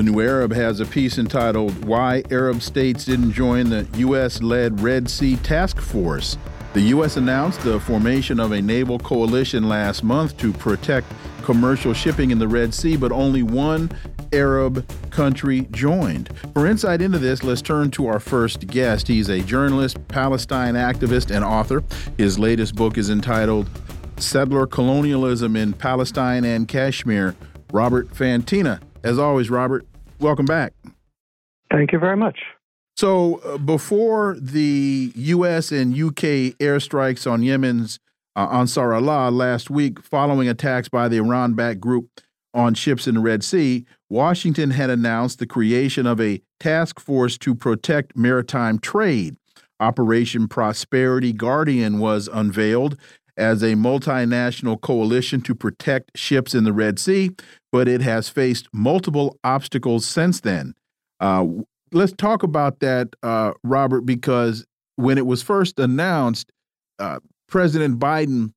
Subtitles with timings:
[0.00, 4.40] The New Arab has a piece entitled Why Arab States Didn't Join the U.S.
[4.40, 6.38] led Red Sea Task Force.
[6.72, 7.18] The U.S.
[7.18, 11.06] announced the formation of a naval coalition last month to protect
[11.42, 13.90] commercial shipping in the Red Sea, but only one
[14.32, 16.30] Arab country joined.
[16.54, 19.06] For insight into this, let's turn to our first guest.
[19.06, 21.84] He's a journalist, Palestine activist, and author.
[22.16, 23.68] His latest book is entitled
[24.16, 27.36] Settler Colonialism in Palestine and Kashmir.
[27.70, 28.80] Robert Fantina.
[29.02, 29.86] As always, Robert,
[30.20, 30.72] welcome back.
[31.70, 32.38] Thank you very much.
[32.96, 35.72] So, uh, before the U.S.
[35.72, 36.52] and U.K.
[36.52, 37.98] airstrikes on Yemen's
[38.36, 42.20] uh, Ansar Allah last week, following attacks by the Iran backed group
[42.52, 47.38] on ships in the Red Sea, Washington had announced the creation of a task force
[47.38, 49.36] to protect maritime trade.
[49.78, 52.98] Operation Prosperity Guardian was unveiled
[53.36, 57.30] as a multinational coalition to protect ships in the Red Sea,
[57.72, 60.74] but it has faced multiple obstacles since then.
[61.20, 61.46] Uh,
[61.92, 66.50] let's talk about that, uh, Robert, because when it was first announced,
[66.98, 68.52] uh, President Biden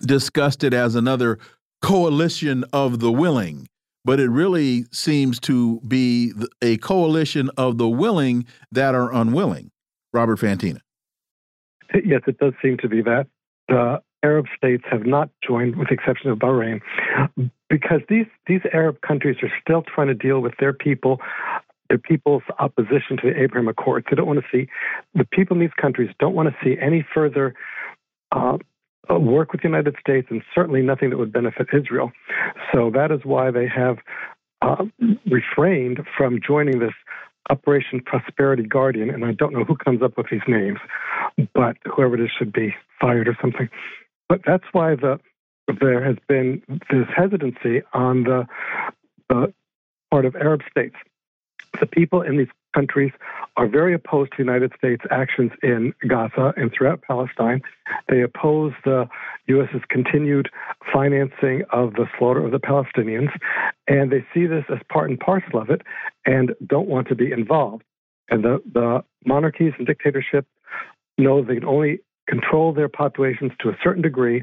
[0.00, 1.38] discussed it as another
[1.82, 3.68] coalition of the willing,
[4.04, 9.70] but it really seems to be a coalition of the willing that are unwilling.
[10.12, 10.80] Robert Fantina.
[12.04, 13.26] Yes, it does seem to be that
[13.68, 16.80] the Arab states have not joined, with the exception of Bahrain,
[17.74, 21.20] because these these Arab countries are still trying to deal with their people,
[21.88, 24.06] their people's opposition to the Abraham Accords.
[24.08, 24.70] They don't want to see
[25.12, 27.54] the people in these countries don't want to see any further.
[28.30, 28.58] Uh,
[29.10, 32.10] uh, work with the United States, and certainly nothing that would benefit Israel.
[32.72, 33.98] So that is why they have
[34.62, 34.86] uh,
[35.30, 36.94] refrained from joining this
[37.50, 40.78] Operation Prosperity Guardian, and I don't know who comes up with these names,
[41.52, 43.68] but whoever it is should be fired or something.
[44.30, 45.20] But that's why the
[45.80, 48.46] there has been this hesitancy on the,
[49.28, 49.52] the
[50.10, 50.96] part of Arab states.
[51.80, 53.12] The people in these countries
[53.56, 57.62] are very opposed to United States actions in Gaza and throughout Palestine.
[58.08, 59.08] They oppose the
[59.46, 60.50] U.S.'s continued
[60.92, 63.30] financing of the slaughter of the Palestinians,
[63.86, 65.82] and they see this as part and parcel of it
[66.26, 67.84] and don't want to be involved.
[68.28, 70.48] And the, the monarchies and dictatorships
[71.18, 74.42] know they can only control their populations to a certain degree,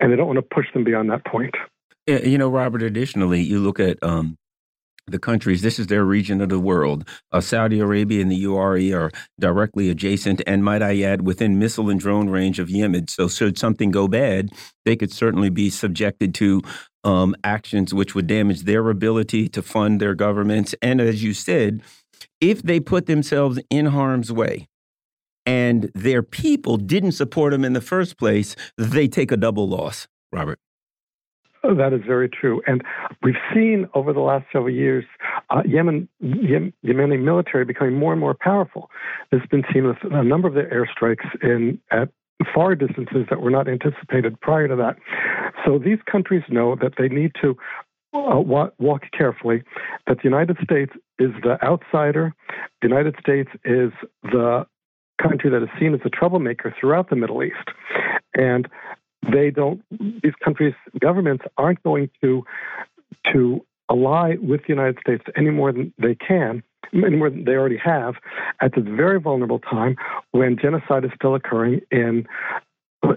[0.00, 1.54] and they don't want to push them beyond that point.
[2.06, 4.36] You know, Robert, additionally, you look at um,
[5.06, 7.08] the countries, this is their region of the world.
[7.32, 11.90] Uh, Saudi Arabia and the UAE are directly adjacent, and might I add, within missile
[11.90, 13.08] and drone range of Yemen.
[13.08, 14.50] So, should something go bad,
[14.84, 16.62] they could certainly be subjected to
[17.04, 20.74] um, actions which would damage their ability to fund their governments.
[20.80, 21.82] And as you said,
[22.40, 24.68] if they put themselves in harm's way,
[25.46, 30.08] and their people didn't support them in the first place, they take a double loss,
[30.32, 30.58] Robert.
[31.62, 32.60] Oh, that is very true.
[32.66, 32.82] And
[33.22, 35.04] we've seen over the last several years
[35.48, 38.90] uh, Yemen, Yemeni military becoming more and more powerful.
[39.30, 42.10] This has been seen with a number of their airstrikes in at
[42.54, 44.96] far distances that were not anticipated prior to that.
[45.64, 47.56] So these countries know that they need to
[48.12, 49.62] uh, walk carefully,
[50.06, 52.34] that the United States is the outsider.
[52.82, 53.90] The United States is
[54.22, 54.66] the
[55.22, 57.68] country that is seen as a troublemaker throughout the Middle East.
[58.34, 58.68] And
[59.32, 59.82] they don't,
[60.22, 62.44] these countries' governments aren't going to,
[63.32, 67.52] to ally with the United States any more than they can, any more than they
[67.52, 68.14] already have,
[68.60, 69.96] at this very vulnerable time
[70.32, 72.26] when genocide is still occurring in,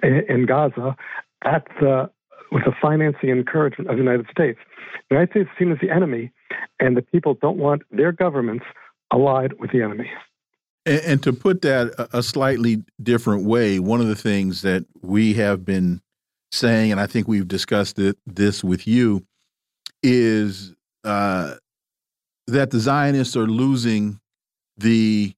[0.04, 0.96] in Gaza
[1.44, 2.10] at the
[2.52, 4.58] with the financing and encouragement of the United States.
[5.10, 6.32] The United States is seen as the enemy,
[6.80, 8.66] and the people don't want their governments
[9.12, 10.10] allied with the enemy.
[10.88, 14.86] And, and, to put that a, a slightly different way, one of the things that
[15.02, 16.02] we have been
[16.52, 19.26] saying, and I think we've discussed it, this with you,
[20.02, 20.74] is
[21.04, 21.56] uh,
[22.48, 24.20] that the Zionists are losing
[24.78, 25.34] the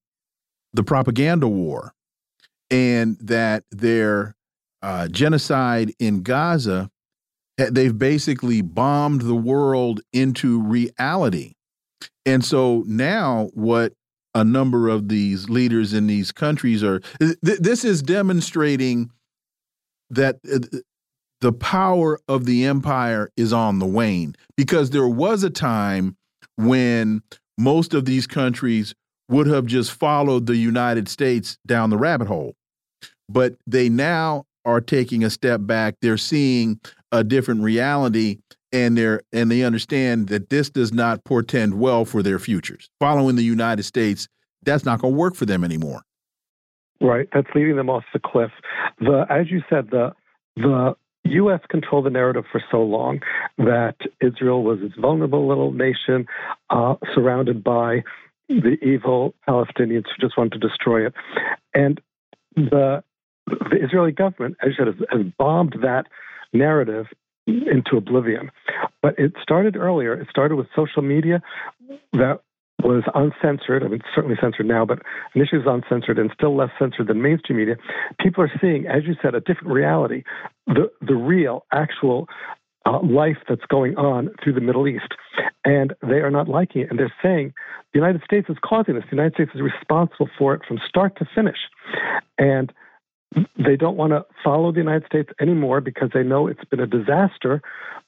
[0.73, 1.93] the propaganda war,
[2.69, 4.35] and that their
[4.83, 6.91] uh, genocide in Gaza,
[7.57, 11.55] they've basically bombed the world into reality.
[12.25, 13.93] And so now, what
[14.35, 16.99] a number of these leaders in these countries are.
[17.19, 19.11] Th this is demonstrating
[20.09, 20.59] that uh,
[21.41, 26.17] the power of the empire is on the wane because there was a time
[26.57, 27.21] when
[27.57, 28.93] most of these countries
[29.29, 32.55] would have just followed the United States down the rabbit hole.
[33.29, 35.95] But they now are taking a step back.
[36.01, 36.79] They're seeing
[37.11, 38.39] a different reality
[38.71, 42.89] and they're and they understand that this does not portend well for their futures.
[42.99, 44.27] Following the United States,
[44.63, 46.01] that's not going to work for them anymore.
[47.01, 48.51] Right, that's leading them off the cliff.
[48.99, 50.13] The as you said, the
[50.55, 50.95] the
[51.25, 51.61] U.S.
[51.69, 53.19] controlled the narrative for so long
[53.57, 56.25] that Israel was this vulnerable little nation
[56.69, 58.03] uh, surrounded by
[58.47, 61.13] the evil Palestinians who just wanted to destroy it,
[61.73, 62.01] and
[62.55, 63.03] the
[63.45, 66.05] the Israeli government, as you said, has, has bombed that
[66.53, 67.05] narrative
[67.47, 68.51] into oblivion.
[69.01, 70.13] But it started earlier.
[70.13, 71.41] It started with social media
[72.13, 72.39] that
[72.83, 73.83] was uncensored.
[73.83, 74.99] I mean, certainly censored now, but
[75.35, 77.75] initially was uncensored and still less censored than mainstream media.
[78.19, 80.23] People are seeing, as you said, a different reality,
[80.67, 82.27] the the real, actual
[82.85, 85.13] uh, life that's going on through the Middle East,
[85.65, 86.89] and they are not liking it.
[86.89, 87.53] And they're saying
[87.93, 89.03] the United States is causing this.
[89.09, 91.57] The United States is responsible for it from start to finish,
[92.37, 92.71] and
[93.57, 96.87] they don't want to follow the United States anymore because they know it's been a
[96.87, 97.61] disaster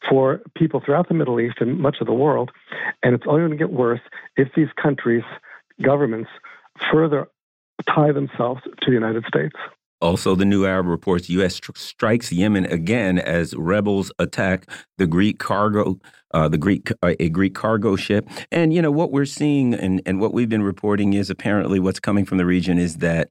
[0.10, 2.52] for people throughout the Middle East and much of the world.
[3.04, 4.02] And it's only going to get worse
[4.36, 5.24] if these countries'
[5.82, 6.30] governments
[6.92, 7.28] further
[7.88, 9.56] tie themselves to the United States.
[10.02, 11.62] Also, the New Arab reports U.S.
[11.76, 14.66] strikes Yemen again as rebels attack
[14.98, 16.00] the Greek cargo,
[16.34, 18.28] uh, the Greek uh, a Greek cargo ship.
[18.52, 22.00] And you know what we're seeing, and and what we've been reporting is apparently what's
[22.00, 23.30] coming from the region is that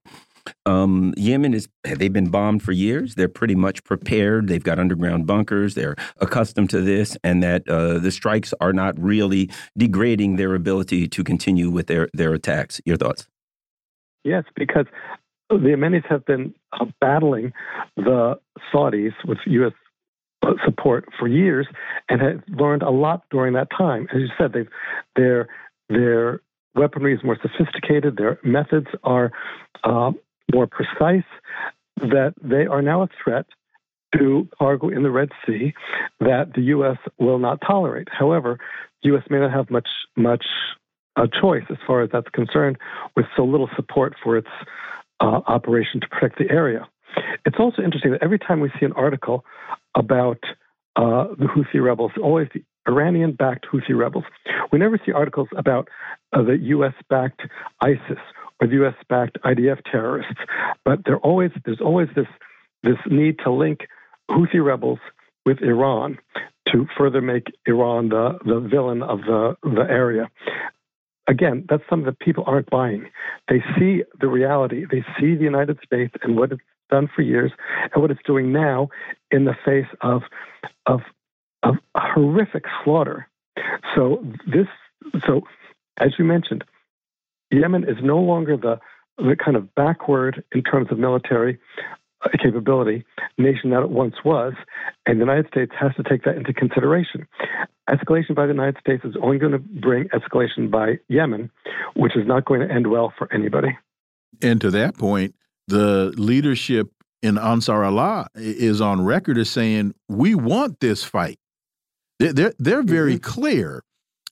[0.66, 3.14] um, Yemen is they've been bombed for years.
[3.14, 4.48] They're pretty much prepared.
[4.48, 5.74] They've got underground bunkers.
[5.74, 11.08] They're accustomed to this, and that uh, the strikes are not really degrading their ability
[11.08, 12.80] to continue with their their attacks.
[12.84, 13.26] Your thoughts?
[14.24, 14.86] Yes, because
[15.48, 17.52] the Yemenis have been uh, battling
[17.96, 18.38] the
[18.72, 19.72] Saudis with U.S.
[20.64, 21.66] support for years,
[22.08, 24.06] and have learned a lot during that time.
[24.12, 24.68] As you said, they've
[25.16, 25.48] their
[25.88, 26.40] their
[26.74, 28.16] weaponry is more sophisticated.
[28.16, 29.32] Their methods are
[29.84, 30.12] uh,
[30.54, 31.28] more precise,
[31.96, 33.46] that they are now a threat
[34.16, 35.72] to cargo in the Red Sea
[36.20, 36.96] that the U.S.
[37.18, 38.08] will not tolerate.
[38.10, 38.58] However,
[39.02, 39.22] the U.S.
[39.30, 40.44] may not have much much
[41.16, 42.78] a uh, choice as far as that's concerned,
[43.16, 44.48] with so little support for its
[45.20, 46.86] uh, operation to protect the area.
[47.44, 49.44] It's also interesting that every time we see an article
[49.96, 50.38] about
[50.96, 54.24] uh, the Houthi rebels, always the Iranian backed Houthi rebels.
[54.72, 55.88] We never see articles about
[56.32, 56.94] uh, the U.S.
[57.08, 57.42] backed
[57.80, 58.18] ISIS
[58.60, 58.94] or the U.S.
[59.08, 60.40] backed IDF terrorists,
[60.84, 62.26] but always there's always this
[62.82, 63.86] this need to link
[64.30, 64.98] Houthi rebels
[65.44, 66.18] with Iran
[66.68, 70.30] to further make Iran the, the villain of the, the area.
[71.26, 73.10] Again, that's something that people aren't buying.
[73.48, 74.84] They see the reality.
[74.90, 77.52] They see the United States and what it's done for years
[77.92, 78.88] and what it's doing now
[79.30, 80.22] in the face of
[80.86, 81.00] of
[81.62, 83.28] of horrific slaughter.
[83.94, 84.66] So this,
[85.26, 85.42] so
[85.98, 86.64] as you mentioned,
[87.50, 88.78] Yemen is no longer the
[89.18, 91.58] the kind of backward in terms of military
[92.22, 93.04] uh, capability
[93.38, 94.54] nation that it once was,
[95.06, 97.26] and the United States has to take that into consideration.
[97.88, 101.50] Escalation by the United States is only going to bring escalation by Yemen,
[101.94, 103.76] which is not going to end well for anybody.
[104.40, 105.34] And to that point,
[105.66, 106.90] the leadership
[107.22, 111.38] in Ansar Allah is on record as saying, "We want this fight."
[112.18, 113.34] They're they're very mm -hmm.
[113.34, 113.82] clear,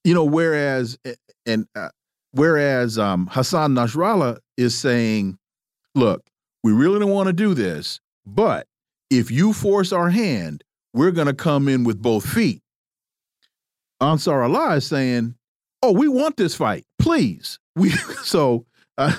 [0.04, 0.24] you know.
[0.24, 0.98] Whereas
[1.46, 1.88] and uh,
[2.32, 5.38] whereas um, Hassan Nasrallah is saying,
[5.94, 6.22] "Look,
[6.62, 8.66] we really don't want to do this, but
[9.10, 12.62] if you force our hand, we're going to come in with both feet."
[14.00, 15.34] Ansar Allah is saying,
[15.82, 17.90] "Oh, we want this fight, please." We
[18.22, 18.66] so,
[18.96, 19.14] uh,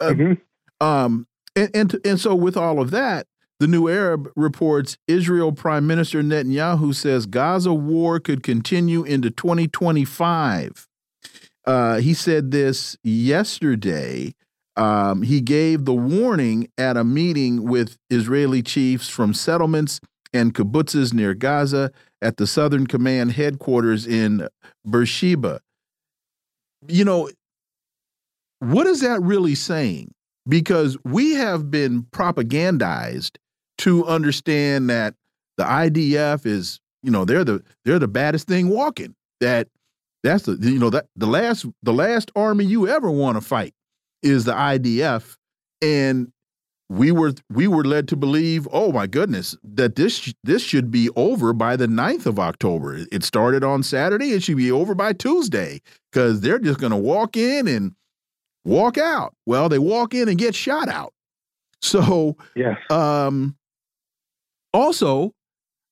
[0.00, 0.86] uh, mm -hmm.
[0.86, 1.26] um,
[1.56, 3.26] and and and so with all of that,
[3.62, 10.88] the New Arab reports Israel Prime Minister Netanyahu says Gaza war could continue into 2025.
[11.64, 14.34] Uh, he said this yesterday.
[14.76, 20.00] Um, he gave the warning at a meeting with Israeli chiefs from settlements
[20.32, 21.92] and kibbutzes near Gaza
[22.22, 24.48] at the Southern Command headquarters in
[24.88, 25.60] Beersheba.
[26.88, 27.30] You know,
[28.60, 30.14] what is that really saying?
[30.48, 33.36] Because we have been propagandized
[33.78, 35.14] to understand that
[35.58, 39.14] the IDF is, you know, they're the they're the baddest thing walking.
[39.40, 39.68] That
[40.22, 43.74] that's the you know that the last the last army you ever want to fight
[44.22, 45.36] is the IDF,
[45.80, 46.32] and
[46.88, 51.08] we were we were led to believe, oh my goodness, that this this should be
[51.16, 52.98] over by the 9th of October.
[53.10, 56.96] It started on Saturday, it should be over by Tuesday because they're just going to
[56.96, 57.94] walk in and
[58.64, 59.34] walk out.
[59.46, 61.12] Well, they walk in and get shot out.
[61.84, 62.76] So, yes.
[62.90, 63.56] um,
[64.72, 65.32] also,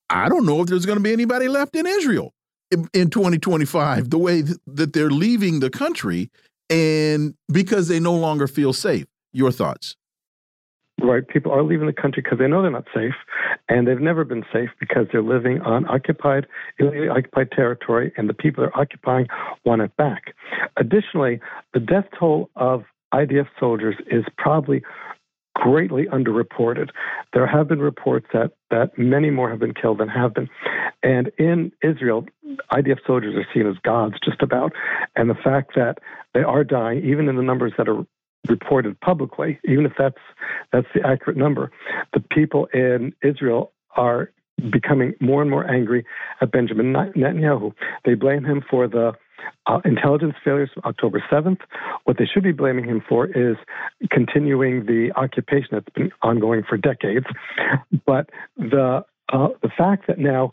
[0.08, 2.32] I don't know if there's going to be anybody left in Israel
[2.70, 6.30] in, in 2025, the way that they're leaving the country
[6.68, 9.06] and because they no longer feel safe.
[9.32, 9.96] Your thoughts?
[11.02, 11.26] Right.
[11.26, 13.14] People are leaving the country because they know they're not safe,
[13.68, 16.46] and they've never been safe because they're living on occupied,
[16.78, 19.26] illegally occupied territory, and the people they're occupying
[19.64, 20.34] want it back.
[20.76, 21.40] Additionally,
[21.72, 22.84] the death toll of
[23.14, 24.82] IDF soldiers is probably
[25.54, 26.90] greatly underreported.
[27.32, 30.48] There have been reports that, that many more have been killed than have been.
[31.02, 32.26] And in Israel,
[32.72, 34.72] IDF soldiers are seen as gods just about.
[35.16, 35.98] And the fact that
[36.34, 38.04] they are dying, even in the numbers that are
[38.48, 40.18] reported publicly, even if that's
[40.72, 41.70] that's the accurate number,
[42.14, 44.32] the people in Israel are
[44.70, 46.04] becoming more and more angry
[46.40, 47.72] at Benjamin Netanyahu.
[48.04, 49.12] They blame him for the
[49.66, 51.60] uh, intelligence failures from October 7th.
[52.04, 53.56] What they should be blaming him for is
[54.10, 57.26] continuing the occupation that's been ongoing for decades.
[58.06, 60.52] But the uh, the fact that now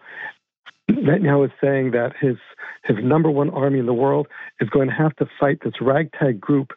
[0.90, 2.38] Netanyahu is saying that his
[2.84, 4.28] his number one army in the world
[4.62, 6.72] is going to have to fight this ragtag group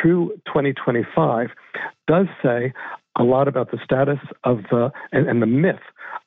[0.00, 1.50] through 2025
[2.08, 2.72] does say
[3.18, 5.80] a lot about the status of the and, and the myth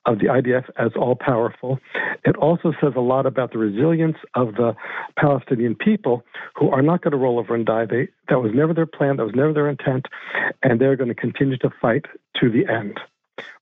[0.06, 1.80] of the IDF as all powerful.
[2.24, 4.76] It also says a lot about the resilience of the
[5.18, 6.24] Palestinian people
[6.56, 7.86] who are not going to roll over and die.
[7.86, 10.06] They, that was never their plan, that was never their intent,
[10.62, 12.06] and they're going to continue to fight
[12.40, 13.00] to the end,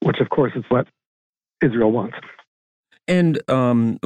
[0.02, 0.88] which, of course, is what
[1.62, 2.18] Israel wants.
[3.08, 4.00] And um,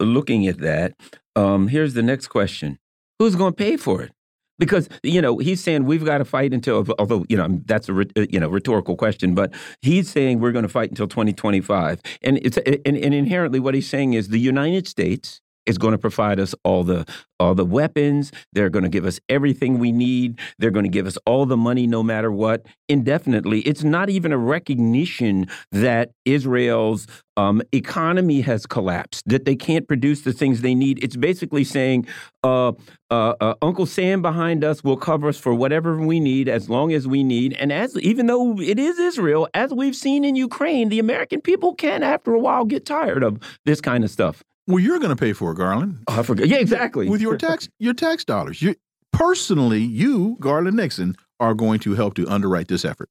[0.00, 0.94] looking at that,
[1.34, 2.78] um, here's the next question
[3.18, 4.12] Who's going to pay for it?
[4.58, 8.00] Because you know he's saying we've got to fight until although you know that's a
[8.00, 12.38] uh, you know rhetorical question but he's saying we're going to fight until 2025 and
[12.38, 16.40] it's and, and inherently what he's saying is the united states is going to provide
[16.40, 17.04] us all the
[17.38, 18.32] all the weapons.
[18.52, 20.40] They're going to give us everything we need.
[20.58, 23.60] They're going to give us all the money, no matter what, indefinitely.
[23.60, 27.06] It's not even a recognition that Israel's
[27.36, 31.02] um, economy has collapsed, that they can't produce the things they need.
[31.04, 32.06] It's basically saying
[32.42, 32.72] uh,
[33.10, 36.92] uh, uh, Uncle Sam behind us will cover us for whatever we need as long
[36.92, 37.52] as we need.
[37.54, 41.74] And as even though it is Israel, as we've seen in Ukraine, the American people
[41.74, 44.42] can, after a while, get tired of this kind of stuff.
[44.66, 45.98] Well, you're going to pay for it, Garland.
[46.08, 46.48] Oh, I forgot.
[46.48, 47.08] Yeah, exactly.
[47.08, 48.60] With your tax, your tax dollars.
[48.60, 48.74] You
[49.12, 53.08] personally, you, Garland Nixon, are going to help to underwrite this effort.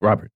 [0.00, 0.30] Robert.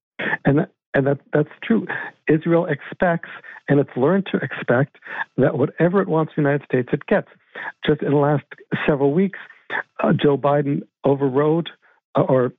[0.44, 1.86] And that, and that that's true.
[2.28, 3.30] Israel expects,
[3.68, 4.98] and it's learned to expect,
[5.36, 7.28] that whatever it wants the United States, it gets.
[7.86, 8.44] Just in the last
[8.86, 9.38] several weeks,
[10.02, 11.70] uh, Joe Biden overrode
[12.14, 12.52] uh, or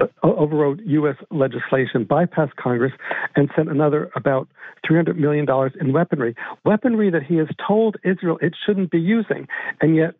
[0.00, 1.14] Uh, overrode U.S.
[1.30, 2.92] legislation, bypassed Congress,
[3.36, 4.48] and sent another about
[4.90, 5.46] $300 million
[5.80, 6.34] in weaponry.
[6.64, 9.46] Weaponry that he has told Israel it shouldn't be using.
[9.80, 10.14] And yet,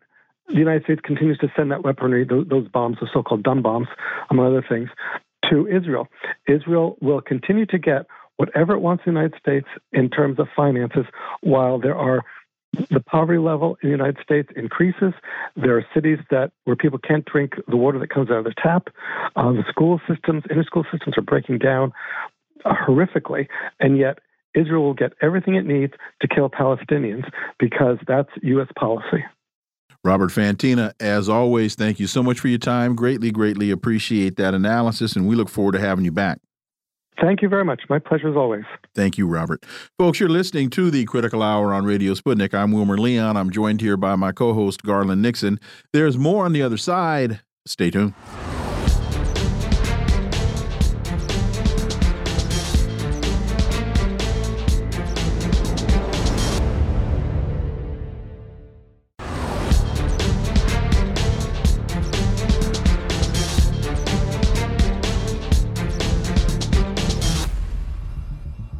[0.47, 3.87] the United States continues to send that weaponry, those, bombs, the so called dumb bombs,
[4.29, 4.89] among other things,
[5.49, 6.07] to Israel.
[6.47, 8.05] Israel will continue to get
[8.37, 11.05] whatever it wants in the United States in terms of finances,
[11.41, 12.21] while there are
[12.89, 15.13] the poverty level in the United States increases.
[15.55, 18.53] There are cities that where people can't drink the water that comes out of the
[18.61, 18.87] tap.
[19.35, 21.91] Uh, the school systems, inner school systems, are breaking down
[22.65, 23.47] uh, horrifically,
[23.79, 24.19] and yet
[24.53, 27.29] Israel will get everything it needs to kill Palestinians
[27.59, 28.67] because that's U.S.
[28.77, 29.23] policy.
[30.03, 32.95] Robert Fantina, as always, thank you so much for your time.
[32.95, 36.39] Greatly, greatly appreciate that analysis, and we look forward to having you back.
[37.21, 37.83] Thank you very much.
[37.89, 38.65] My pleasure as always.
[38.93, 39.65] Thank you, Robert.
[39.97, 42.53] Folks, you're listening to the Critical Hour on Radio Sputnik.
[42.53, 43.37] I'm Wilmer Leon.
[43.37, 45.59] I'm joined here by my co host, Garland Nixon.
[45.93, 47.41] There's more on the other side.
[47.65, 48.13] Stay tuned.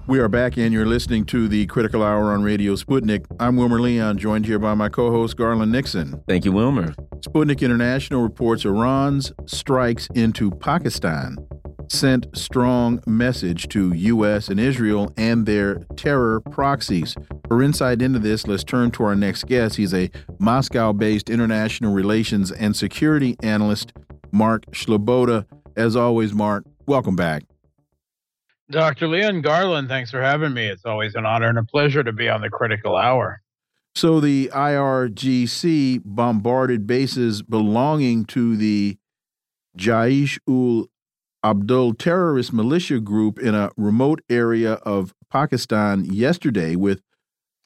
[0.07, 3.25] We are back, and you're listening to the Critical Hour on Radio Sputnik.
[3.39, 6.21] I'm Wilmer Leon, joined here by my co host, Garland Nixon.
[6.27, 6.93] Thank you, Wilmer.
[7.21, 11.37] Sputnik International reports Iran's strikes into Pakistan
[11.89, 14.49] sent strong message to U.S.
[14.49, 17.15] and Israel and their terror proxies.
[17.47, 19.75] For insight into this, let's turn to our next guest.
[19.77, 23.91] He's a Moscow based international relations and security analyst,
[24.31, 25.45] Mark Sleboda.
[25.75, 27.43] As always, Mark, welcome back.
[28.69, 29.07] Dr.
[29.07, 30.67] Leon Garland, thanks for having me.
[30.67, 33.41] It's always an honor and a pleasure to be on the critical hour.
[33.93, 38.97] So, the IRGC bombarded bases belonging to the
[39.77, 40.87] Jaish ul
[41.43, 47.01] Abdul terrorist militia group in a remote area of Pakistan yesterday, with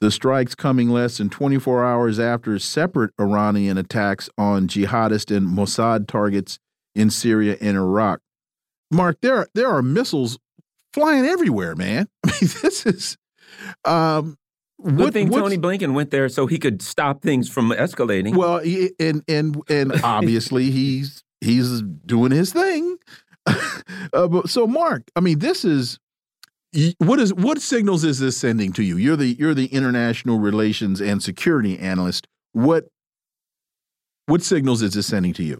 [0.01, 6.07] the strikes coming less than 24 hours after separate Iranian attacks on jihadist and Mossad
[6.07, 6.59] targets
[6.93, 8.19] in Syria and Iraq.
[8.91, 10.37] Mark, there there are missiles
[10.93, 12.07] flying everywhere, man.
[12.25, 13.17] I mean, this is.
[13.85, 14.37] Um,
[14.81, 18.33] Good what, thing Tony Blinken went there so he could stop things from escalating.
[18.35, 22.97] Well, he- and and and obviously he's he's doing his thing.
[23.45, 25.99] uh, but, so, Mark, I mean, this is
[26.99, 28.95] what is what signals is this sending to you?
[28.95, 32.27] You're the you're the international relations and security analyst.
[32.53, 32.87] What
[34.27, 35.59] what signals is this sending to you?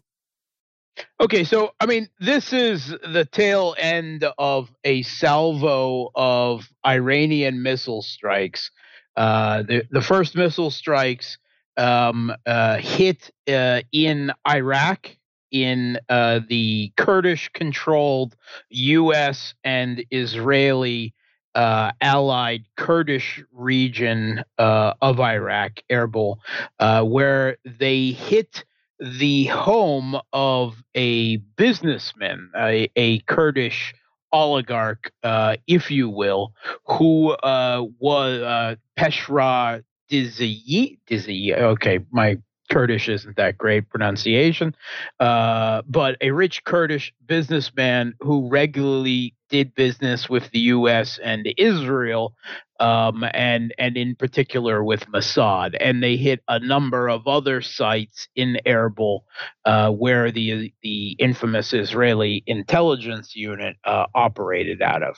[1.21, 8.01] Okay, so I mean, this is the tail end of a salvo of Iranian missile
[8.01, 8.71] strikes.
[9.15, 11.37] Uh, the the first missile strikes
[11.77, 15.15] um, uh, hit uh, in Iraq
[15.51, 18.35] in uh, the Kurdish-controlled
[18.69, 19.55] U.S.
[19.63, 21.13] and Israeli
[21.55, 26.37] uh, allied Kurdish region uh, of Iraq, Erbil,
[26.79, 28.63] uh, where they hit
[28.99, 33.93] the home of a businessman, a, a Kurdish
[34.31, 36.53] oligarch, uh, if you will,
[36.85, 40.99] who uh, was uh, Peshra Dizayi.
[41.09, 41.57] Dizayi.
[41.57, 42.37] Okay, my
[42.69, 44.75] Kurdish isn't that great pronunciation,
[45.19, 51.19] uh, but a rich Kurdish businessman who regularly did business with the U.S.
[51.23, 52.35] and Israel,
[52.79, 58.27] um, and and in particular with Mossad, and they hit a number of other sites
[58.35, 59.21] in Erbil
[59.65, 65.17] uh, where the the infamous Israeli intelligence unit uh, operated out of.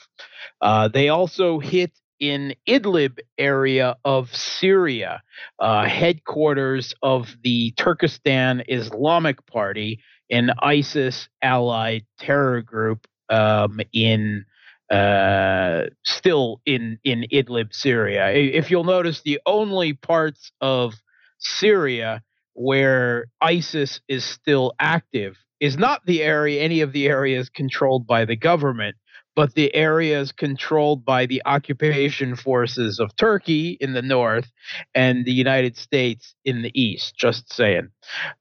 [0.60, 5.22] Uh, they also hit in Idlib area of Syria,
[5.58, 14.44] uh, headquarters of the Turkestan Islamic Party, an ISIS-allied terror group um, in
[14.90, 18.30] uh, still in in Idlib, Syria.
[18.30, 20.94] If you'll notice, the only parts of
[21.38, 22.22] Syria
[22.54, 28.24] where ISIS is still active is not the area, any of the areas controlled by
[28.24, 28.96] the government,
[29.34, 34.50] but the areas controlled by the occupation forces of Turkey in the north
[34.94, 37.14] and the United States in the east.
[37.16, 37.88] Just saying.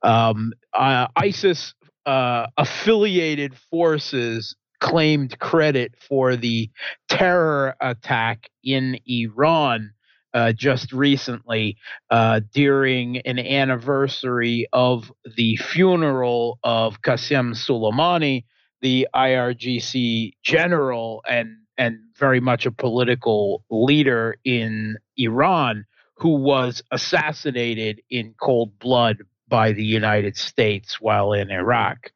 [0.04, 1.74] Um, uh, ISIS
[2.06, 6.70] uh, affiliated forces claimed credit for the
[7.08, 9.92] terror attack in Iran
[10.34, 11.78] uh, just recently
[12.10, 18.46] uh, during an anniversary of the funeral of Qasem Soleimani,
[18.82, 28.02] the IRGC general and and very much a political leader in Iran who was assassinated
[28.10, 29.18] in cold blood
[29.48, 32.12] by the United States while in Iraq.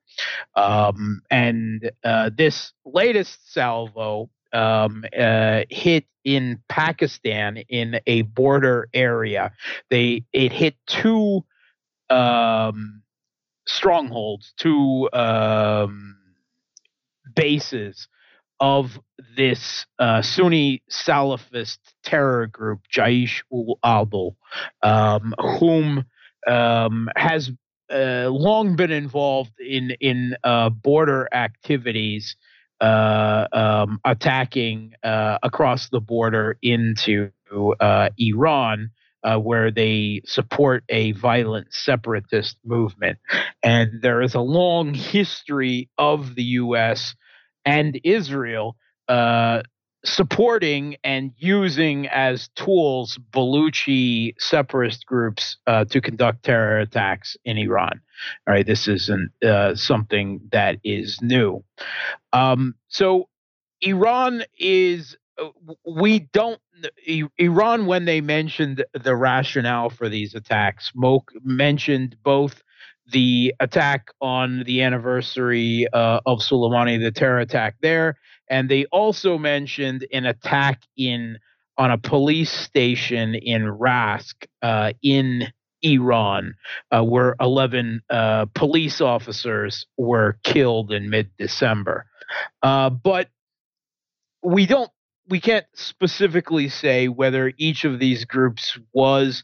[0.55, 9.51] Um, and uh, this latest salvo um, uh, hit in Pakistan in a border area.
[9.89, 11.45] They it hit two
[12.09, 13.03] um,
[13.65, 16.17] strongholds, two um,
[17.35, 18.07] bases
[18.59, 18.99] of
[19.35, 24.35] this uh, Sunni Salafist terror group, Jaish ul Adl,
[24.81, 26.05] um, whom
[26.47, 27.51] um, has
[27.91, 32.35] uh, long been involved in in uh, border activities,
[32.81, 37.31] uh, um, attacking uh, across the border into
[37.79, 38.91] uh, Iran,
[39.23, 43.19] uh, where they support a violent separatist movement,
[43.63, 47.15] and there is a long history of the U.S.
[47.65, 48.75] and Israel
[50.05, 57.99] supporting and using as tools Baluchi separatist groups uh, to conduct terror attacks in Iran.
[58.47, 61.63] All right, this isn't uh, something that is new.
[62.33, 63.29] Um, so,
[63.81, 65.17] Iran is.
[65.37, 65.49] uh,
[65.85, 66.59] We don't.
[67.37, 72.61] Iran, when they mentioned the rationale for these attacks, Moke mentioned both
[73.11, 78.17] the attack on the anniversary uh, of Soleimani, the terror attack there,
[78.49, 81.37] and they also mentioned an attack in
[81.77, 86.55] on a police station in Rask uh, in Iran,
[86.91, 92.05] uh, where 11 uh, police officers were killed in mid-December.
[92.63, 93.29] Uh, but
[94.41, 94.89] we don't,
[95.27, 99.43] we can't specifically say whether each of these groups was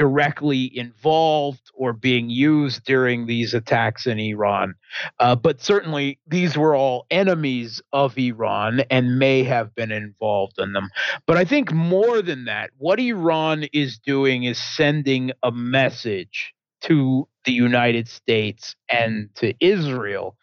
[0.00, 4.74] directly involved or being used during these attacks in Iran.
[5.18, 10.72] Uh, but certainly these were all enemies of Iran and may have been involved in
[10.72, 10.88] them.
[11.26, 17.28] But I think more than that, what Iran is doing is sending a message to
[17.44, 20.34] the United States and to Israel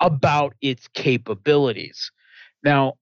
[0.00, 2.12] about its capabilities.
[2.62, 2.96] Now,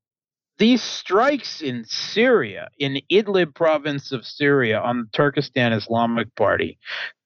[0.58, 6.78] these strikes in Syria, in Idlib province of Syria, on the Turkestan Islamic Party,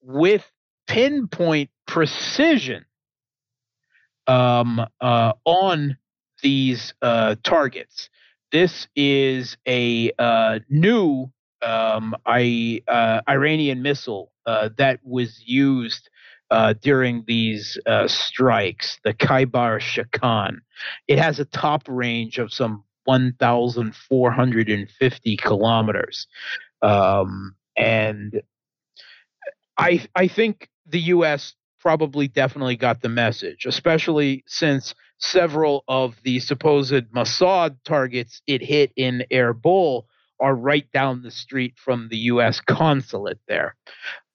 [0.00, 0.50] with
[0.86, 2.86] pinpoint precision
[4.26, 5.98] um, uh, on
[6.42, 8.08] these uh, targets.
[8.50, 11.30] This is a uh, new
[11.62, 16.08] um, I, uh, Iranian missile uh, that was used
[16.50, 20.58] uh, during these strikes, the Khyber Shekan.
[21.08, 26.26] It has a top range of some 1,450 kilometers.
[26.82, 28.42] Um, and
[29.78, 31.54] I, I think the U.S.
[31.80, 38.92] probably definitely got the message, especially since several of the supposed Mossad targets it hit
[38.96, 40.04] in Erbil
[40.42, 42.60] are right down the street from the U.S.
[42.60, 43.76] consulate there.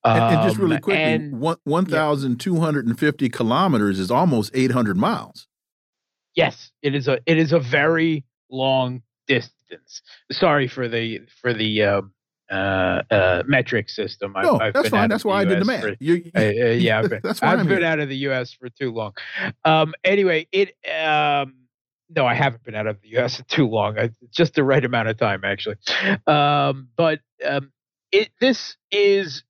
[0.04, 3.30] Um, and, and, just really um, quickly, and, 1,250 yeah.
[3.30, 5.48] kilometers is almost 800 miles.
[6.36, 10.02] Yes, it is a it is a very long distance.
[10.32, 12.14] Sorry for the for the um,
[12.50, 14.34] uh, uh, metric system.
[14.36, 15.10] I've, no, I've that's fine.
[15.10, 15.82] That's why I did the math.
[15.82, 17.88] For, you, uh, uh, yeah, I've been, that's why I've I'm been here.
[17.88, 18.54] out of the U.S.
[18.54, 19.14] for too long.
[19.66, 20.76] Um, anyway, it.
[20.90, 21.67] Um,
[22.10, 23.42] no, I haven't been out of the U.S.
[23.48, 23.98] too long.
[23.98, 25.76] I, just the right amount of time, actually.
[26.26, 27.72] Um, but um,
[28.12, 29.44] it this is,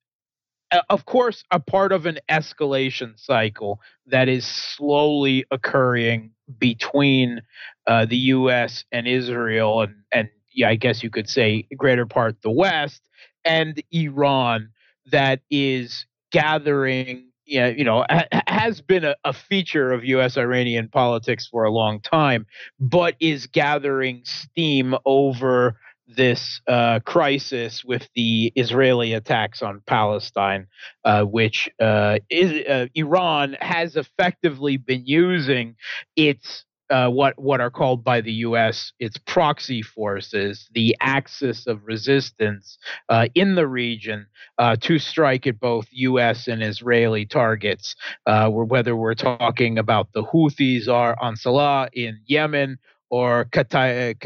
[0.70, 7.42] uh, of course, a part of an escalation cycle that is slowly occurring between
[7.86, 8.84] uh, the U.S.
[8.92, 13.02] and Israel, and and yeah, I guess you could say greater part the West
[13.44, 14.70] and Iran
[15.10, 18.04] that is gathering yeah, you know,
[18.46, 20.36] has been a, a feature of U.S.
[20.36, 22.46] Iranian politics for a long time,
[22.78, 30.66] but is gathering steam over this uh, crisis with the Israeli attacks on Palestine,
[31.04, 35.74] uh, which uh, is, uh, Iran has effectively been using
[36.16, 38.92] its uh, what what are called by the U.S.
[38.98, 44.26] its proxy forces, the axis of resistance uh, in the region
[44.58, 46.48] uh, to strike at both U.S.
[46.48, 47.94] and Israeli targets.
[48.26, 52.78] Uh, whether we're talking about the Houthis or Ansarallah in Yemen,
[53.10, 54.16] or Kataib,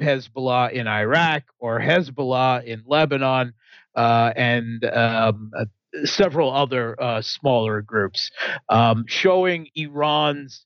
[0.00, 3.52] Hezbollah in Iraq, or Hezbollah in Lebanon,
[3.94, 5.50] uh, and um,
[6.04, 8.30] several other smaller groups,
[8.68, 10.64] um, showing Iran's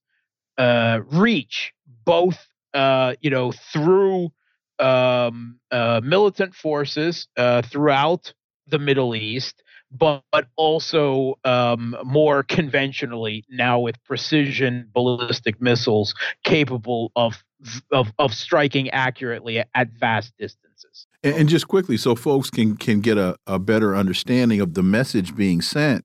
[0.58, 1.72] uh, reach
[2.04, 2.38] both
[2.74, 4.30] uh, you know through
[4.78, 8.32] um, uh, militant forces uh, throughout
[8.66, 16.14] the Middle East, but, but also um, more conventionally now with precision ballistic missiles
[16.44, 17.42] capable of
[17.90, 21.06] of, of striking accurately at vast distances.
[21.22, 24.82] And, and just quickly, so folks can can get a, a better understanding of the
[24.82, 26.04] message being sent.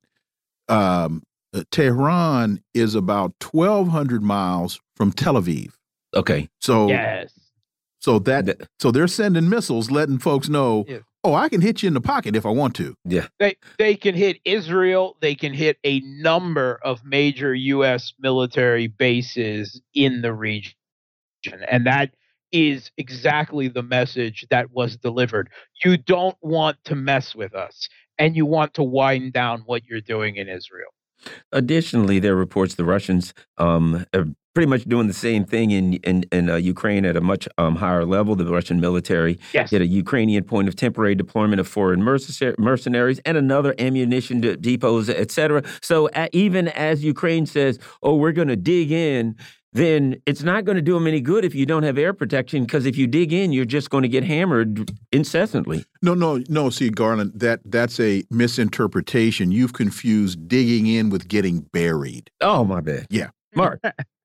[0.70, 5.74] Um, Uh, Tehran is about 1,200 miles from Tel Aviv.
[6.16, 6.50] Okay.
[6.60, 7.32] So yes.
[8.00, 11.00] So that so they're sending missiles, letting folks know, yeah.
[11.24, 12.96] oh, I can hit you in the pocket if I want to.
[13.06, 13.28] Yeah.
[13.40, 15.18] They they can hit Israel.
[15.22, 18.14] They can hit a number of major U.S.
[18.20, 20.74] military bases in the region,
[21.70, 22.16] and that
[22.52, 25.50] is exactly the message that was delivered.
[25.86, 27.88] You don't want to mess with us,
[28.18, 30.90] and you want to wind down what you're doing in Israel.
[31.52, 35.94] Additionally, there are reports the Russians um, are pretty much doing the same thing in
[35.94, 38.36] in, in uh, Ukraine at a much um, higher level.
[38.36, 39.72] The Russian military yes.
[39.72, 45.64] hit a Ukrainian point of temporary deployment of foreign mercenaries and another ammunition depots, etc.
[45.82, 49.36] So uh, even as Ukraine says, "Oh, we're going to dig in,"
[49.74, 52.64] then it's not going to do them any good if you don't have air protection
[52.64, 55.86] because if you dig in you're just going to get hammered incessantly.
[56.02, 59.52] No no no see garland that that's a misinterpretation.
[59.52, 62.30] You've confused digging in with getting buried.
[62.42, 63.08] Oh my bad.
[63.10, 63.30] Yeah.
[63.56, 63.82] Mark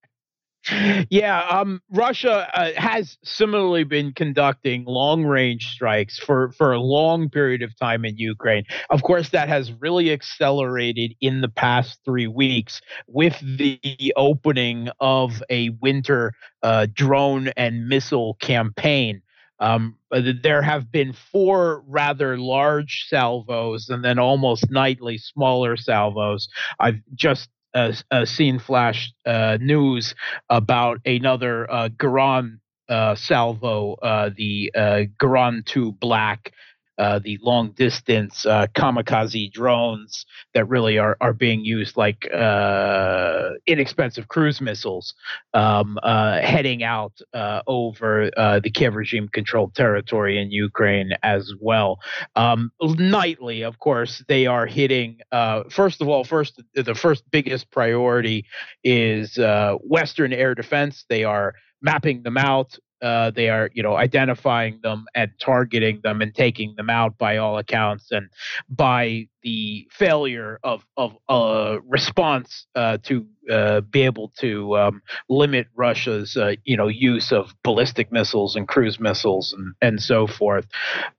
[1.11, 7.29] yeah, um, Russia uh, has similarly been conducting long range strikes for, for a long
[7.29, 8.65] period of time in Ukraine.
[8.91, 15.43] Of course, that has really accelerated in the past three weeks with the opening of
[15.51, 19.23] a winter uh, drone and missile campaign.
[19.59, 26.49] Um, there have been four rather large salvos and then almost nightly smaller salvos.
[26.79, 30.15] I've just uh, uh, seen flash uh, news
[30.51, 32.59] about another uh, Geran
[32.89, 36.53] uh, salvo, uh, the uh, Geran 2 Black
[36.99, 43.51] uh, the long distance uh, kamikaze drones that really are, are being used like uh,
[43.67, 45.15] inexpensive cruise missiles
[45.55, 48.31] um, uh, heading out uh, over
[48.63, 51.99] the Kiev regime controlled territory in Ukraine as well.
[52.35, 55.21] Um, nightly, of course, they are hitting,
[55.71, 58.47] first of all, first the first biggest priority
[58.85, 59.39] is
[59.83, 61.05] Western air defense.
[61.09, 66.23] They are mapping them out, uh, they are, you know, identifying them and targeting them
[66.23, 68.29] and taking them out by all accounts, and
[68.69, 75.67] by the failure of of uh, response uh, to uh, be able to um, limit
[75.75, 80.67] Russia's, uh, you know, use of ballistic missiles and cruise missiles and and so forth,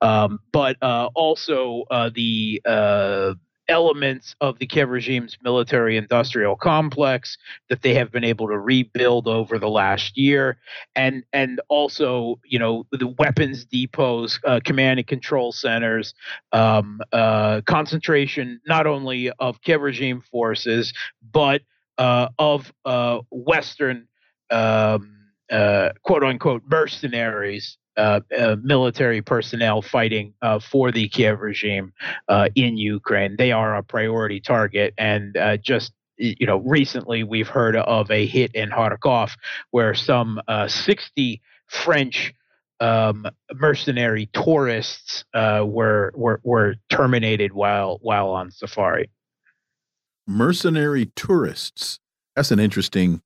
[0.02, 2.62] um, but uh, also the
[3.70, 7.38] elements of the Kiev regime's military industrial complex
[7.70, 10.58] that they have been able to rebuild over the last year.
[10.96, 16.14] And and also you know the weapons depots uh, command and control centers
[16.52, 20.94] um, uh, concentration not only of Kiev regime forces
[21.32, 21.62] but
[21.98, 24.08] uh, of uh, western
[24.50, 25.18] um,
[25.52, 31.94] uh, quote unquote mercenaries uh, uh, military personnel fighting uh, for the Kiev regime
[32.28, 33.36] uh, in Ukraine.
[33.38, 38.26] They are a priority target, and uh, just you know, recently we've heard of a
[38.26, 39.32] hit in Kharkov
[39.70, 42.34] where some 60 French
[42.80, 49.12] um, mercenary tourists were, were were terminated while while on safari.
[50.26, 52.00] Mercenary tourists.
[52.36, 53.22] That's an interesting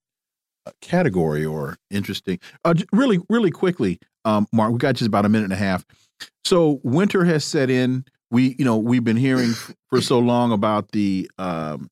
[0.82, 2.39] category or interesting.
[2.63, 5.86] Uh, really, really quickly, um, Mark, we got just about a minute and a half.
[6.43, 8.06] So winter has set in.
[8.30, 9.52] We, you know, we've been hearing
[9.89, 11.89] for so long about the um,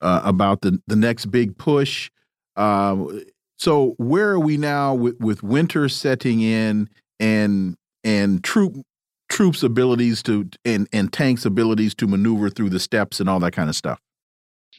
[0.00, 2.10] uh, about the the next big push.
[2.56, 3.22] Um,
[3.58, 6.88] so where are we now with with winter setting in
[7.20, 8.76] and and troop
[9.28, 13.52] troops abilities to and and tanks abilities to maneuver through the steppes and all that
[13.52, 14.00] kind of stuff?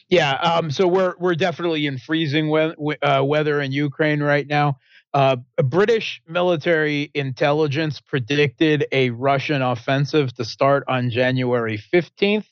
[0.08, 4.78] Yeah, um, so we're we're definitely in freezing we- uh, weather in Ukraine right now.
[5.12, 12.44] Uh, British military intelligence predicted a Russian offensive to start on January 15th.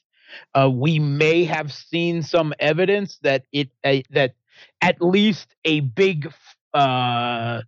[0.55, 3.71] Uh, we may have seen some evidence that it
[4.11, 4.35] that
[4.81, 6.33] at least a big
[6.73, 7.63] uh,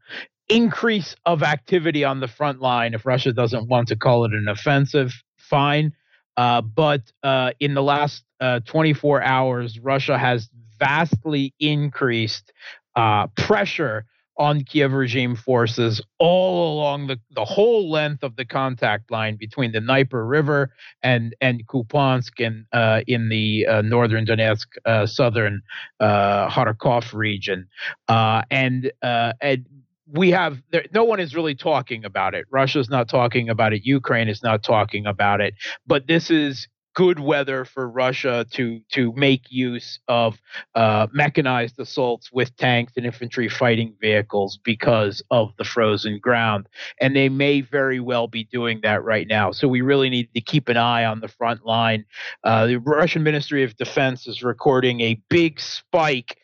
[0.48, 2.94] increase of activity on the front line.
[2.94, 5.92] If Russia doesn't want to call it an offensive, fine.
[6.36, 12.52] Uh, but uh, in the last uh, 24 hours, Russia has vastly increased
[12.94, 14.04] uh, pressure
[14.38, 19.72] on Kiev regime forces all along the, the whole length of the contact line between
[19.72, 20.72] the Dnieper River
[21.02, 24.66] and and Kupiansk in uh, in the uh, northern Donetsk,
[25.08, 25.62] southern
[26.02, 27.66] Kharkov region,
[28.08, 29.66] and and
[30.10, 32.46] we have there, no one is really talking about it.
[32.50, 33.84] Russia's not talking about it.
[33.84, 35.54] Ukraine is not talking about it.
[35.86, 40.38] But this is good weather for Russia to to make use of
[40.74, 46.66] uh, mechanized assaults with tanks and infantry fighting vehicles because of the frozen ground,
[47.00, 49.52] and they may very well be doing that right now.
[49.52, 52.06] So we really need to keep an eye on the front line.
[52.42, 56.38] Uh, the Russian Ministry of Defense is recording a big spike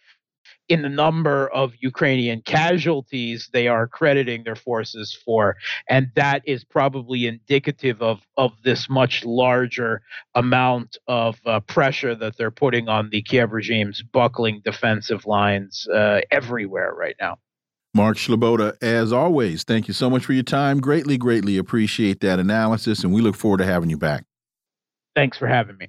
[0.72, 5.56] in the number of Ukrainian casualties they are crediting their forces for.
[5.86, 10.00] And that is probably indicative of, of this much larger
[10.34, 16.22] amount of uh, pressure that they're putting on the Kiev regime's buckling defensive lines uh,
[16.30, 17.36] everywhere right now.
[17.94, 20.80] Mark Sleboda, as always, thank you so much for your time.
[20.80, 24.24] Greatly, greatly appreciate that analysis, and we look forward to having you back.
[25.14, 25.88] Thanks for having me.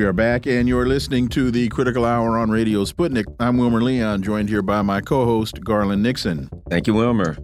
[0.00, 3.26] We are back, and you're listening to the Critical Hour on Radio Sputnik.
[3.38, 6.48] I'm Wilmer Leon, joined here by my co host, Garland Nixon.
[6.70, 7.36] Thank you, Wilmer.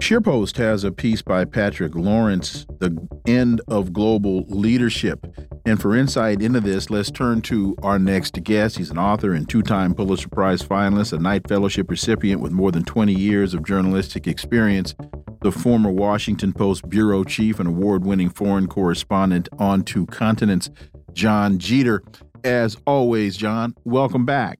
[0.00, 5.26] ScheerPost has a piece by Patrick Lawrence, The End of Global Leadership.
[5.66, 8.78] And for insight into this, let's turn to our next guest.
[8.78, 12.72] He's an author and two time Pulitzer Prize finalist, a Knight Fellowship recipient with more
[12.72, 14.94] than 20 years of journalistic experience,
[15.42, 20.70] the former Washington Post bureau chief and award winning foreign correspondent on two continents.
[21.12, 22.02] Jon Jeter.
[22.44, 24.58] As always, Jon, welcome back.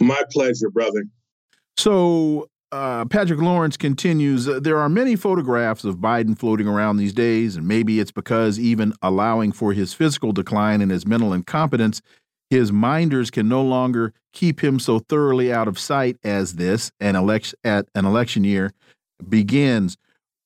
[0.00, 1.04] My pleasure, brother.
[1.76, 7.12] So, uh, Patrick Lawrence continues uh, There are many photographs of Biden floating around these
[7.12, 12.02] days, and maybe it's because even allowing for his physical decline and his mental incompetence,
[12.50, 17.16] his minders can no longer keep him so thoroughly out of sight as this an
[17.16, 18.72] election at an election year
[19.28, 19.96] begins.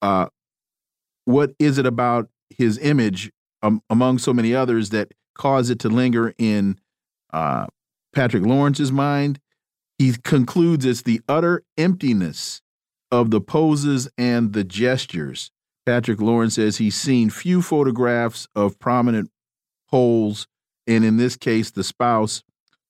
[0.02, 0.26] Uh,
[1.24, 3.30] what is it about his image
[3.62, 6.78] um, among so many others that cause it to linger in
[7.32, 7.66] uh,
[8.14, 9.40] Patrick Lawrence's mind.
[9.98, 12.62] He concludes it's the utter emptiness
[13.10, 15.50] of the poses and the gestures.
[15.84, 19.30] Patrick Lawrence says he's seen few photographs of prominent
[19.90, 20.46] poles,
[20.86, 22.42] and in this case, the spouse,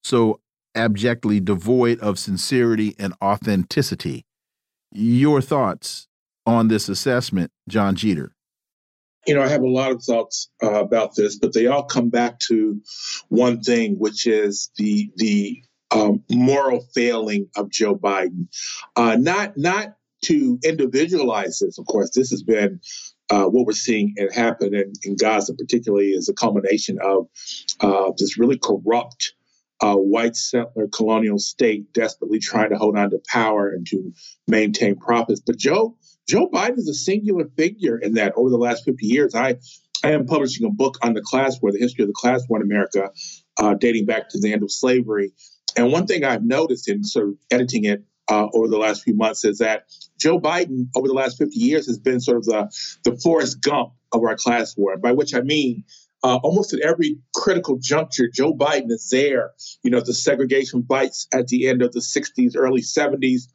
[0.03, 0.41] so
[0.75, 4.25] abjectly devoid of sincerity and authenticity.
[4.93, 6.09] Your thoughts
[6.47, 8.33] on this assessment, Jon Jeter?
[9.31, 12.11] You know, I have a lot of thoughts uh, about this, but they all come
[12.11, 12.81] back to
[13.29, 15.62] one thing, which is the the
[15.93, 18.49] um, moral failing of Joe Biden.
[18.97, 22.81] Uh, not not to individualize this, of course, this has been
[23.31, 27.29] uh, what we're seeing it happen in, in, Gaza, particularly, is a culmination of
[27.79, 29.35] uh, this really corrupt
[29.81, 34.12] uh, white settler colonial state desperately trying to hold on to power and to
[34.49, 35.40] maintain profits.
[35.40, 35.97] But Joe
[36.31, 39.35] Joe Biden is a singular figure in that over the last 50 years.
[39.35, 39.57] I
[40.05, 42.61] I am publishing a book on the class war, the history of the class war
[42.61, 43.11] in America,
[43.59, 45.33] uh, dating back to the end of slavery.
[45.77, 49.14] And one thing I've noticed in sort of editing it uh, over the last few
[49.14, 49.87] months is that
[50.21, 52.71] Joe Biden, over the last 50 years, has been sort of the,
[53.03, 55.83] the Forrest Gump of our class war, by which I mean
[56.23, 59.51] uh, almost at every critical juncture, Joe Biden is there.
[59.83, 63.49] You know, the segregation fights at the end of the 60s, early 70s,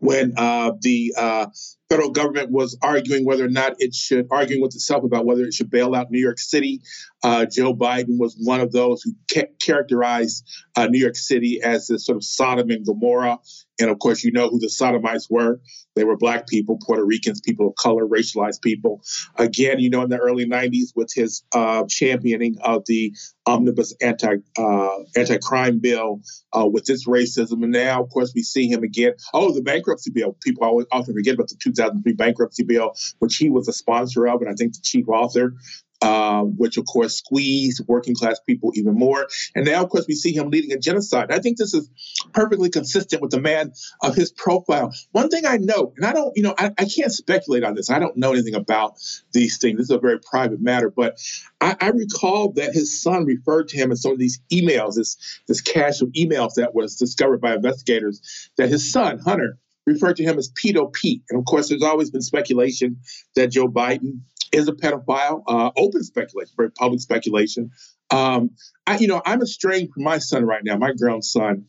[0.00, 1.46] when uh, the uh,
[1.90, 5.54] federal government was arguing whether or not it should, arguing with itself about whether it
[5.54, 6.82] should bail out New York City.
[7.22, 10.44] Uh, Joe Biden was one of those who ca- characterized
[10.76, 13.38] uh, New York City as this sort of Sodom and Gomorrah.
[13.80, 15.60] And of course, you know who the Sodomites were.
[15.94, 19.02] They were Black people, Puerto Ricans, people of color, racialized people.
[19.36, 23.14] Again, you know, in the early 90s, with his uh, championing of the
[23.46, 26.20] omnibus anti uh, anti crime bill
[26.52, 29.14] uh, with its racism, and now, of course, we see him again.
[29.34, 30.36] Oh, the bankruptcy bill.
[30.40, 34.40] People always often forget about the 2003 bankruptcy bill, which he was a sponsor of,
[34.40, 35.54] and I think the chief author.
[36.00, 39.26] Uh, which of course squeezed working class people even more.
[39.56, 41.32] And now, of course, we see him leading a genocide.
[41.32, 41.90] I think this is
[42.32, 44.94] perfectly consistent with the man of his profile.
[45.10, 47.90] One thing I know, and I don't, you know, I, I can't speculate on this.
[47.90, 49.00] I don't know anything about
[49.32, 49.78] these things.
[49.78, 51.18] This is a very private matter, but
[51.60, 55.16] I, I recall that his son referred to him in some of these emails, this
[55.48, 60.24] this cache of emails that was discovered by investigators, that his son Hunter referred to
[60.24, 61.22] him as Pedo Pete.
[61.30, 62.98] And of course, there's always been speculation
[63.34, 64.20] that Joe Biden
[64.52, 67.70] is a pedophile, uh, open speculation, very public speculation.
[68.10, 68.50] Um,
[68.86, 71.66] I, you know, I'm estranged from my son right now, my grown son,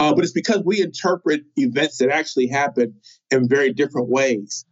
[0.00, 2.94] uh, but it's because we interpret events that actually happen
[3.30, 4.64] in very different ways.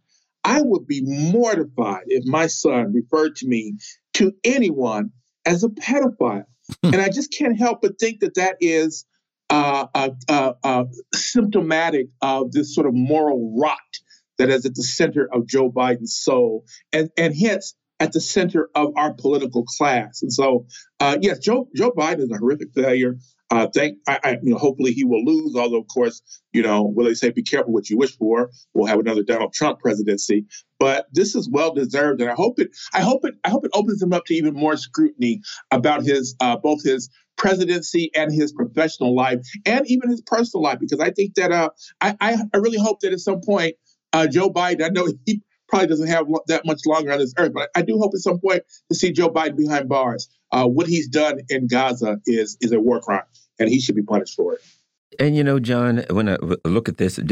[0.43, 3.75] I would be mortified if my son referred to me
[4.15, 5.11] to anyone
[5.45, 6.45] as a pedophile.
[6.83, 6.93] Hmm.
[6.93, 9.05] and I just can't help but think that that is
[11.13, 13.77] symptomatic of this sort of moral rot
[14.37, 18.69] that is at the center of Joe Biden's soul, and and hence at the center
[18.73, 20.23] of our political class.
[20.23, 20.65] And so,
[20.99, 23.17] uh, yes, Joe Joe Biden is a horrific failure.
[23.51, 25.55] Uh, think I, I, you know, hopefully he will lose.
[25.55, 26.21] Although, of course,
[26.53, 28.49] you know, will they say be careful what you wish for?
[28.73, 30.45] We'll have another Donald Trump presidency.
[30.79, 32.69] But this is well deserved, and I hope it.
[32.93, 33.35] I hope it.
[33.43, 37.09] I hope it opens him up to even more scrutiny about his uh, both his
[37.41, 40.77] presidency and his professional life, and even his personal life.
[40.79, 43.75] Because I think that uh, I, I really hope that at some point
[44.13, 47.53] uh, Joe Biden, I know he probably doesn't have that much longer on this earth,
[47.53, 50.29] but I do hope at some point to see Joe Biden behind bars.
[50.51, 53.23] Uh, what he's done in Gaza is is a war crime,
[53.57, 54.61] and he should be punished for it.
[55.19, 57.23] And you know, Jon, when I look at this, uh,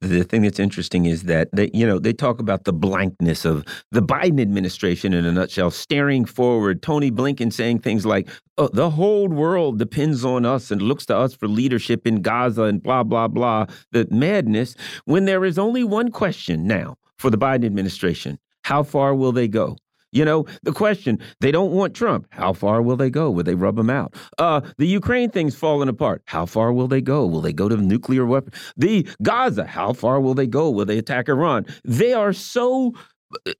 [0.00, 3.64] the thing that's interesting is that they, you know, they talk about the blankness of
[3.90, 6.82] the Biden administration in a nutshell, staring forward.
[6.82, 11.16] Tony Blinken saying things like, oh, "The whole world depends on us and looks to
[11.16, 13.66] us for leadership in Gaza," and blah blah blah.
[13.92, 14.74] The madness.
[15.04, 19.48] When there is only one question now for the Biden administration: How far will they
[19.48, 19.76] go?
[20.12, 22.26] You know, the question, they don't want Trump.
[22.30, 23.30] How far will they go?
[23.30, 24.14] Will they rub him out?
[24.38, 26.22] Uh, the Ukraine thing's falling apart.
[26.26, 27.26] How far will they go?
[27.26, 28.52] Will they go to nuclear weapon?
[28.76, 30.70] The Gaza, how far will they go?
[30.70, 31.66] Will they attack Iran?
[31.84, 32.94] They are so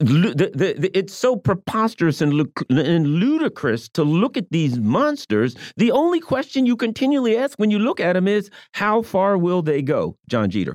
[0.00, 5.56] it's so preposterous and, ludicrous to look at these monsters.
[5.76, 9.60] The only question you continually ask when you look at them is, how far will
[9.60, 10.74] they go, Jon Jeter?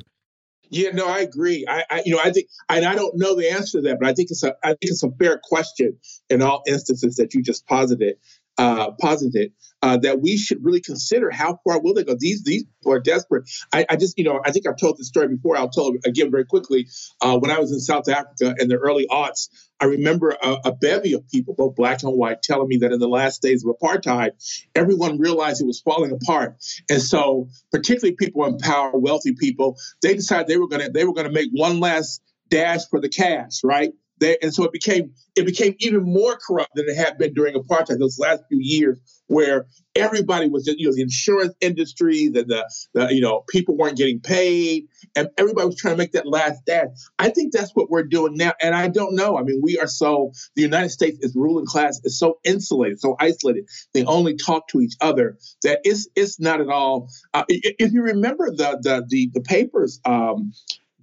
[0.73, 1.65] Yeah, no, I agree.
[1.67, 4.09] I, I, you know, I think, and I don't know the answer to that, but
[4.09, 5.97] I think it's a, I think it's a fair question
[6.29, 8.17] in all instances that you just posited,
[8.57, 9.53] uh, posited
[9.83, 12.15] uh, that we should really consider how far will they go.
[12.17, 13.49] These these people are desperate.
[13.73, 15.57] I, I just, you know, I think I've told this story before.
[15.57, 16.87] I'll tell it again very quickly.
[17.19, 19.49] Uh, when I was in South Africa in the early aughts,
[19.81, 22.99] I remember a, a, bevy of people, both black and white, telling me that in
[22.99, 24.31] the last days of apartheid,
[24.73, 26.55] everyone realized it was falling apart,
[26.89, 31.13] and so particularly people in power, wealthy people, they decided they were to they were
[31.13, 33.91] going to make one last dash for the cash, right?
[34.23, 37.55] They, and so it became it became even more corrupt than it had been during
[37.55, 38.97] apartheid those last few years,
[39.27, 43.75] where everybody was just you know the insurance industry, the, the, the you know people
[43.75, 46.87] weren't getting paid, and everybody was trying to make that last dash
[47.19, 49.37] I think that's what we're doing now, and I don't know.
[49.37, 53.17] I mean, we are so the United States is ruling class is so insulated, so
[53.19, 53.67] isolated.
[53.93, 57.09] They only talk to each other that it's it's not at all.
[57.33, 59.99] Uh, if you remember the the the, the papers.
[60.05, 60.53] Um,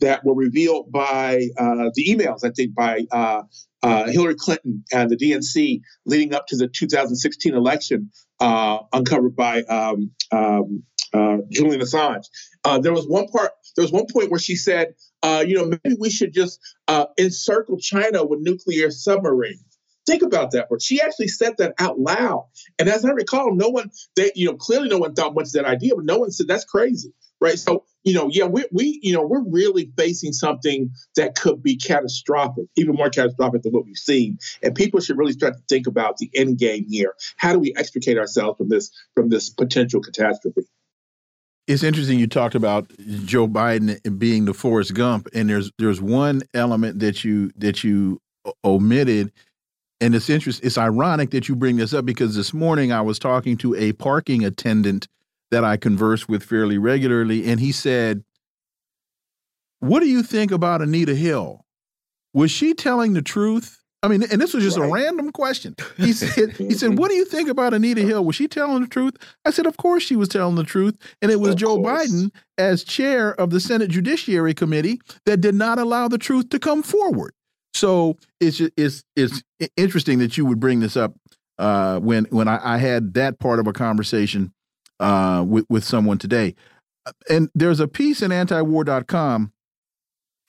[0.01, 3.43] that were revealed by uh, the emails, I think, by uh,
[3.83, 9.63] uh, Hillary Clinton and the DNC leading up to the 2016 election, uh, uncovered by
[9.63, 10.83] um, um,
[11.13, 12.27] uh, Julian Assange.
[12.65, 13.53] Uh, there was one part.
[13.77, 14.95] There was one point where she said,
[15.25, 16.61] "You know, maybe we should just
[17.19, 19.65] encircle China with nuclear submarines."
[20.07, 20.83] Think about that word.
[20.83, 22.49] She actually said that out loud.
[22.79, 25.53] And as I recall, no one, they, you know, clearly no one thought much of
[25.53, 27.59] that idea, but no one said that's crazy, right?
[27.59, 31.77] So you know, yeah, we, we, you know, we're really facing something that could be
[31.77, 34.39] catastrophic, even more catastrophic than what we've seen.
[34.63, 37.15] And people should really start to think about the end game here.
[37.37, 40.63] How do we extricate ourselves from this from this potential catastrophe?
[41.67, 42.91] It's interesting you talked about
[43.25, 48.21] Joe Biden being the Forrest Gump, and there's there's one element that you that you
[48.65, 49.31] omitted,
[50.01, 50.67] and it's interesting.
[50.67, 53.93] It's ironic that you bring this up because this morning I was talking to a
[53.93, 55.07] parking attendant
[55.51, 58.25] that I converse with fairly regularly, and he said,
[59.81, 61.65] What do you think about Anita Hill?
[62.33, 63.81] Was she telling the truth?
[64.03, 64.89] I mean, and this was just right.
[64.89, 65.77] a random question.
[65.99, 68.25] He said, he said, what do you think about Anita Hill?
[68.25, 69.15] Was she telling the truth?
[69.45, 70.97] I said, of course she was telling the truth.
[71.21, 72.11] And it was of Joe course.
[72.11, 76.59] Biden as chair of the Senate Judiciary Committee that did not allow the truth to
[76.59, 77.35] come forward.
[77.75, 79.43] So it's it's it's
[79.77, 81.15] interesting that you would bring this up
[81.59, 84.53] uh, when when I, I had that part of a conversation
[85.01, 86.55] uh, with, with someone today.
[87.29, 89.53] And there's a piece in antiwar.com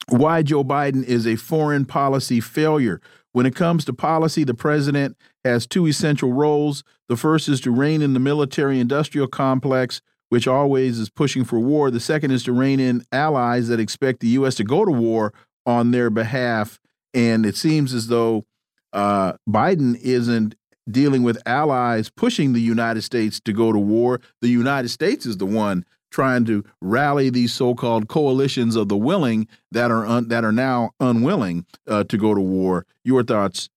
[0.08, 3.00] why Joe Biden is a foreign policy failure.
[3.32, 6.84] When it comes to policy, the president has two essential roles.
[7.08, 11.58] The first is to rein in the military industrial complex, which always is pushing for
[11.58, 11.90] war.
[11.90, 14.56] The second is to rein in allies that expect the U.S.
[14.56, 15.32] to go to war
[15.64, 16.78] on their behalf.
[17.14, 18.44] And it seems as though
[18.92, 20.54] uh, Biden isn't
[20.90, 24.20] dealing with allies pushing the United States to go to war.
[24.40, 29.48] The United States is the one trying to rally these so-called coalitions of the willing
[29.72, 32.86] that are that are now unwilling uh, to go to war.
[33.04, 33.68] Your thoughts,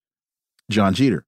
[0.70, 1.25] Jon Jeter?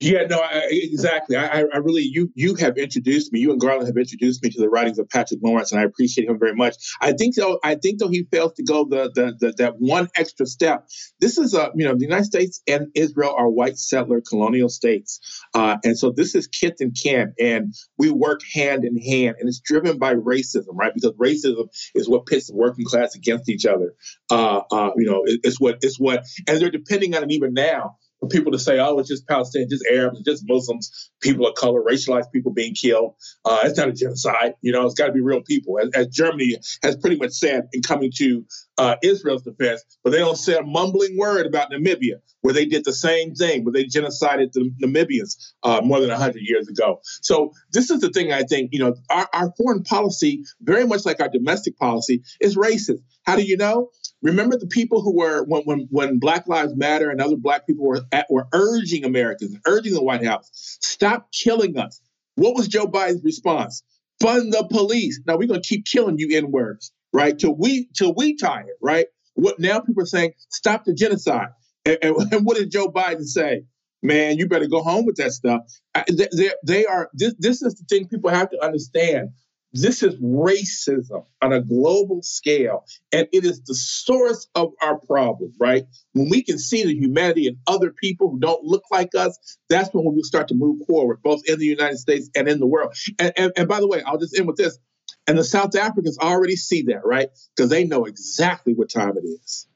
[0.00, 1.36] Yeah, no, I, exactly.
[1.36, 3.40] I, I really, you, you have introduced me.
[3.40, 6.28] You and Garland have introduced me to the writings of Patrick Lawrence, and I appreciate
[6.28, 6.76] him very much.
[7.00, 10.08] I think though, I think though he fails to go the, the, the that one
[10.14, 10.88] extra step.
[11.20, 15.20] This is a, you know, the United States and Israel are white settler colonial states,
[15.54, 19.48] uh, and so this is kith and kin, and we work hand in hand, and
[19.48, 20.94] it's driven by racism, right?
[20.94, 23.94] Because racism is what pits the working class against each other.
[24.30, 27.52] Uh, uh, you know, it, it's what it's what, and they're depending on it even
[27.52, 31.54] now for people to say, oh, it's just Palestinians, just Arabs, just Muslims, people of
[31.54, 33.14] color, racialized people being killed.
[33.44, 34.54] Uh, it's not a genocide.
[34.60, 35.78] You know, it's got to be real people.
[35.78, 38.44] As, as, Germany has pretty much said in coming to
[38.76, 42.84] uh, Israel's defense, but they don't say a mumbling word about Namibia, where they did
[42.84, 47.00] the same thing, where they genocided the Namibians uh, more than 100 years ago.
[47.22, 51.06] So this is the thing I think, you know, our, our foreign policy, very much
[51.06, 53.02] like our domestic policy, is racist.
[53.24, 53.90] How do you know?
[54.22, 57.86] Remember the people who were when when, when Black Lives Matter and other Black people
[57.86, 62.00] were at, were urging Americans, urging the White House, stop killing us.
[62.34, 63.82] What was Joe Biden's response?
[64.20, 65.20] Fund the police.
[65.26, 67.38] Now we're gonna keep killing you in words, right?
[67.38, 69.06] Till we till we tire, right?
[69.34, 69.78] What now?
[69.80, 71.50] People are saying stop the genocide.
[71.84, 73.62] And, and, and what did Joe Biden say?
[74.02, 75.62] Man, you better go home with that stuff.
[76.08, 77.10] They, they are.
[77.14, 79.30] This, this is the thing people have to understand.
[79.72, 85.52] This is racism on a global scale, and it is the source of our problem,
[85.60, 85.84] right?
[86.14, 89.38] When we can see the humanity in other people who don't look like us,
[89.68, 92.66] that's when we start to move forward, both in the United States and in the
[92.66, 92.94] world.
[93.18, 94.78] And, and, and by the way, I'll just end with this.
[95.26, 97.28] And the South Africans already see that, right?
[97.54, 99.66] Because they know exactly what time it is.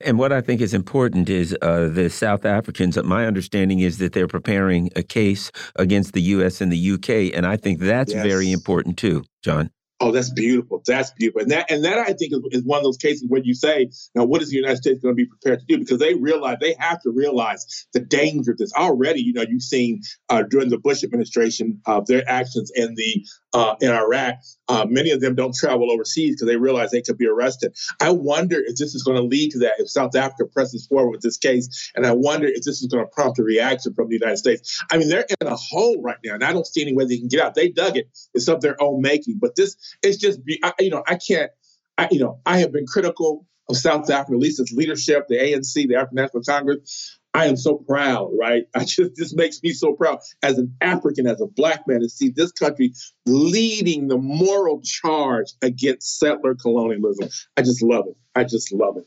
[0.00, 2.96] And what I think is important is uh, the South Africans.
[3.02, 6.60] My understanding is that they're preparing a case against the U.S.
[6.60, 8.24] and the U.K., and I think that's yes.
[8.24, 9.70] very important too, Jon.
[10.02, 10.82] Oh, that's beautiful.
[10.84, 11.42] That's beautiful.
[11.42, 13.88] And that and that I think is, is one of those cases where you say,
[14.16, 15.78] now what is the United States going to be prepared to do?
[15.78, 18.72] Because they realize they have to realize the danger of this.
[18.72, 23.24] Already, you know, you've seen uh, during the Bush administration uh, their actions in the
[23.52, 24.36] uh, in Iraq.
[24.68, 27.76] Uh, many of them don't travel overseas because they realize they could be arrested.
[28.00, 31.10] I wonder if this is going to lead to that if South Africa presses forward
[31.10, 34.08] with this case, and I wonder if this is going to prompt a reaction from
[34.08, 34.82] the United States.
[34.90, 37.18] I mean, they're in a hole right now, and I don't see any way they
[37.18, 37.54] can get out.
[37.54, 39.38] They dug it; it's of their own making.
[39.40, 41.50] But this, it's just, I, you know, I can't.
[41.98, 45.36] I, you know, I have been critical of South Africa, at least its leadership, the
[45.36, 47.18] ANC, the African National Congress.
[47.34, 48.64] I am so proud, right?
[48.74, 52.08] I just this makes me so proud as an African, as a black man, to
[52.08, 52.92] see this country
[53.26, 57.28] leading the moral charge against settler colonialism.
[57.56, 58.16] I just love it.
[58.34, 59.06] I just love it.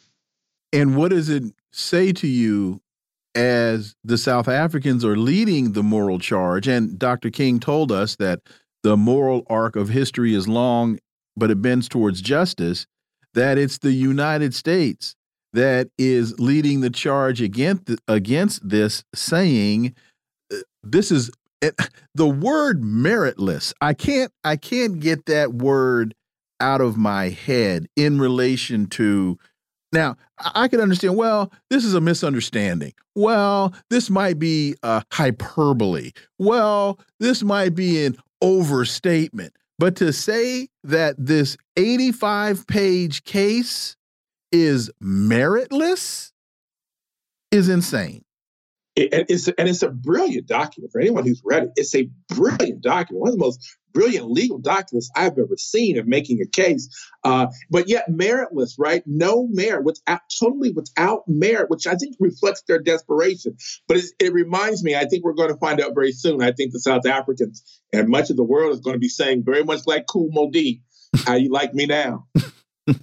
[0.74, 2.82] And what does it say to you
[3.34, 6.68] as the South Africans are leading the moral charge?
[6.68, 7.30] And Dr.
[7.30, 8.42] King told us that
[8.84, 11.00] the moral arc of history is long,
[11.38, 12.86] but it bends towards justice,
[13.34, 15.16] that it's the United States
[15.56, 19.96] that is leading the charge against against this, saying
[20.54, 21.32] uh, this is
[21.62, 21.72] eh,
[22.16, 23.74] the word meritless.
[23.82, 26.14] I can't I can't get that word
[26.60, 29.38] out of my head in relation to
[29.92, 30.18] now
[30.54, 31.16] I can understand.
[31.16, 32.94] Well, this is a misunderstanding.
[33.16, 36.12] Well, this might be a hyperbole.
[36.38, 39.54] Well, this might be an overstatement.
[39.80, 43.96] But to say that this 85 page case
[44.56, 46.32] is meritless
[47.52, 48.24] is insane.
[48.96, 51.72] It, it's, and it's a brilliant document for anyone who's read it.
[51.76, 53.60] It's a brilliant document, one of the most
[53.94, 56.88] brilliant legal documents I've ever seen of making a case.
[57.22, 59.04] Uh, but yet meritless, right?
[59.06, 63.58] No merit, without totally without merit, which I think reflects their desperation.
[63.90, 66.42] But it reminds me, I think we're going to find out very soon.
[66.42, 69.44] I think the South Africans and much of the world is going to be saying
[69.44, 70.82] very much like Cool Moe Dee,
[71.26, 72.28] how you like me now?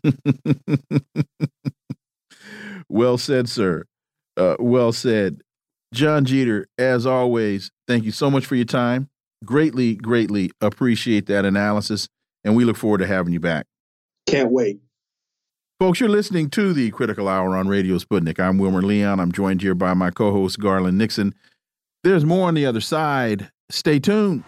[2.88, 3.84] well said, sir.
[4.36, 5.42] Uh, well said.
[5.92, 9.10] Jon Jeter, as always, thank you so much for your time.
[9.44, 12.08] Greatly, greatly appreciate that analysis,
[12.44, 13.66] and we look forward to having you back.
[14.26, 14.80] Can't wait.
[15.78, 18.38] Folks, you're listening to the Critical Hour on Radio Sputnik.
[18.38, 19.18] I'm Wilmer Leon.
[19.18, 21.34] I'm joined here by my co host, Garland Nixon.
[22.04, 23.50] There's more on the other side.
[23.68, 24.44] Stay tuned.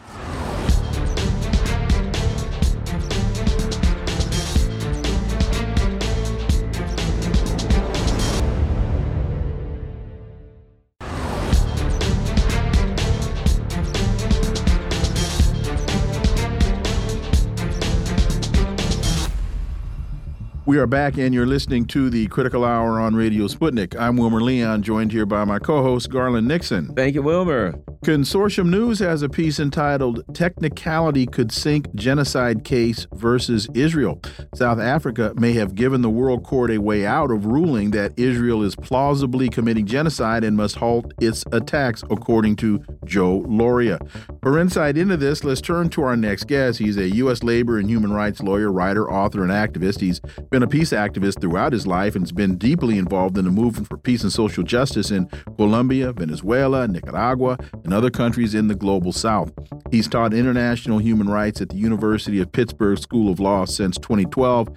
[20.67, 23.95] We are back, and you're listening to the Critical Hour on Radio Sputnik.
[24.01, 26.95] I'm Wilmer Leon, joined here by my co host, Garland Nixon.
[26.95, 27.75] Thank you, Wilmer.
[28.03, 34.21] Consortium News has a piece entitled Technicality Could Sink Genocide Case versus Israel.
[34.55, 38.63] South Africa may have given the World Court a way out of ruling that Israel
[38.63, 43.99] is plausibly committing genocide and must halt its attacks, according to Joe Lauria.
[44.45, 46.79] For insight into this, let's turn to our next guest.
[46.79, 47.43] He's a U.S.
[47.43, 50.03] labor and human rights lawyer, writer, author, and activist.
[50.03, 50.21] He's
[50.51, 53.89] been a peace activist throughout his life and has been deeply involved in the movement
[53.89, 59.13] for peace and social justice in Colombia, Venezuela, Nicaragua, and other countries in the global
[59.13, 59.51] south.
[59.91, 64.69] He's taught international human rights at the University of Pittsburgh School of Law since 2012.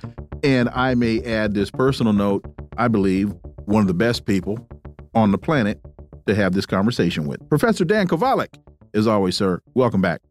[0.45, 2.45] And I may add this personal note
[2.77, 3.33] I believe
[3.65, 4.65] one of the best people
[5.13, 5.81] on the planet
[6.25, 7.49] to have this conversation with.
[7.49, 8.55] Professor Dan Kovalik,
[8.93, 10.21] as always, sir, welcome back.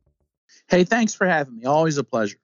[0.68, 1.64] Hey, thanks for having me.
[1.64, 2.38] Always a pleasure.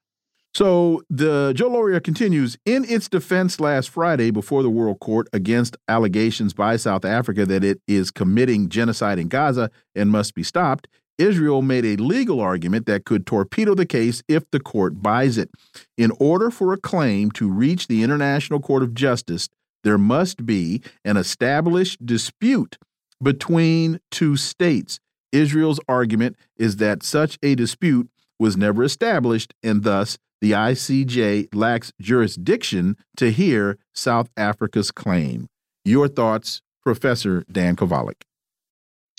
[0.54, 5.78] So the Joe Lauria continues in its defense last Friday before the World Court against
[5.88, 10.88] allegations by South Africa that it is committing genocide in Gaza and must be stopped.
[11.16, 15.50] Israel made a legal argument that could torpedo the case if the court buys it.
[15.96, 19.48] In order for a claim to reach the International Court of Justice,
[19.84, 22.76] there must be an established dispute
[23.22, 25.00] between two states.
[25.32, 28.08] Israel's argument is that such a dispute
[28.38, 35.46] was never established and thus the ICJ lacks jurisdiction to hear South Africa's claim.
[35.84, 38.22] Your thoughts, Professor Dan Kovalik?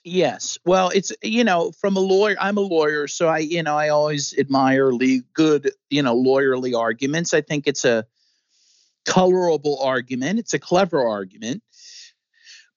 [0.03, 0.59] Yes.
[0.65, 3.87] Well, it's you know, from a lawyer, I'm a lawyer, so I you know I
[3.87, 4.91] always admire
[5.33, 7.33] good you know lawyerly arguments.
[7.33, 8.05] I think it's a
[9.05, 10.39] colorable argument.
[10.39, 11.63] It's a clever argument.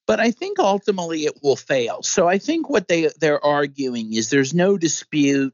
[0.07, 2.03] But I think ultimately it will fail.
[2.03, 5.53] So I think what they they're arguing is there's no dispute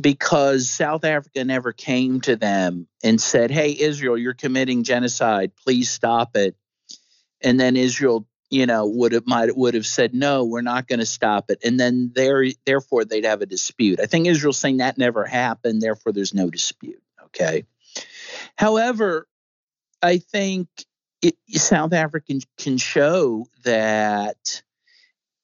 [0.00, 5.52] because South Africa never came to them and said, "Hey, Israel, you're committing genocide.
[5.56, 6.56] Please stop it."
[7.40, 10.98] And then Israel, you know, would have might would have said, "No, we're not going
[10.98, 13.98] to stop it." And then there, therefore, they'd have a dispute.
[14.00, 15.80] I think Israel's saying that never happened.
[15.80, 17.02] Therefore, there's no dispute.
[17.26, 17.64] Okay.
[18.56, 19.26] However,
[20.02, 20.68] I think
[21.24, 24.62] it, South Africa can show that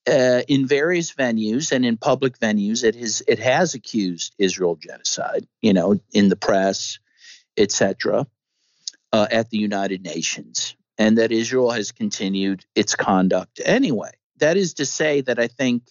[0.07, 5.47] uh, in various venues and in public venues, it has it has accused Israel genocide.
[5.61, 6.99] You know, in the press,
[7.57, 8.27] etc.,
[9.11, 14.11] uh, at the United Nations, and that Israel has continued its conduct anyway.
[14.37, 15.83] That is to say that I think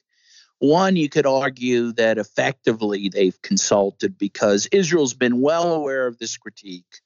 [0.59, 6.37] one, you could argue that effectively they've consulted because Israel's been well aware of this
[6.37, 7.01] critique.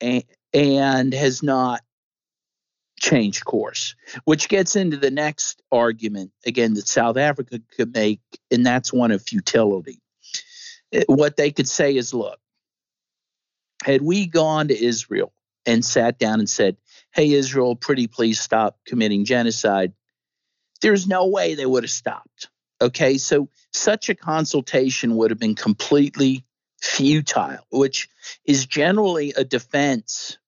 [0.00, 0.22] And,
[0.52, 1.82] and has not
[2.98, 3.94] changed course,
[4.24, 8.20] which gets into the next argument again that South Africa could make,
[8.50, 10.00] and that's one of futility.
[10.92, 12.38] Eh, what they could say is look,
[13.82, 15.32] had we gone to Israel
[15.66, 16.76] and sat down and said,
[17.12, 19.92] hey, Israel, pretty please stop committing genocide,
[20.82, 22.48] there's no way they would have stopped.
[22.82, 26.44] Okay, so such a consultation would have been completely
[26.80, 28.08] futile, which
[28.44, 30.38] is generally a defense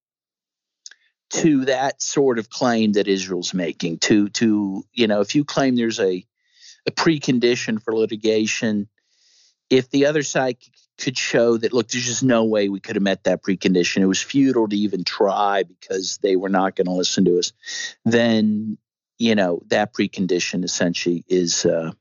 [1.32, 3.98] to that sort of claim that Israel's making.
[4.00, 6.24] To to you know, if you claim there's a
[6.86, 8.88] a precondition for litigation,
[9.70, 10.58] if the other side
[10.98, 14.02] could show that look, there's just no way we could have met that precondition.
[14.02, 17.52] It was futile to even try because they were not going to listen to us.
[18.04, 18.76] Then
[19.18, 21.92] you know that precondition essentially is uh,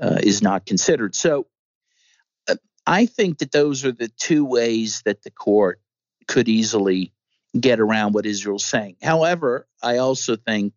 [0.00, 1.14] uh, is not considered.
[1.14, 1.46] So
[2.48, 2.56] uh,
[2.86, 5.80] I think that those are the two ways that the court
[6.26, 7.12] could easily
[7.58, 8.96] get around what Israel's saying.
[9.02, 10.74] However, I also think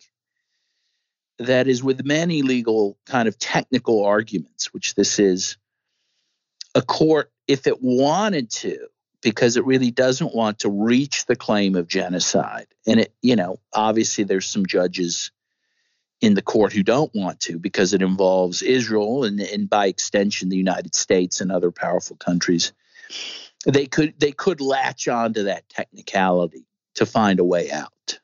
[1.39, 5.57] that is with many legal kind of technical arguments, which this is,
[6.73, 8.87] a court, if it wanted to,
[9.21, 13.57] because it really doesn't want to reach the claim of genocide, and it, you know,
[13.73, 15.31] obviously there's some judges
[16.21, 20.49] in the court who don't want to because it involves Israel and, and by extension
[20.49, 22.73] the United States and other powerful countries.
[23.65, 28.19] They could they could latch on to that technicality to find a way out.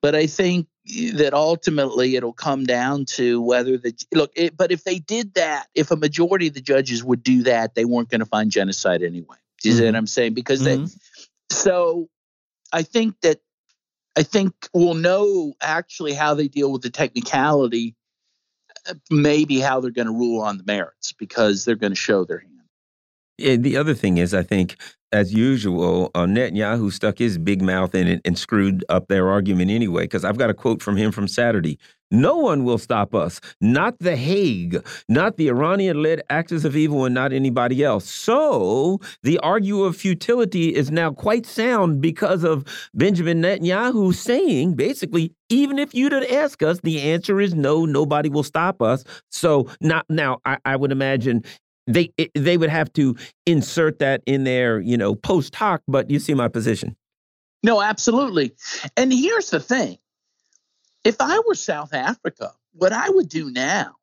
[0.00, 0.68] But I think
[1.14, 4.32] that ultimately it'll come down to whether the look.
[4.36, 7.74] It, but if they did that, if a majority of the judges would do that,
[7.74, 9.36] they weren't going to find genocide anyway.
[9.60, 9.80] Do you mm-hmm.
[9.80, 10.34] see what I'm saying?
[10.34, 10.84] Because mm-hmm.
[10.84, 10.90] they.
[11.50, 12.08] So,
[12.72, 13.40] I think that
[14.16, 17.94] I think we'll know actually how they deal with the technicality,
[18.88, 22.24] uh, maybe how they're going to rule on the merits because they're going to show
[22.24, 22.57] their hand.
[23.38, 24.76] The other thing is, I think,
[25.12, 29.70] as usual, uh, Netanyahu stuck his big mouth in it and screwed up their argument
[29.70, 30.02] anyway.
[30.02, 31.78] Because I've got a quote from him from Saturday.
[32.10, 37.04] No one will stop us, not The Hague, not the Iranian led axis of evil,
[37.04, 38.08] and not anybody else.
[38.08, 42.64] So the argue of futility is now quite sound because of
[42.94, 48.42] Benjamin Netanyahu saying basically, even if you'd ask us, the answer is no, nobody will
[48.42, 49.04] stop us.
[49.30, 51.44] So now, now I, I would imagine
[51.88, 53.16] they eh, they would have to
[53.46, 56.96] insert that in their you know post hoc but you see my position.
[57.62, 58.52] No absolutely.
[58.96, 59.98] And here's the thing.
[61.04, 63.96] If i were south africa what i would do now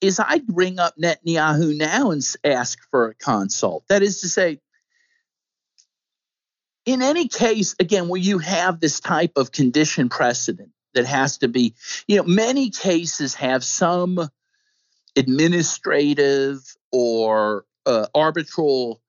[0.00, 3.84] is i'd ring up netanyahu now and ask for a consult.
[3.88, 4.60] That is to say
[6.86, 11.48] in any case again where you have this type of condition precedent that has to
[11.48, 11.74] be
[12.06, 14.28] you know many cases have some
[15.18, 16.60] administrative
[16.92, 19.02] or uh, arbitral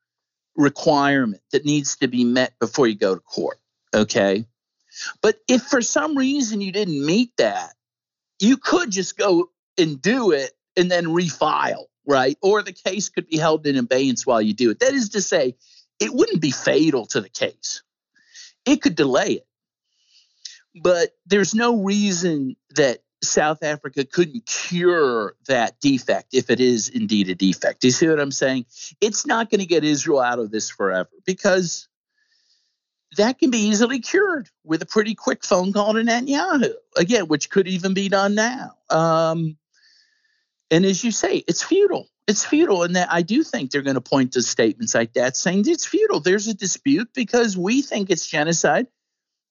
[0.55, 3.59] requirement that needs to be met before you go to court.
[3.93, 4.45] Okay.
[5.21, 7.73] But if for some reason you didn't meet that,
[8.39, 12.37] you could just go and do it and then refile, right?
[12.41, 14.79] Or the case could be held in abeyance while you do it.
[14.79, 15.55] That is to say,
[15.99, 17.83] it wouldn't be fatal to the case,
[18.65, 19.47] it could delay it.
[20.81, 27.29] But there's no reason that South Africa couldn't cure that defect if it is indeed
[27.29, 27.81] a defect.
[27.81, 28.65] Do you see what I'm saying?
[29.01, 31.87] It's not going to get Israel out of this forever because
[33.17, 37.49] that can be easily cured with a pretty quick phone call to Netanyahu, again, which
[37.49, 38.75] could even be done now.
[38.89, 39.57] Um,
[40.71, 42.07] and as you say, it's futile.
[42.27, 42.83] It's futile.
[42.83, 45.85] And that I do think they're going to point to statements like that saying it's
[45.85, 46.19] futile.
[46.19, 48.87] There's a dispute because we think it's genocide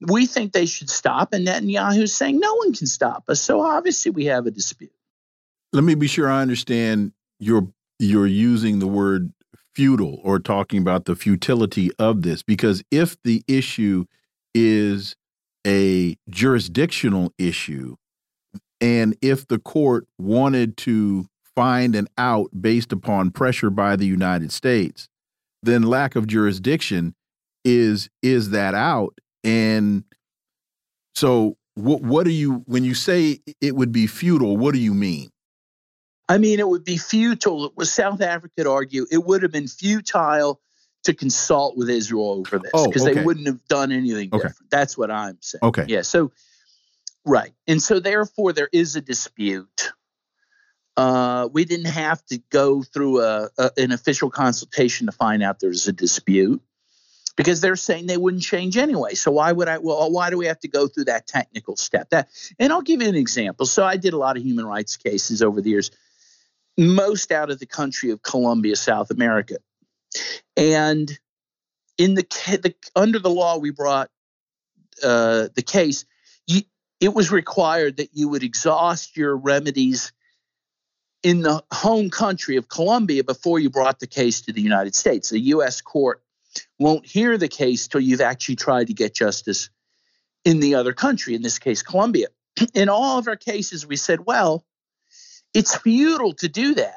[0.01, 3.41] we think they should stop, and Netanyahu's saying no one can stop us.
[3.41, 4.93] So obviously we have a dispute.
[5.73, 7.69] Let me be sure I understand you're
[7.99, 9.33] you're using the word
[9.75, 14.05] futile or talking about the futility of this because if the issue
[14.55, 15.15] is
[15.67, 17.95] a jurisdictional issue
[18.81, 24.51] and if the court wanted to find an out based upon pressure by the United
[24.51, 25.09] States
[25.63, 27.15] then lack of jurisdiction
[27.65, 30.05] is is that out and
[31.15, 34.57] so, what what do you when you say it would be futile?
[34.57, 35.31] What do you mean?
[36.29, 37.73] I mean, it would be futile.
[37.77, 40.61] Was South Africa could argue it would have been futile
[41.05, 43.15] to consult with Israel over this because oh, okay.
[43.15, 44.49] they wouldn't have done anything okay.
[44.49, 44.71] different.
[44.71, 45.61] That's what I'm saying.
[45.63, 45.85] Okay.
[45.89, 46.03] Yeah.
[46.03, 46.33] So,
[47.25, 49.93] right, and so therefore there is a dispute.
[50.97, 55.61] Uh, we didn't have to go through a, a, an official consultation to find out
[55.61, 56.61] there's a dispute
[57.39, 59.15] because they're saying they wouldn't change anyway.
[59.15, 59.79] So why would I?
[59.79, 62.11] Well, why do we have to go through that technical step?
[62.11, 62.29] That,
[62.59, 63.65] and I'll give you an example.
[63.65, 65.93] So I did a lot of human rights cases over the years,
[66.77, 69.59] most out of the country of Colombia, South America,
[70.57, 71.17] and
[71.97, 72.23] in the,
[72.61, 74.11] the under the law we brought
[75.05, 76.07] uh, the case,
[76.49, 76.63] you,
[76.99, 80.13] it was required that you would exhaust your remedies
[81.23, 85.31] in the home country of Colombia before you brought the case to the United States.
[85.31, 85.81] The U.S.
[85.81, 86.21] court
[86.79, 89.71] won't hear the case till you've actually tried to get justice
[90.45, 92.29] in the other country, in this case, Colombia.
[92.75, 94.65] In all of our cases, we said, well,
[95.55, 96.97] it's futile to do that.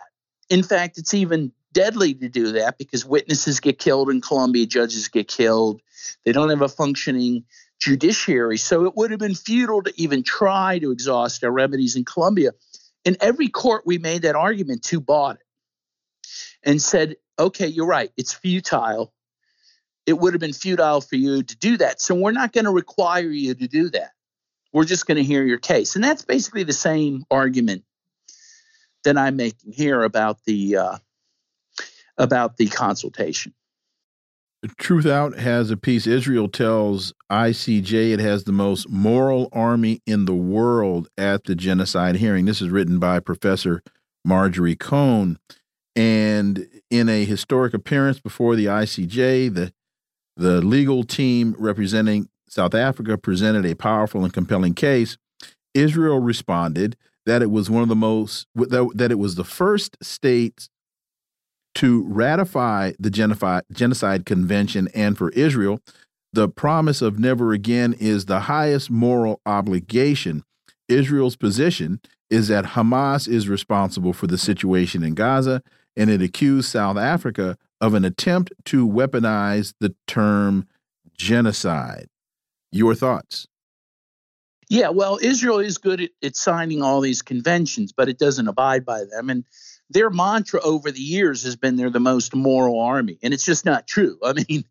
[0.49, 5.07] In fact, it's even deadly to do that because witnesses get killed in Colombia, judges
[5.07, 5.81] get killed.
[6.25, 7.45] They don't have a functioning
[7.79, 8.57] judiciary.
[8.57, 12.51] So it would have been futile to even try to exhaust our remedies in Colombia.
[13.05, 15.45] In every court we made that argument to bought it
[16.63, 19.13] and said, okay, you're right, it's futile.
[20.05, 22.01] It would have been futile for you to do that.
[22.01, 24.11] So we're not going to require you to do that.
[24.73, 25.95] We're just going to hear your case.
[25.95, 27.83] And that's basically the same argument
[29.03, 30.97] that I'm making here about the uh,
[32.17, 33.53] about the consultation.
[34.77, 36.05] Truth Out has a piece.
[36.05, 42.17] Israel tells ICJ it has the most moral army in the world at the genocide
[42.17, 42.45] hearing.
[42.45, 43.81] This is written by Professor
[44.23, 45.39] Marjorie Cohn.
[45.95, 49.73] And in a historic appearance before the ICJ, the
[50.37, 55.17] the legal team representing South Africa presented a powerful and compelling case.
[55.73, 60.67] Israel responded that it was one of the most that it was the first state
[61.75, 65.79] to ratify the Genocide Convention and for Israel,
[66.33, 70.43] the promise of never again is the highest moral obligation.
[70.89, 75.61] Israel's position is that Hamas is responsible for the situation in Gaza,
[75.95, 80.67] and it accused South Africa of an attempt to weaponize the term
[81.17, 82.07] genocide.
[82.71, 83.47] Your thoughts?
[84.69, 88.85] Yeah, well, Israel is good at, at signing all these conventions, but it doesn't abide
[88.85, 89.29] by them.
[89.29, 89.43] And
[89.89, 93.65] their mantra over the years has been they're the most moral army, and it's just
[93.65, 94.17] not true.
[94.23, 94.63] I mean,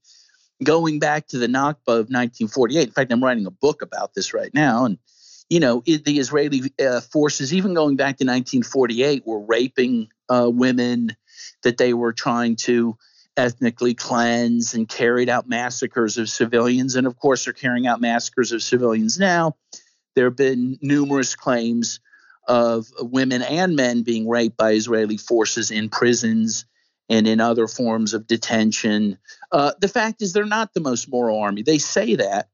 [0.64, 2.88] going back to the Nakba of 1948.
[2.88, 4.98] In fact, I'm writing a book about this right now, and
[5.50, 10.48] you know, it, the Israeli uh, forces, even going back to 1948, were raping uh,
[10.50, 11.16] women
[11.62, 12.96] that they were trying to
[13.36, 16.96] ethnically cleanse and carried out massacres of civilians.
[16.96, 19.56] And of course, they're carrying out massacres of civilians now.
[20.14, 22.00] There have been numerous claims
[22.46, 26.64] of women and men being raped by Israeli forces in prisons
[27.08, 29.18] and in other forms of detention.
[29.52, 31.62] Uh, the fact is, they're not the most moral army.
[31.62, 32.48] They say that,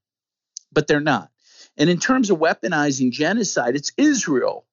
[0.73, 1.31] but they're not.
[1.77, 4.67] And in terms of weaponizing genocide, it's Israel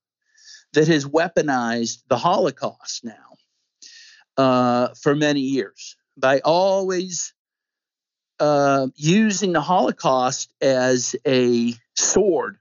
[0.73, 3.32] that has weaponized the Holocaust now
[4.37, 7.33] uh, for many years by always
[8.39, 12.57] uh, using the Holocaust as a sword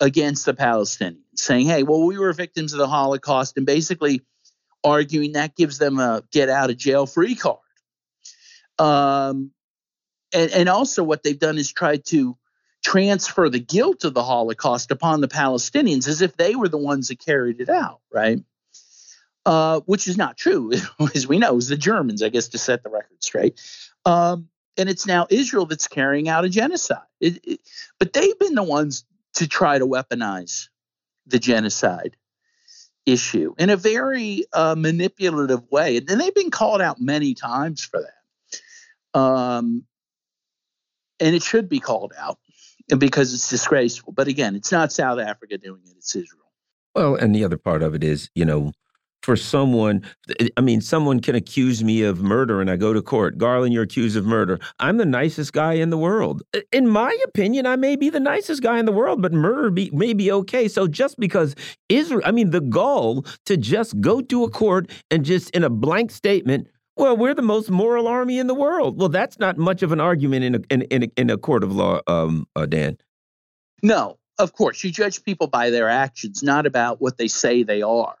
[0.00, 4.22] against the Palestinians, saying, hey, well, we were victims of the Holocaust, and basically
[4.84, 7.58] arguing that gives them a get out of jail free card.
[8.78, 9.50] Um,
[10.32, 12.36] and, and also, what they've done is tried to
[12.84, 17.08] transfer the guilt of the Holocaust upon the Palestinians as if they were the ones
[17.08, 18.38] that carried it out, right?
[19.48, 20.70] Uh, which is not true,
[21.14, 23.58] as we know, was the Germans, I guess, to set the record straight.
[24.04, 26.98] Um, and it's now Israel that's carrying out a genocide.
[27.18, 27.60] It, it,
[27.98, 30.68] but they've been the ones to try to weaponize
[31.26, 32.14] the genocide
[33.06, 35.96] issue in a very uh, manipulative way.
[35.96, 39.18] And they've been called out many times for that.
[39.18, 39.84] Um,
[41.20, 42.36] and it should be called out
[42.98, 44.12] because it's disgraceful.
[44.12, 46.52] But again, it's not South Africa doing it, it's Israel.
[46.94, 48.72] Well, and the other part of it is, you know,
[49.22, 50.02] for someone
[50.56, 53.38] i mean someone can accuse me of murder and i go to court.
[53.38, 54.58] Garland you're accused of murder.
[54.78, 56.42] I'm the nicest guy in the world.
[56.72, 59.90] In my opinion i may be the nicest guy in the world but murder be,
[59.92, 60.68] may be okay.
[60.68, 61.54] So just because
[61.88, 65.70] israel i mean the goal to just go to a court and just in a
[65.70, 68.98] blank statement well we're the most moral army in the world.
[68.98, 71.64] Well that's not much of an argument in a, in, in, a, in a court
[71.64, 72.98] of law um, uh, dan.
[73.82, 77.82] No of course you judge people by their actions not about what they say they
[77.82, 78.16] are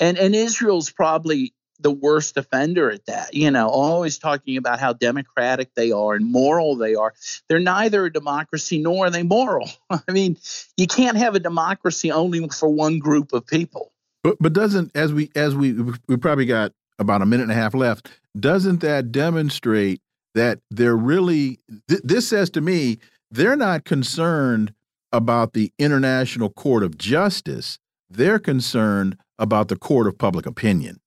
[0.00, 3.34] and and Israel's probably the worst offender at that.
[3.34, 7.14] You know, always talking about how democratic they are and moral they are.
[7.48, 9.70] They're neither a democracy nor are they moral.
[9.90, 10.36] I mean,
[10.76, 13.92] you can't have a democracy only for one group of people.
[14.22, 15.72] But but doesn't as we as we
[16.08, 18.10] we probably got about a minute and a half left.
[18.38, 20.00] Doesn't that demonstrate
[20.34, 22.98] that they're really th this says to me
[23.30, 24.74] they're not concerned
[25.12, 27.78] about the International Court of Justice.
[28.08, 31.00] They're concerned about the court of public opinion?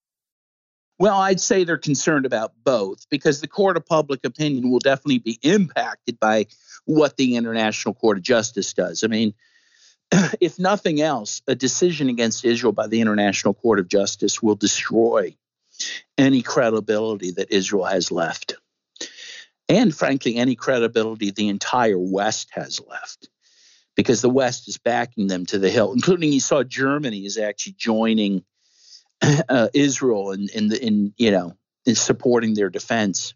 [1.00, 5.20] Well, I'd say they're concerned about both because the court of public opinion will definitely
[5.20, 6.48] be impacted by
[6.86, 9.04] what the International Court of Justice does.
[9.04, 9.34] I mean,
[10.40, 15.36] if nothing else, a decision against Israel by the International Court of Justice will destroy
[16.18, 18.56] any credibility that Israel has left.
[19.70, 23.30] and frankly, any credibility the entire West has left,
[23.96, 27.74] because the West is backing them to the hill, including you saw Germany is actually
[27.74, 28.44] joining
[29.22, 31.54] uh, Israel in in, the, in you know
[31.86, 33.34] in supporting their defense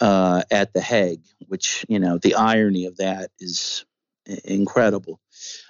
[0.00, 3.84] uh, at the Hague, which you know the irony of that is
[4.44, 5.20] incredible.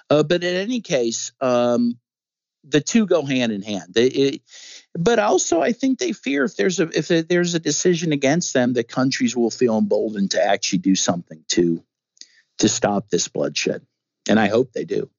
[0.09, 1.97] Uh, but in any case, um,
[2.63, 3.93] the two go hand in hand.
[3.95, 4.41] It,
[4.93, 8.73] but also, I think they fear if there's a if there's a decision against them,
[8.73, 11.83] that countries will feel emboldened to actually do something to
[12.61, 13.85] to stop this bloodshed,
[14.29, 15.09] and I hope they do.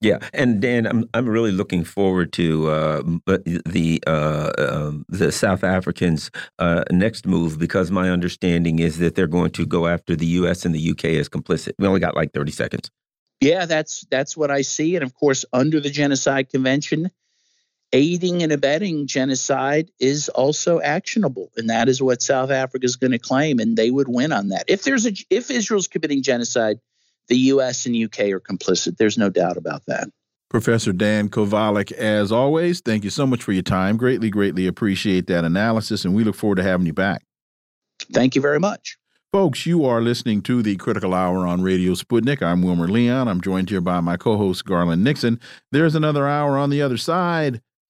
[0.00, 5.64] Yeah, and Dan, I'm I'm really looking forward to uh, the uh, um, the South
[5.64, 6.30] Africans'
[6.60, 10.64] uh, next move because my understanding is that they're going to go after the U.S.
[10.64, 11.16] and the U.K.
[11.18, 11.72] as complicit.
[11.78, 12.90] We only got like 30 seconds.
[13.40, 17.10] Yeah, that's that's what I see, and of course, under the Genocide Convention,
[17.92, 23.12] aiding and abetting genocide is also actionable, and that is what South Africa is going
[23.12, 24.64] to claim, and they would win on that.
[24.68, 26.80] If there's a if Israel's committing genocide
[27.28, 28.96] the US and UK are complicit.
[28.96, 30.08] There's no doubt about that.
[30.50, 33.98] Professor Dan Kovalik, as always, thank you so much for your time.
[33.98, 37.22] Greatly, greatly appreciate that analysis, and we look forward to having you back.
[38.12, 38.96] Thank you very much.
[39.30, 42.40] Folks, you are listening to the Critical Hour on Radio Sputnik.
[42.40, 43.28] I'm Wilmer Leon.
[43.28, 45.38] I'm joined here by my co host, Garland Nixon.
[45.70, 47.60] There's another hour on the other side.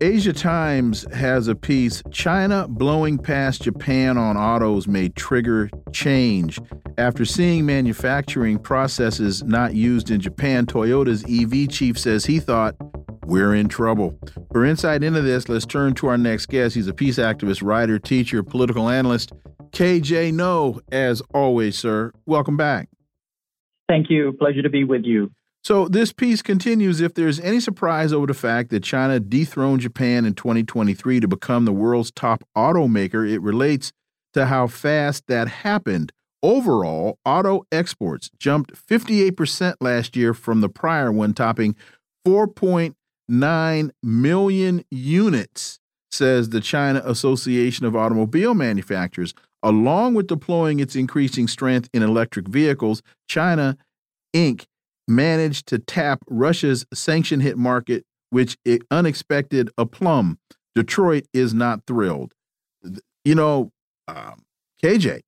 [0.00, 6.60] Asia Times has a piece China blowing past Japan on autos may trigger change.
[6.98, 12.76] After seeing manufacturing processes not used in Japan, Toyota's EV chief says he thought
[13.26, 14.16] we're in trouble.
[14.52, 16.76] For insight into this, let's turn to our next guest.
[16.76, 19.32] He's a peace activist, writer, teacher, political analyst.
[19.70, 22.12] KJ Noh, as always, sir.
[22.24, 22.88] Welcome back.
[23.88, 24.32] Thank you.
[24.38, 25.32] Pleasure to be with you.
[25.64, 30.24] So, this piece continues if there's any surprise over the fact that China dethroned Japan
[30.24, 33.92] in 2023 to become the world's top automaker, it relates
[34.34, 36.12] to how fast that happened.
[36.42, 41.74] Overall, auto exports jumped 58% last year from the prior one, topping
[42.26, 45.80] 4.9 million units,
[46.12, 49.34] says the China Association of Automobile Manufacturers.
[49.60, 53.76] Along with deploying its increasing strength in electric vehicles, China
[54.32, 54.66] Inc.
[55.08, 60.38] managed to tap Russia's sanction hit market, which it unexpected aplomb.
[60.74, 62.34] Detroit is not thrilled.
[63.24, 63.72] You know,
[64.06, 64.44] um,
[64.82, 65.20] KJ,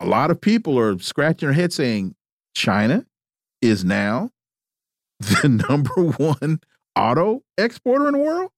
[0.00, 2.14] a lot of people are scratching their head saying
[2.54, 3.04] China
[3.60, 4.30] is now
[5.20, 6.60] the number one
[6.96, 8.50] auto exporter in the world.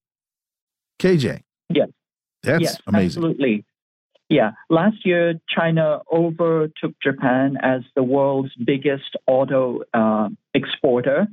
[1.01, 1.43] KJ.
[1.71, 1.89] Yes.
[2.43, 3.23] That's yes, amazing.
[3.23, 3.65] Absolutely.
[4.33, 11.27] Yeah, last year China overtook Japan as the world's biggest auto uh, exporter.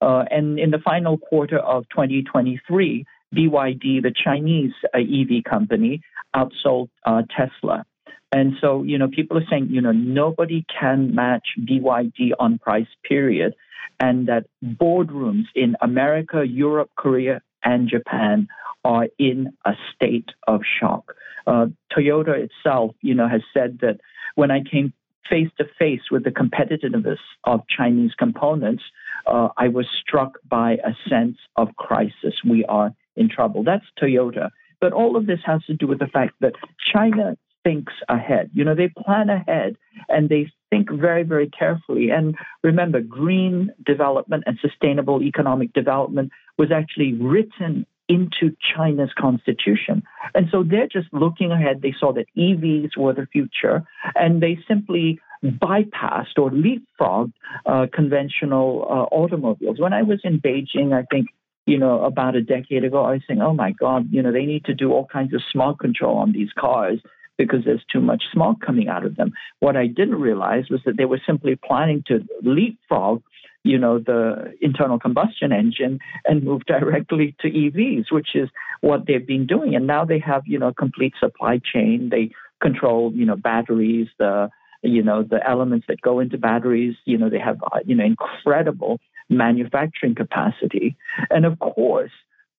[0.00, 3.04] Uh, and in the final quarter of 2023,
[3.34, 6.00] BYD, the Chinese uh, EV company,
[6.34, 7.84] outsold uh, Tesla.
[8.32, 12.88] And so, you know, people are saying, you know, nobody can match BYD on price,
[13.06, 13.54] period.
[14.00, 18.48] And that boardrooms in America, Europe, Korea, and Japan
[18.84, 21.14] are in a state of shock.
[21.46, 24.00] Uh, Toyota itself, you know, has said that
[24.36, 24.92] when I came
[25.28, 28.84] face to face with the competitiveness of Chinese components,
[29.26, 32.34] uh, I was struck by a sense of crisis.
[32.48, 33.64] We are in trouble.
[33.64, 34.50] That's Toyota.
[34.80, 36.52] But all of this has to do with the fact that
[36.92, 38.50] China thinks ahead.
[38.54, 39.76] You know, they plan ahead
[40.08, 42.10] and they think very, very carefully.
[42.10, 50.02] And remember, green development and sustainable economic development was actually written into China's constitution.
[50.34, 51.82] And so they're just looking ahead.
[51.82, 53.82] They saw that EVs were the future,
[54.14, 57.32] and they simply bypassed or leapfrogged
[57.66, 59.80] uh, conventional uh, automobiles.
[59.80, 61.28] When I was in Beijing, I think
[61.66, 64.46] you know, about a decade ago, I was saying, oh my God, you know, they
[64.46, 67.00] need to do all kinds of smog control on these cars
[67.36, 69.32] because there's too much smog coming out of them.
[69.58, 73.22] What I didn't realize was that they were simply planning to leapfrog
[73.66, 78.48] you know, the internal combustion engine and move directly to EVs, which is
[78.80, 79.74] what they've been doing.
[79.74, 82.08] And now they have, you know, complete supply chain.
[82.10, 84.50] They control, you know, batteries, the,
[84.82, 86.96] you know, the elements that go into batteries.
[87.04, 90.96] You know, they have, uh, you know, incredible manufacturing capacity.
[91.30, 92.12] And of course,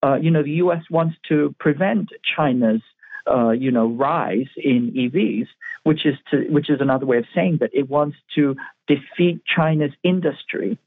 [0.03, 0.83] uh, you know, the U.S.
[0.91, 2.81] wants to prevent China's
[3.29, 5.47] uh, you know, rise in EVs.
[5.83, 8.55] which is to which is another way of saying that it wants to
[8.87, 10.77] defeat China's industry,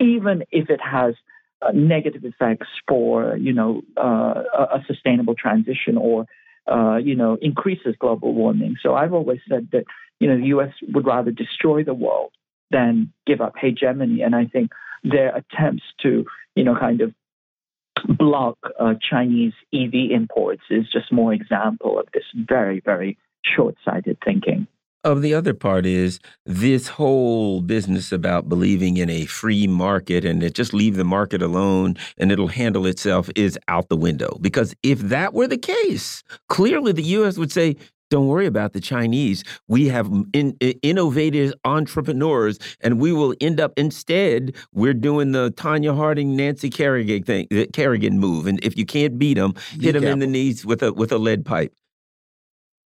[0.00, 1.14] even if it has
[1.62, 6.26] uh, negative effects for you know uh, a sustainable transition or
[6.70, 8.76] uh, you know increases global warming.
[8.82, 9.84] So I've always said that
[10.20, 10.72] you know the U.S.
[10.92, 12.32] would rather destroy the world
[12.70, 14.70] than give up hegemony, and I think
[15.02, 17.14] their attempts to you know kind of
[18.06, 24.66] block uh, Chinese EV imports is just more example of this very very short-sighted thinking
[25.06, 30.42] of the other part is this whole business about believing in a free market and
[30.42, 34.36] that just leave the market alone and it'll handle itself is out the window.
[34.40, 37.38] Because if that were the case, clearly the U.S.
[37.38, 37.76] would say,
[38.10, 39.44] don't worry about the Chinese.
[39.68, 44.54] We have in, in, innovative entrepreneurs, and we will end up instead.
[44.72, 49.18] We're doing the Tonya Harding, Nancy Kerrigan thing, the Kerrigan move, and if you can't
[49.18, 51.72] beat them, hit them in the knees with a with a lead pipe.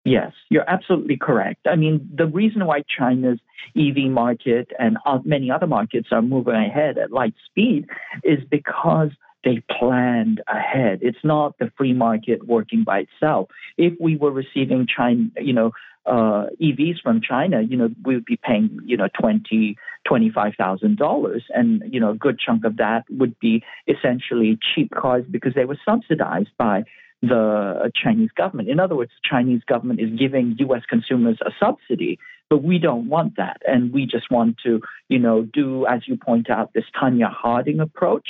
[0.04, 1.66] Yes, you're absolutely correct.
[1.66, 3.38] I mean, the reason why China's
[3.76, 7.86] EV market and many other markets are moving ahead at light speed
[8.24, 9.10] is because
[9.44, 11.00] they planned ahead.
[11.02, 13.48] It's not the free market working by itself.
[13.76, 15.72] If we were receiving China, you know,
[16.06, 19.76] uh, EVs from China, you know, we would be paying, you know, twenty,
[20.06, 24.90] twenty-five thousand dollars, and you know, a good chunk of that would be essentially cheap
[24.92, 26.84] cars because they were subsidized by
[27.22, 28.68] the Chinese government.
[28.68, 30.82] In other words, the Chinese government is giving U.S.
[30.88, 32.18] consumers a subsidy,
[32.48, 36.16] but we don't want that, and we just want to, you know, do as you
[36.16, 38.26] point out this Tonya Harding approach,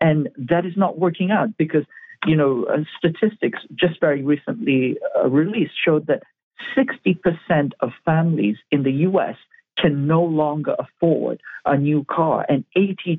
[0.00, 1.84] and that is not working out because,
[2.26, 6.22] you know, uh, statistics just very recently uh, released showed that
[6.76, 9.36] 60% of families in the U.S.
[9.76, 13.18] can no longer afford a new car, and 82%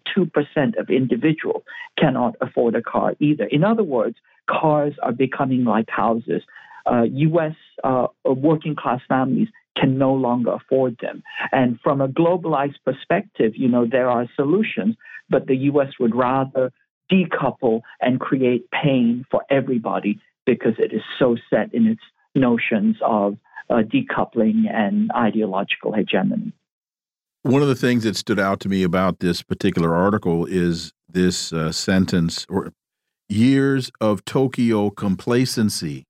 [0.79, 1.63] of individuals
[1.99, 3.45] cannot afford a car either.
[3.45, 4.15] In other words,
[4.51, 6.41] cars are becoming like houses.
[6.85, 7.55] Uh, U.S.
[7.83, 9.47] Uh, working class families
[9.77, 11.23] can no longer afford them.
[11.51, 14.95] And from a globalized perspective, you know, there are solutions,
[15.29, 15.89] but the U.S.
[15.99, 16.71] would rather
[17.11, 22.01] decouple and create pain for everybody because it is so set in its
[22.35, 23.37] notions of
[23.69, 26.51] uh, decoupling and ideological hegemony.
[27.43, 31.51] One of the things that stood out to me about this particular article is this
[31.51, 32.71] uh, sentence or
[33.31, 36.03] Years of Tokyo complacency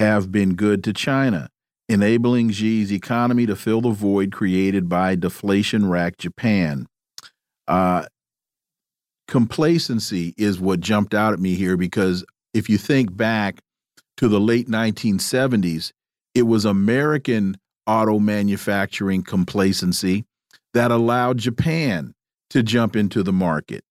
[0.00, 1.48] have been good to China,
[1.88, 6.88] enabling Xi's economy to fill the void created by deflation racked Japan.
[7.68, 8.06] Uh,
[9.28, 13.60] complacency is what jumped out at me here because if you think back
[14.16, 15.92] to the late 1970s,
[16.34, 17.56] it was American
[17.86, 20.24] auto manufacturing complacency
[20.74, 22.12] that allowed Japan
[22.50, 23.84] to jump into the market.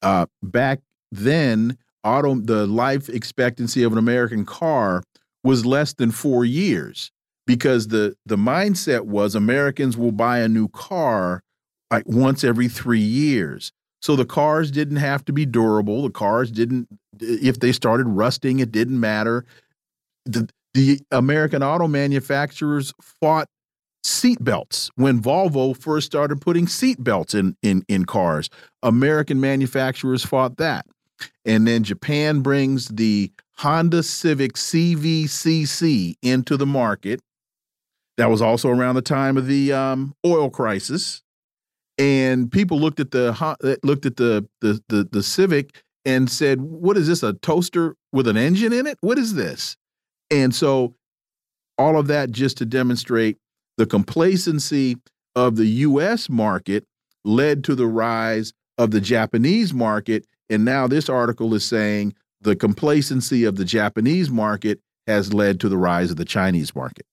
[0.00, 0.80] Uh, back
[1.10, 5.02] then, auto the life expectancy of an American car
[5.44, 7.10] was less than four years
[7.46, 11.42] because the the mindset was Americans will buy a new car
[11.90, 13.72] like once every three years.
[14.00, 16.02] So the cars didn't have to be durable.
[16.02, 16.88] The cars didn't
[17.20, 19.44] if they started rusting, it didn't matter.
[20.24, 23.46] The the American auto manufacturers fought
[24.04, 28.48] seatbelts when Volvo first started putting seatbelts in in in cars.
[28.82, 30.86] American manufacturers fought that.
[31.44, 37.20] And then Japan brings the Honda Civic CVCC into the market.
[38.16, 41.22] That was also around the time of the um, oil crisis,
[41.98, 43.32] and people looked at the
[43.82, 47.22] looked at the, the the the Civic and said, "What is this?
[47.22, 48.98] A toaster with an engine in it?
[49.00, 49.76] What is this?"
[50.30, 50.94] And so,
[51.78, 53.38] all of that just to demonstrate
[53.78, 54.96] the complacency
[55.34, 56.28] of the U.S.
[56.28, 56.84] market
[57.24, 62.56] led to the rise of the Japanese market and now this article is saying the
[62.56, 67.06] complacency of the Japanese market has led to the rise of the Chinese market.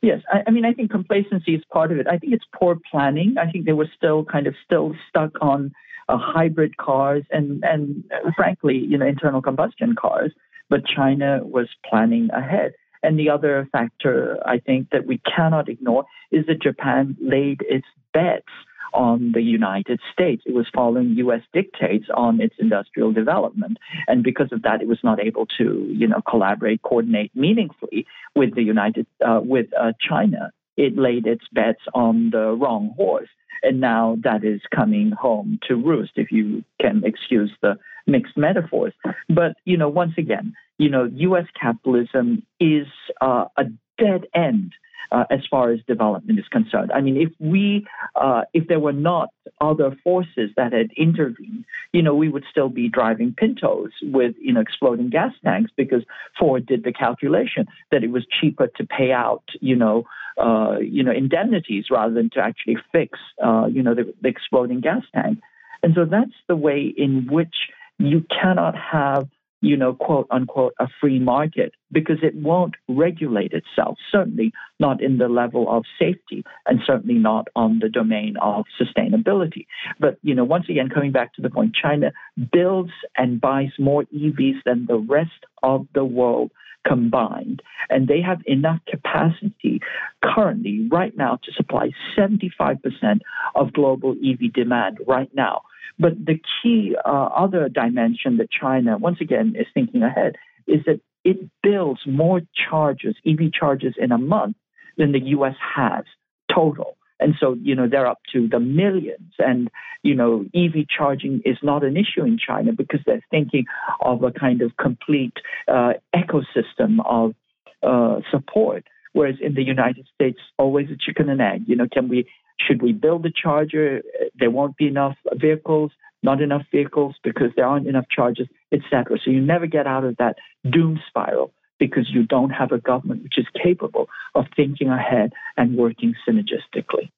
[0.00, 2.06] Yes, I, I, mean, I think complacency is part of it.
[2.06, 3.34] I think it's poor planning.
[3.38, 5.72] I think they were still kind of still stuck on
[6.08, 10.32] uh, hybrid cars and and uh, frankly, you know, internal combustion cars.
[10.70, 12.74] But China was planning ahead.
[13.02, 17.86] And the other factor I think that we cannot ignore is that Japan laid its
[18.12, 18.46] bets
[18.92, 20.42] on the United States.
[20.46, 21.42] It was following U.S.
[21.52, 26.06] dictates on its industrial development, and because of that, it was not able to, you
[26.06, 30.50] know, collaborate, coordinate meaningfully with the United, uh, with uh, China.
[30.76, 33.28] It laid its bets on the wrong horse,
[33.62, 38.94] and now that is coming home to roost, if you can excuse the mixed metaphors.
[39.28, 41.46] But you know, once again, you know, U.S.
[41.60, 42.86] capitalism is
[43.20, 43.64] uh, a
[43.98, 44.72] dead end
[45.12, 46.90] uh, as far as development is concerned.
[46.92, 49.30] I mean, if we, uh, if there were not
[49.60, 54.52] other forces that had intervened, you know, we would still be driving Pintos with, you
[54.52, 56.02] know, exploding gas tanks because
[56.38, 60.04] Ford did the calculation that it was cheaper to pay out, you know,
[60.36, 64.80] uh, you know, indemnities rather than to actually fix, uh, you know, the, the exploding
[64.80, 65.38] gas tank.
[65.82, 67.54] And so that's the way in which
[67.98, 69.28] you cannot have
[69.60, 75.18] you know, quote unquote, a free market because it won't regulate itself, certainly not in
[75.18, 79.66] the level of safety and certainly not on the domain of sustainability.
[79.98, 82.12] But, you know, once again, coming back to the point, China
[82.52, 86.50] builds and buys more EVs than the rest of the world
[86.86, 87.62] combined.
[87.90, 89.80] And they have enough capacity
[90.22, 93.20] currently, right now, to supply 75%
[93.54, 95.62] of global EV demand right now.
[95.98, 101.00] But the key uh, other dimension that China, once again, is thinking ahead is that
[101.24, 104.56] it builds more charges, EV charges in a month
[104.96, 106.04] than the US has
[106.52, 106.97] total.
[107.20, 109.32] And so, you know, they're up to the millions.
[109.38, 109.70] And,
[110.02, 113.66] you know, EV charging is not an issue in China because they're thinking
[114.00, 115.34] of a kind of complete
[115.66, 117.34] uh, ecosystem of
[117.82, 118.84] uh, support.
[119.12, 121.62] Whereas in the United States, always a chicken and egg.
[121.66, 122.28] You know, can we
[122.60, 124.02] should we build a charger?
[124.38, 125.92] There won't be enough vehicles,
[126.22, 129.18] not enough vehicles because there aren't enough chargers, etc.
[129.24, 130.36] So you never get out of that
[130.68, 135.76] doom spiral because you don't have a government which is capable of thinking ahead and
[135.76, 137.10] working synergistically.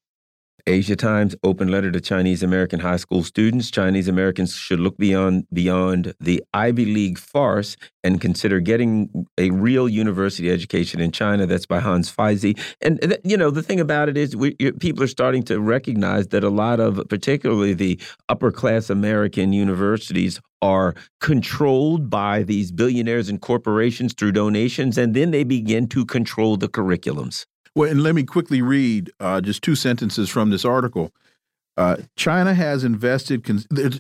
[0.67, 3.71] Asia Times open letter to Chinese American high school students.
[3.71, 9.89] Chinese Americans should look beyond beyond the Ivy League farce and consider getting a real
[9.89, 11.47] university education in China.
[11.47, 12.59] That's by Han Feizi.
[12.81, 16.45] And you know the thing about it is, we, people are starting to recognize that
[16.45, 23.41] a lot of, particularly the upper class American universities, are controlled by these billionaires and
[23.41, 27.47] corporations through donations, and then they begin to control the curriculums.
[27.75, 31.12] Well, and let me quickly read uh, just two sentences from this article.
[31.77, 33.43] Uh, China has invested.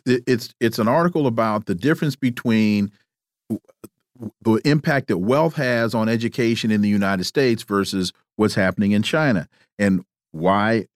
[0.06, 2.90] It's it's an article about the difference between
[4.42, 9.02] the impact that wealth has on education in the United States versus what's happening in
[9.02, 9.48] China,
[9.78, 10.86] and why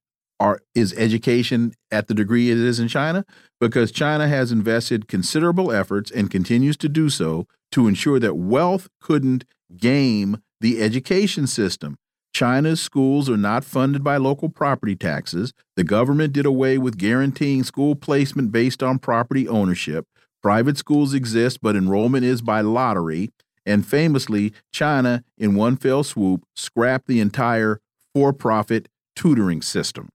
[0.41, 3.25] are is education at the degree it is in China?
[3.61, 8.89] Because China has invested considerable efforts and continues to do so to ensure that wealth
[9.01, 9.45] couldn't
[9.77, 11.99] game the education system.
[12.35, 15.53] China's schools are not funded by local property taxes.
[15.77, 20.05] The government did away with guaranteeing school placement based on property ownership.
[20.43, 23.31] Private schools exist, but enrollment is by lottery.
[23.65, 27.81] And famously, China, in one fell swoop, scrapped the entire
[28.13, 30.09] for profit tutoring system.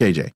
[0.00, 0.32] KJ.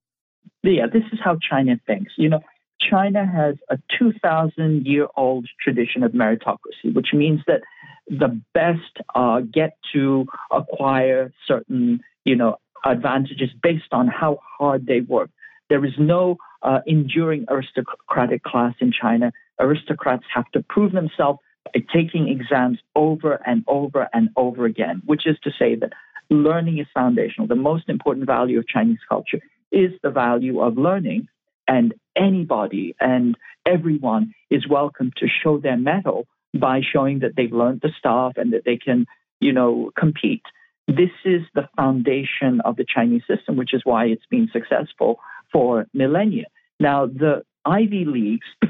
[0.62, 2.12] Yeah, this is how China thinks.
[2.16, 2.40] You know,
[2.80, 7.62] China has a 2,000 year old tradition of meritocracy, which means that
[8.08, 15.00] the best uh, get to acquire certain, you know, advantages based on how hard they
[15.00, 15.30] work.
[15.68, 19.32] There is no uh, enduring aristocratic class in China.
[19.60, 25.26] Aristocrats have to prove themselves by taking exams over and over and over again, which
[25.26, 25.92] is to say that
[26.30, 27.46] learning is foundational.
[27.46, 29.40] The most important value of Chinese culture
[29.70, 31.28] is the value of learning,
[31.66, 33.36] and anybody and
[33.66, 38.52] everyone is welcome to show their mettle by showing that they've learned the stuff and
[38.52, 39.06] that they can,
[39.40, 40.42] you know, compete.
[40.86, 45.20] This is the foundation of the Chinese system, which is why it's been successful
[45.52, 46.46] for millennia.
[46.80, 48.46] Now, the Ivy Leagues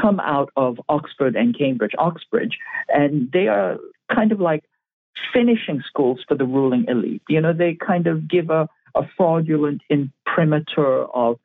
[0.00, 2.56] come out of Oxford and Cambridge, Oxbridge,
[2.88, 3.76] and they are
[4.12, 4.64] kind of like
[5.32, 7.22] finishing schools for the ruling elite.
[7.28, 11.38] You know, they kind of give a, a fraudulent imprimatur of,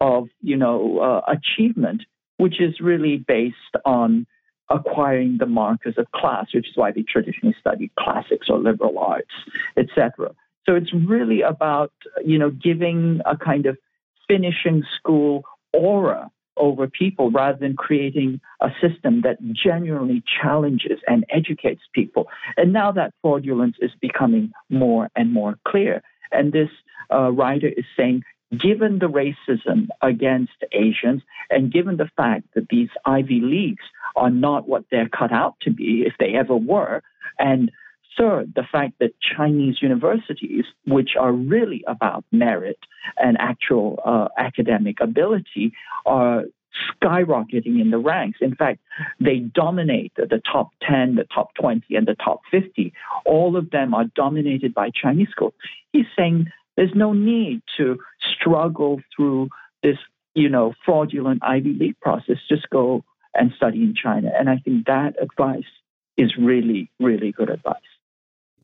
[0.00, 2.02] of you know, uh, achievement,
[2.38, 4.26] which is really based on
[4.72, 9.34] acquiring the markers of class, which is why they traditionally study classics or liberal arts,
[9.76, 10.34] etc.
[10.66, 11.92] So it's really about
[12.24, 13.76] you know giving a kind of
[14.28, 21.82] finishing school aura over people rather than creating a system that genuinely challenges and educates
[21.94, 22.26] people.
[22.56, 26.02] And now that fraudulence is becoming more and more clear.
[26.30, 26.68] And this
[27.12, 28.22] uh, writer is saying
[28.56, 33.84] given the racism against Asians and given the fact that these Ivy Leagues
[34.16, 37.02] are not what they're cut out to be, if they ever were,
[37.38, 37.70] and
[38.18, 42.78] third, the fact that Chinese universities, which are really about merit
[43.16, 45.72] and actual uh, academic ability,
[46.04, 46.44] are
[47.02, 48.38] skyrocketing in the ranks.
[48.40, 48.80] In fact,
[49.20, 52.92] they dominate the top 10, the top 20, and the top 50.
[53.26, 55.54] All of them are dominated by Chinese schools.
[55.92, 56.46] He's saying
[56.76, 57.98] there's no need to
[58.34, 59.48] struggle through
[59.82, 59.98] this,
[60.34, 62.36] you know, fraudulent Ivy League process.
[62.48, 63.04] Just go
[63.34, 64.30] and study in China.
[64.38, 65.64] And I think that advice
[66.16, 67.76] is really, really good advice.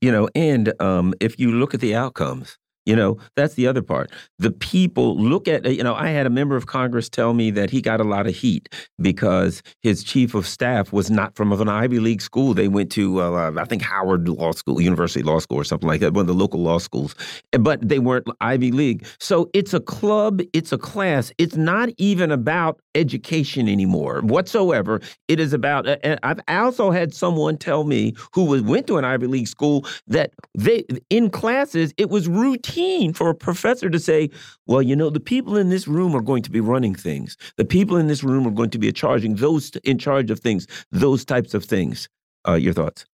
[0.00, 2.58] You know, and um, if you look at the outcomes,
[2.88, 4.10] you know, that's the other part.
[4.38, 7.68] The people look at, you know, I had a member of Congress tell me that
[7.68, 11.68] he got a lot of heat because his chief of staff was not from an
[11.68, 12.54] Ivy League school.
[12.54, 16.00] They went to, uh, I think, Howard Law School, University Law School, or something like
[16.00, 17.14] that, one of the local law schools,
[17.52, 19.06] but they weren't Ivy League.
[19.20, 21.30] So it's a club, it's a class.
[21.36, 25.02] It's not even about education anymore whatsoever.
[25.28, 29.04] It is about, and I've also had someone tell me who was, went to an
[29.04, 32.77] Ivy League school that they, in classes, it was routine
[33.12, 34.30] for a professor to say,
[34.66, 37.36] well, you know, the people in this room are going to be running things.
[37.56, 40.66] The people in this room are going to be charging those in charge of things,
[40.90, 42.08] those types of things.
[42.46, 43.04] Uh, your thoughts?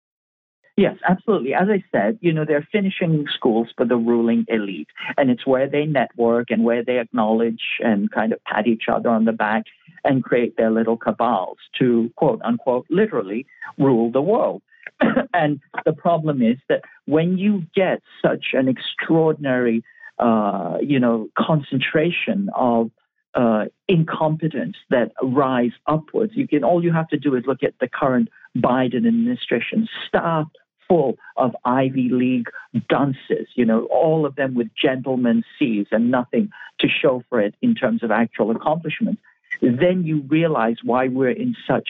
[0.77, 1.53] Yes, absolutely.
[1.53, 5.69] As I said, you know, they're finishing schools for the ruling elite, and it's where
[5.69, 9.63] they network and where they acknowledge and kind of pat each other on the back
[10.03, 13.45] and create their little cabals to quote unquote literally
[13.77, 14.61] rule the world.
[15.33, 19.83] and the problem is that when you get such an extraordinary,
[20.19, 22.91] uh, you know, concentration of
[23.33, 27.73] uh, incompetence that rise upwards, you can all you have to do is look at
[27.79, 30.47] the current Biden administration staff
[30.87, 32.47] full of Ivy League
[32.89, 36.49] dunces, you know, all of them with gentlemen's C's and nothing
[36.79, 39.21] to show for it in terms of actual accomplishments.
[39.61, 41.89] Then you realize why we're in such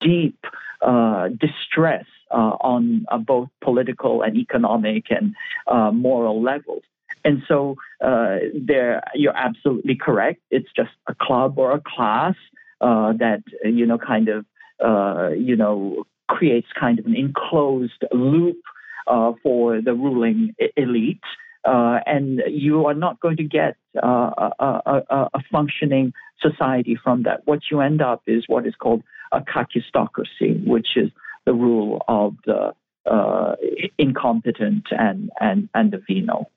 [0.00, 0.38] deep
[0.82, 5.34] uh, distress uh, on uh, both political and economic and
[5.66, 6.82] uh, moral levels.
[7.22, 10.40] And so there, you're absolutely correct.
[10.50, 12.34] It's just a club or a class
[12.80, 14.46] that, you know, kind of,
[15.36, 18.62] you know, creates kind of an enclosed loop
[19.42, 21.20] for the ruling elite.
[21.64, 25.02] Uh, and you are not going to get uh, a, a,
[25.34, 27.42] a, functioning society from that.
[27.44, 31.10] What you end up is what is called a kakistocracy, which is
[31.44, 32.72] the rule of the
[33.10, 33.56] uh,
[33.98, 36.50] incompetent and, and, and the venal.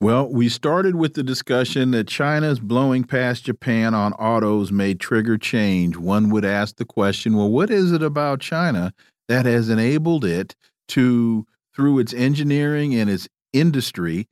[0.00, 5.38] Well, we started with the discussion that China's blowing past Japan on autos may trigger
[5.38, 5.96] change.
[5.96, 8.92] One would ask the question well, what is it about China
[9.28, 10.54] that has enabled it
[10.88, 14.28] to, through its engineering and its industry,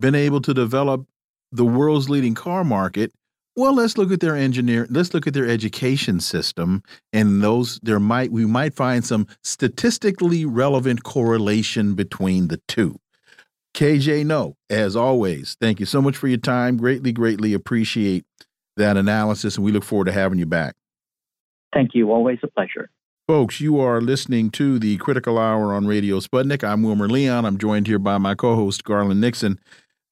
[0.00, 1.06] been able to develop
[1.52, 3.12] the world's leading car market
[3.56, 4.86] well, let's look at their engineer.
[4.90, 6.82] Let's look at their education system,
[7.14, 13.00] and those there might we might find some statistically relevant correlation between the two.
[13.72, 16.76] KJ Noh as always, thank you so much for your time.
[16.76, 18.26] Greatly, greatly appreciate
[18.76, 20.74] that analysis, and we look forward to having you back.
[21.72, 22.12] Thank you.
[22.12, 22.90] Always a pleasure.
[23.26, 26.62] Folks, you are listening to the Critical Hour on Radio Sputnik.
[26.62, 27.46] I'm Wilmer Leon.
[27.46, 29.58] I'm joined here by my co host, Garland Nixon.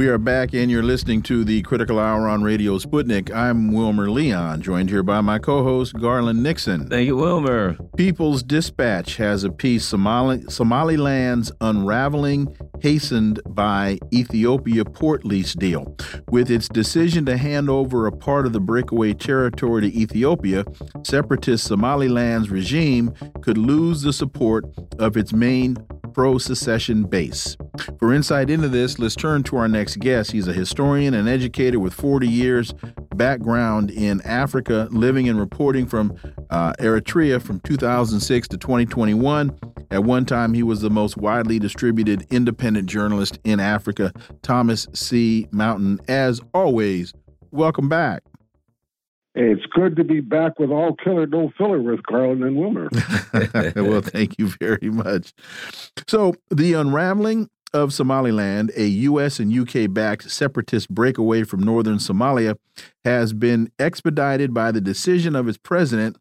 [0.00, 3.30] We are back, and you're listening to the Critical Hour on Radio Sputnik.
[3.34, 6.88] I'm Wilmer Leon, joined here by my co host, Garland Nixon.
[6.88, 7.76] Thank you, Wilmer.
[7.98, 15.94] People's Dispatch has a piece Somali Somaliland's unraveling, hastened by Ethiopia port lease deal.
[16.30, 20.64] With its decision to hand over a part of the breakaway territory to Ethiopia,
[21.02, 23.12] separatist Somaliland's regime
[23.42, 24.64] could lose the support
[24.98, 25.76] of its main
[26.12, 27.56] pro secession base.
[27.98, 30.32] For insight into this, let's turn to our next guest.
[30.32, 32.74] He's a historian and educator with 40 years
[33.16, 36.16] background in Africa, living and reporting from
[36.50, 39.58] uh, Eritrea from 2006 to 2021.
[39.90, 44.12] At one time, he was the most widely distributed independent journalist in Africa.
[44.42, 45.48] Thomas C.
[45.50, 47.12] Mountain, as always,
[47.50, 48.22] welcome back.
[49.34, 52.88] It's good to be back with all killer, no filler with Garland and Wilmer.
[53.76, 55.32] well, thank you very much.
[56.08, 59.38] So, the unraveling of Somaliland, a U.S.
[59.38, 62.56] and UK backed separatist breakaway from northern Somalia,
[63.04, 66.16] has been expedited by the decision of its president,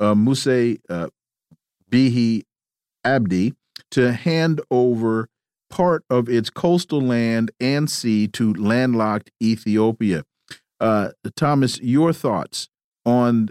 [0.00, 1.08] uh, Muse uh,
[1.90, 2.42] Bihi
[3.04, 3.54] Abdi,
[3.90, 5.28] to hand over
[5.70, 10.24] part of its coastal land and sea to landlocked Ethiopia.
[10.80, 12.68] Uh, Thomas, your thoughts
[13.04, 13.50] on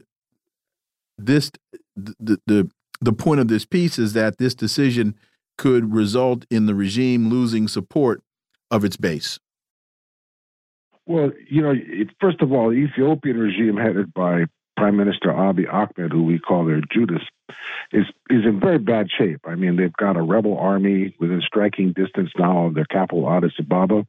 [1.17, 1.51] this?
[1.95, 2.69] The, the
[3.01, 5.15] the point of this piece is that this decision
[5.57, 8.21] could result in the regime losing support
[8.69, 9.39] of its base.
[11.05, 15.71] Well, you know, it, first of all, the Ethiopian regime headed by Prime Minister Abiy
[15.73, 17.23] Ahmed, who we call their Judas,
[17.91, 19.41] is is in very bad shape.
[19.45, 23.53] I mean, they've got a rebel army within striking distance now of their capital, Addis
[23.57, 24.05] Ababa.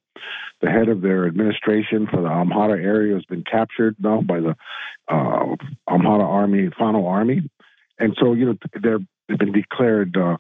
[0.61, 4.57] the head of their administration for the Amhara area has been captured now by the
[5.09, 5.57] uh,
[5.89, 7.49] Amhara Army, Fano Army,
[7.99, 8.99] and so you know they're
[9.29, 10.37] they've been declared uh,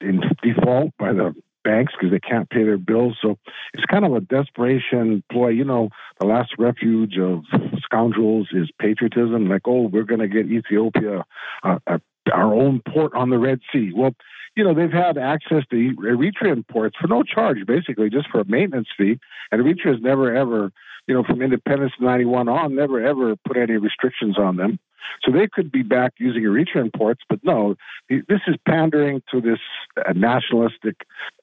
[0.00, 3.18] in default by the banks because they can't pay their bills.
[3.20, 3.38] So
[3.74, 5.48] it's kind of a desperation ploy.
[5.48, 7.44] You know, the last refuge of
[7.82, 9.48] scoundrels is patriotism.
[9.48, 11.24] Like, oh, we're going to get Ethiopia
[11.62, 11.98] uh, uh,
[12.32, 13.92] our own port on the Red Sea.
[13.94, 14.12] Well,
[14.56, 18.44] you know, they've had access to Eritrean ports for no charge, basically, just for a
[18.44, 19.18] maintenance fee.
[19.50, 20.72] And Eritrea has never, ever,
[21.06, 24.78] you know, from independence 91 on, never, ever put any restrictions on them.
[25.22, 27.76] So they could be back using Eritrean ports, but no,
[28.08, 29.58] this is pandering to this
[29.96, 30.96] uh, nationalistic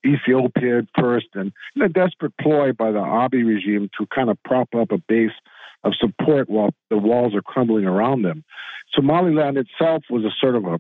[0.06, 1.52] Ethiopia first and
[1.82, 5.32] a desperate ploy by the Abiy regime to kind of prop up a base
[5.84, 8.44] of support while the walls are crumbling around them.
[8.96, 10.80] Somaliland itself was a sort of a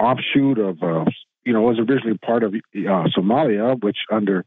[0.00, 1.04] offshoot of, uh,
[1.44, 4.44] you know, was originally part of uh, Somalia, which under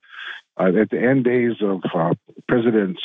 [0.59, 2.13] uh, at the end days of uh,
[2.47, 2.97] President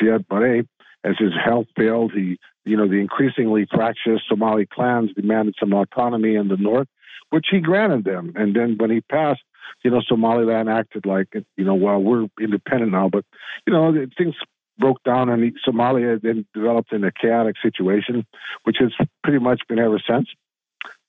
[0.00, 0.64] Siad Barre,
[1.04, 6.36] as his health failed, he, you know, the increasingly fractious Somali clans demanded some autonomy
[6.36, 6.88] in the north,
[7.30, 8.32] which he granted them.
[8.36, 9.42] And then when he passed,
[9.82, 13.24] you know, Somaliland acted like, you know, well, we're independent now, but,
[13.66, 14.34] you know, things
[14.78, 18.26] broke down and Somalia then developed in a chaotic situation,
[18.64, 18.92] which has
[19.22, 20.28] pretty much been ever since.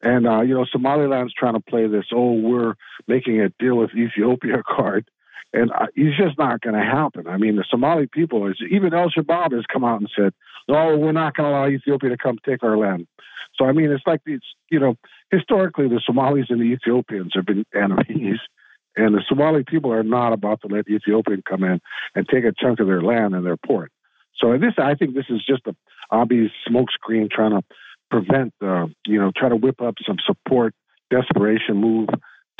[0.01, 2.75] And, uh, you know, Somaliland's trying to play this, oh, we're
[3.07, 5.09] making a deal with Ethiopia card.
[5.51, 7.27] And uh, it's just not going to happen.
[7.27, 10.33] I mean, the Somali people, is even El Shabaab has come out and said,
[10.67, 13.07] no, we're not going to allow Ethiopia to come take our land.
[13.55, 14.95] So, I mean, it's like it's, you know,
[15.31, 18.39] historically the Somalis and the Ethiopians have been enemies.
[18.95, 21.81] And the Somali people are not about to let Ethiopia come in
[22.13, 23.91] and take a chunk of their land and their port.
[24.37, 25.75] So this, I think, this is just a
[26.11, 27.63] Abiy's smokescreen trying to
[28.11, 30.75] prevent, uh, you know, try to whip up some support,
[31.09, 32.09] desperation move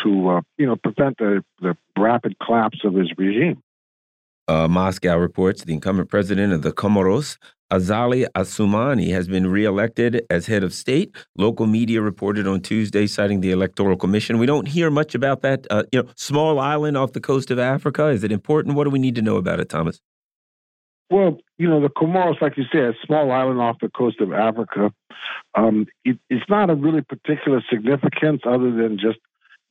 [0.04, 3.62] to, uh, you know, prevent the, the rapid collapse of his regime.
[4.48, 7.38] Uh, Moscow reports the incumbent president of the Comoros,
[7.74, 11.16] Azali Assoumani has been reelected as head of state.
[11.36, 14.38] Local media reported on Tuesday, citing the Electoral Commission.
[14.38, 15.66] We don't hear much about that.
[15.72, 18.10] Uh, you know, small island off the coast of Africa.
[18.10, 18.76] Is it important?
[18.76, 20.02] What do we need to know about it, Thomas?
[21.10, 24.32] Well, you know, the Comoros, like you said, a small island off the coast of
[24.34, 24.92] Africa.
[25.56, 29.18] Um, it, it's not a really particular significance other than just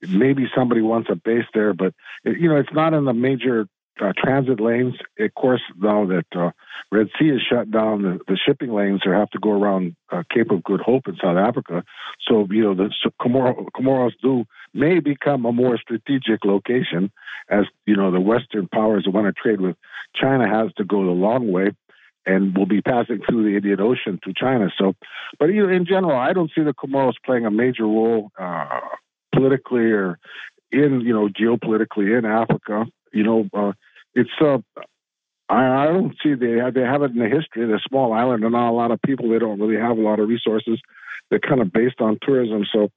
[0.08, 3.66] maybe somebody wants a base there, but you know, it's not in the major
[4.00, 4.94] uh, transit lanes.
[5.18, 6.50] Of course, now that uh,
[6.90, 10.22] Red Sea is shut down, the, the shipping lanes are have to go around uh,
[10.32, 11.84] Cape of Good Hope in South Africa.
[12.28, 17.12] So you know the so Comor- Comoros do may become a more strategic location,
[17.48, 19.76] as you know the Western powers that want to trade with
[20.14, 21.70] China has to go the long way.
[22.24, 24.68] And will be passing through the Indian Ocean to China.
[24.78, 24.94] So,
[25.40, 28.78] but you know, in general, I don't see the Comoros playing a major role uh,
[29.34, 30.18] politically or
[30.70, 32.86] in you know geopolitically in Africa.
[33.12, 33.72] You know, uh,
[34.14, 34.58] it's uh,
[35.48, 37.66] I, I don't see they have, they have it in the history.
[37.66, 39.28] They're a small island, and not a lot of people.
[39.28, 40.80] They don't really have a lot of resources.
[41.30, 42.88] They're kind of based on tourism, so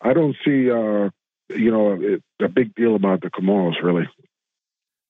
[0.00, 1.10] I don't see uh,
[1.48, 4.08] you know a big deal about the Comoros really.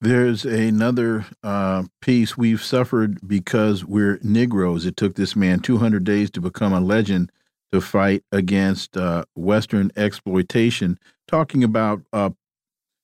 [0.02, 4.86] There's another uh, piece we've suffered because we're Negroes.
[4.86, 7.30] It took this man 200 days to become a legend
[7.72, 10.98] to fight against uh, Western exploitation.
[11.28, 12.30] Talking about uh,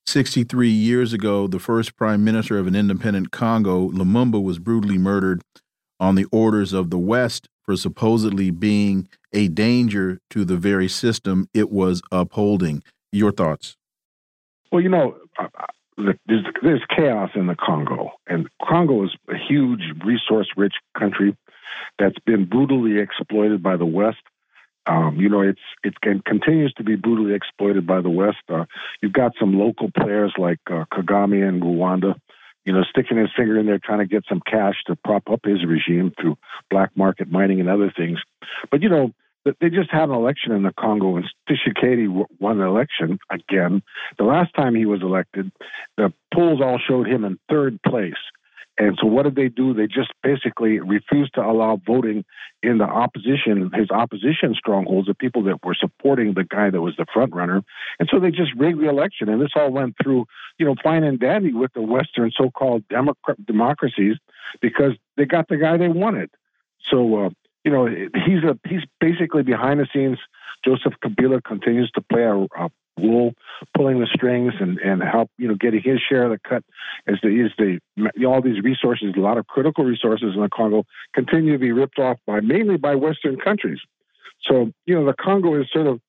[0.06, 5.42] 63 years ago, the first prime minister of an independent Congo, Lumumba, was brutally murdered
[5.98, 11.48] on the orders of the West for supposedly being a danger to the very system
[11.52, 12.82] it was upholding.
[13.12, 13.76] Your thoughts?
[14.70, 15.16] Well, you know,
[15.96, 21.36] there's, there's chaos in the Congo, and Congo is a huge resource rich country
[21.98, 24.18] that's been brutally exploited by the West
[24.86, 28.38] um, you know, it's it continues to be brutally exploited by the West.
[28.48, 28.64] Uh,
[29.02, 32.14] you've got some local players like uh, Kagame in Rwanda,
[32.64, 35.40] you know, sticking his finger in there trying to get some cash to prop up
[35.44, 36.38] his regime through
[36.70, 38.18] black market mining and other things.
[38.70, 39.12] But you know,
[39.60, 43.82] they just had an election in the Congo, and Tshisekedi won the election again.
[44.18, 45.52] The last time he was elected,
[45.96, 48.14] the polls all showed him in third place.
[48.78, 49.72] And so what did they do?
[49.72, 52.24] They just basically refused to allow voting
[52.62, 56.94] in the opposition, his opposition strongholds, the people that were supporting the guy that was
[56.96, 57.62] the front runner.
[57.98, 59.30] And so they just rigged the election.
[59.30, 60.26] And this all went through,
[60.58, 62.84] you know, fine and dandy with the Western so-called
[63.46, 64.16] democracies
[64.60, 66.30] because they got the guy they wanted.
[66.90, 67.30] So, uh,
[67.64, 70.18] you know, he's a he's basically behind the scenes.
[70.64, 73.34] Joseph Kabila continues to play a, a Wool
[73.76, 76.64] pulling the strings and, and help you know getting his share of the cut
[77.06, 77.78] as the is the
[78.26, 81.98] all these resources a lot of critical resources in the Congo continue to be ripped
[81.98, 83.80] off by mainly by Western countries.
[84.42, 86.00] So you know the Congo is sort of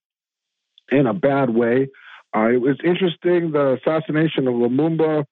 [0.92, 1.90] in a bad way.
[2.36, 5.26] Uh, it was interesting the assassination of Lumumba.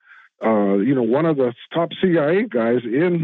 [0.43, 3.23] uh, you know, one of the top CIA guys in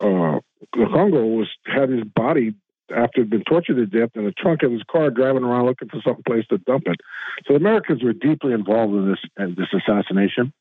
[0.00, 0.38] uh,
[0.72, 2.54] the Congo was had his body
[2.94, 5.88] after he'd been tortured to death in the trunk of his car, driving around looking
[5.88, 7.00] for some place to dump it.
[7.46, 10.52] So the Americans were deeply involved in this in this assassination,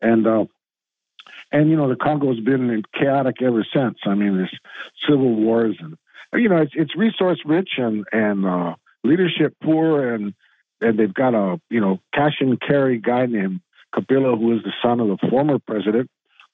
[0.00, 0.44] and uh,
[1.52, 3.98] and you know the Congo's been chaotic ever since.
[4.06, 4.58] I mean, there's
[5.08, 5.96] civil wars and
[6.34, 8.74] you know it's it's resource rich and and uh,
[9.04, 10.34] leadership poor and
[10.80, 13.60] and they've got a you know cash and carry guy named
[13.94, 16.10] Kabila who is the son of the former president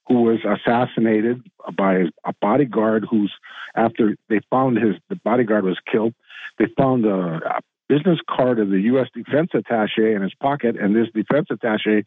[0.06, 1.42] who was assassinated
[1.76, 3.32] by a bodyguard who's
[3.74, 6.14] after they found his the bodyguard was killed
[6.58, 9.08] they found a, a business card of the U.S.
[9.14, 12.04] defense attaché in his pocket, and this defense attaché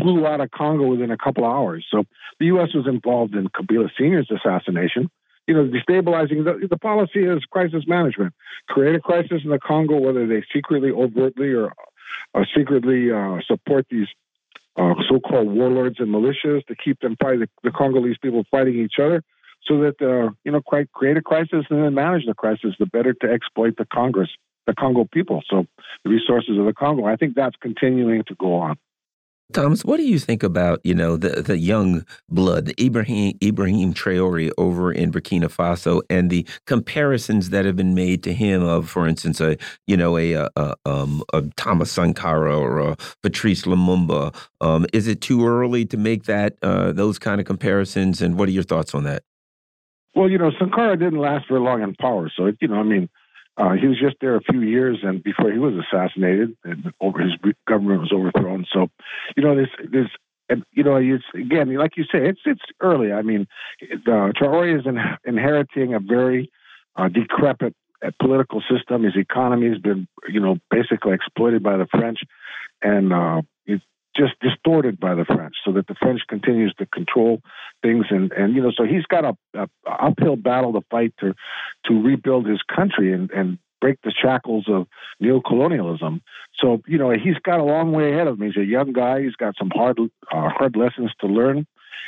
[0.00, 1.86] flew out of Congo within a couple hours.
[1.90, 2.04] So
[2.38, 2.68] the U.S.
[2.74, 5.10] was involved in Kabila Senior's assassination.
[5.46, 8.34] You know, destabilizing the, the policy is crisis management.
[8.68, 11.72] Create a crisis in the Congo, whether they secretly, overtly, or
[12.56, 14.06] secretly uh, support these
[14.76, 18.98] uh, so-called warlords and militias to keep them fight the, the Congolese people fighting each
[19.02, 19.22] other,
[19.66, 22.74] so that uh, you know, create a crisis and then manage the crisis.
[22.78, 24.30] The better to exploit the Congress,
[24.66, 25.66] the Congo people, so
[26.04, 27.04] the resources of the Congo.
[27.04, 28.76] I think that's continuing to go on.
[29.52, 34.50] Thomas, what do you think about you know the the young blood, Ibrahim Ibrahim Traore
[34.58, 39.06] over in Burkina Faso, and the comparisons that have been made to him of, for
[39.06, 39.56] instance, a
[39.86, 44.34] you know a, a, um, a Thomas Sankara or Patrice Lumumba?
[44.60, 48.22] Um, is it too early to make that uh, those kind of comparisons?
[48.22, 49.22] And what are your thoughts on that?
[50.14, 52.82] Well, you know, Sankara didn't last very long in power, so it, you know, I
[52.82, 53.08] mean,
[53.60, 57.20] uh, he was just there a few years, and before he was assassinated, and over
[57.20, 57.32] his
[57.68, 58.64] government was overthrown.
[58.72, 58.88] So,
[59.36, 60.06] you know, this this
[60.48, 63.12] and you know, it's again, like you say, it's it's early.
[63.12, 63.46] I mean,
[63.82, 66.50] uh, Traore is in, inheriting a very
[66.96, 67.74] uh, decrepit
[68.04, 69.04] uh, political system.
[69.04, 72.20] His economy has been, you know, basically exploited by the French,
[72.80, 73.42] and uh,
[74.16, 77.40] just distorted by the French, so that the French continues to control
[77.82, 81.34] things, and and you know, so he's got a, a uphill battle to fight to
[81.86, 84.86] to rebuild his country and and break the shackles of
[85.22, 86.20] neocolonialism.
[86.60, 88.46] So you know, he's got a long way ahead of him.
[88.46, 89.22] He's a young guy.
[89.22, 91.66] He's got some hard uh, hard lessons to learn.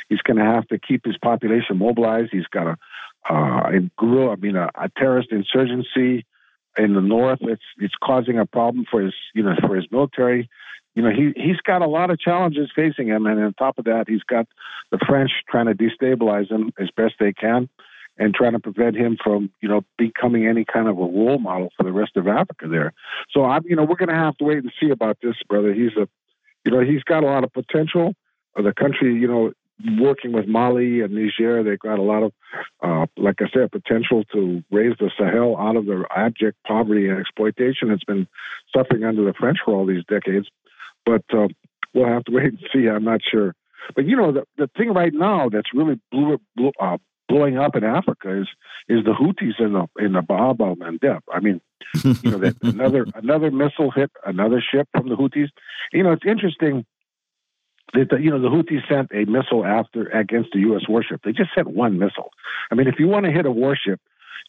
[0.09, 2.29] He's going to have to keep his population mobilized.
[2.31, 2.77] He's got a
[3.29, 4.29] uh, grew.
[4.29, 6.25] I mean, a, a terrorist insurgency
[6.77, 7.39] in the north.
[7.41, 10.49] It's it's causing a problem for his you know for his military
[10.95, 13.85] you know, he he's got a lot of challenges facing him, and on top of
[13.85, 14.47] that, he's got
[14.91, 17.67] the French trying to destabilize him as best they can,
[18.17, 21.71] and trying to prevent him from, you know, becoming any kind of a role model
[21.75, 22.93] for the rest of Africa there.
[23.31, 25.73] So I'm, you know, we're going to have to wait and see about this, brother.
[25.73, 26.07] He's a,
[26.63, 28.13] you know, he's got a lot of potential.
[28.55, 29.53] The country, you know,
[29.99, 32.33] working with Mali and Niger, they've got a lot of,
[32.83, 37.19] uh, like I said, potential to raise the Sahel out of the abject poverty and
[37.19, 38.27] exploitation it's been
[38.75, 40.47] suffering under the French for all these decades.
[41.05, 41.47] But uh,
[41.93, 42.87] we'll have to wait and see.
[42.87, 43.55] I'm not sure.
[43.95, 46.97] But you know, the, the thing right now that's really blew, blew, uh,
[47.27, 48.47] blowing up in Africa is
[48.87, 51.21] is the Houthis in the in the Bab el Mandeb.
[51.31, 51.61] I mean,
[52.03, 55.49] you know, that another another missile hit another ship from the Houthis.
[55.91, 56.85] You know, it's interesting
[57.93, 60.83] that the, you know the Houthis sent a missile after against the U.S.
[60.87, 61.21] warship.
[61.23, 62.31] They just sent one missile.
[62.71, 63.99] I mean, if you want to hit a warship,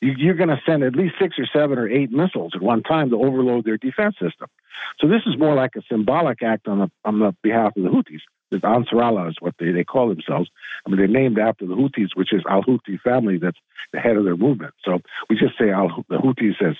[0.00, 2.82] you, are going to send at least six or seven or eight missiles at one
[2.82, 4.48] time to overload their defense system.
[5.00, 7.88] So this is more like a symbolic act on the on the behalf of the
[7.88, 8.20] Houthis.
[8.50, 10.50] The Ansarallah is what they, they call themselves.
[10.86, 13.58] I mean, they're named after the Houthis, which is Al Houthi family that's
[13.92, 14.74] the head of their movement.
[14.84, 16.76] So we just say Al the Houthis as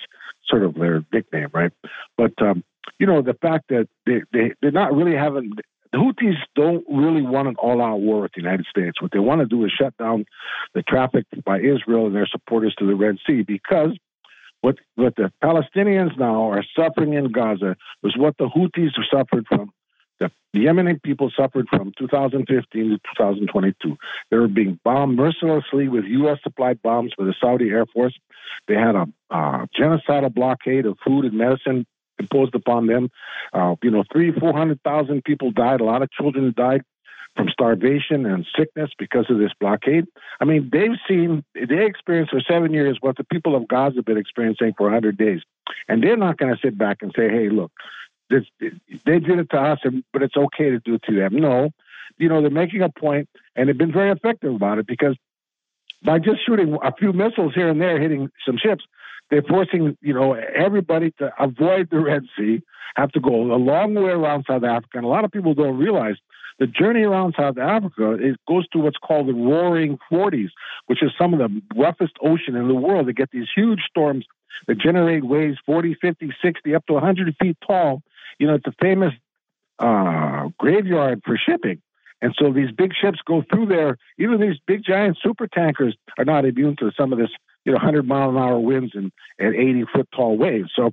[0.47, 1.71] sort of their nickname, right?
[2.17, 2.63] But um,
[2.99, 5.53] you know, the fact that they, they they're not really having
[5.95, 9.01] the Houthis don't really want an all-out war with the United States.
[9.01, 10.25] What they want to do is shut down
[10.73, 13.97] the traffic by Israel and their supporters to the Red Sea because
[14.59, 19.71] what what the Palestinians now are suffering in Gaza was what the Houthis suffered from.
[20.19, 23.97] The, the Yemeni people suffered from 2015 to 2022.
[24.31, 26.39] They were being bombed mercilessly with U.S.
[26.43, 28.17] supplied bombs by the Saudi Air Force.
[28.67, 31.85] They had a uh, genocidal blockade of food and medicine
[32.19, 33.09] imposed upon them.
[33.53, 35.81] Uh, you know, three, four hundred thousand people died.
[35.81, 36.83] A lot of children died
[37.35, 40.05] from starvation and sickness because of this blockade.
[40.39, 44.05] I mean, they've seen, they experienced for seven years what the people of Gaza have
[44.05, 45.41] been experiencing for 100 days.
[45.89, 47.71] And they're not going to sit back and say, hey, look,
[48.29, 49.79] this, they did it to us,
[50.13, 51.35] but it's okay to do it to them.
[51.35, 51.71] No,
[52.17, 55.15] you know, they're making a point, and they've been very effective about it because
[56.03, 58.85] by just shooting a few missiles here and there, hitting some ships,
[59.29, 62.61] they're forcing, you know, everybody to avoid the Red Sea,
[62.95, 64.97] have to go a long way around South Africa.
[64.97, 66.15] And a lot of people don't realize
[66.59, 70.51] the journey around South Africa it goes to what's called the Roaring Forties,
[70.85, 73.07] which is some of the roughest ocean in the world.
[73.07, 74.25] They get these huge storms
[74.67, 78.01] that generate waves 40, 50, 60, up to 100 feet tall.
[78.39, 79.13] You know, it's a famous
[79.79, 81.81] uh, graveyard for shipping.
[82.21, 83.97] And so these big ships go through there.
[84.17, 87.29] Even these big giant super tankers are not immune to some of this,
[87.65, 90.71] you know, 100 mile an hour winds and, and 80 foot tall waves.
[90.75, 90.91] So,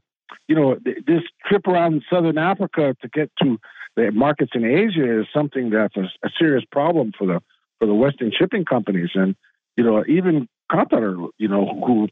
[0.49, 3.59] you know, th- this trip around southern Africa to get to
[3.97, 7.41] the markets in Asia is something that's a, a serious problem for the
[7.79, 9.11] for the Western shipping companies.
[9.15, 9.37] And
[9.77, 12.09] you know, even Qatar, you know, who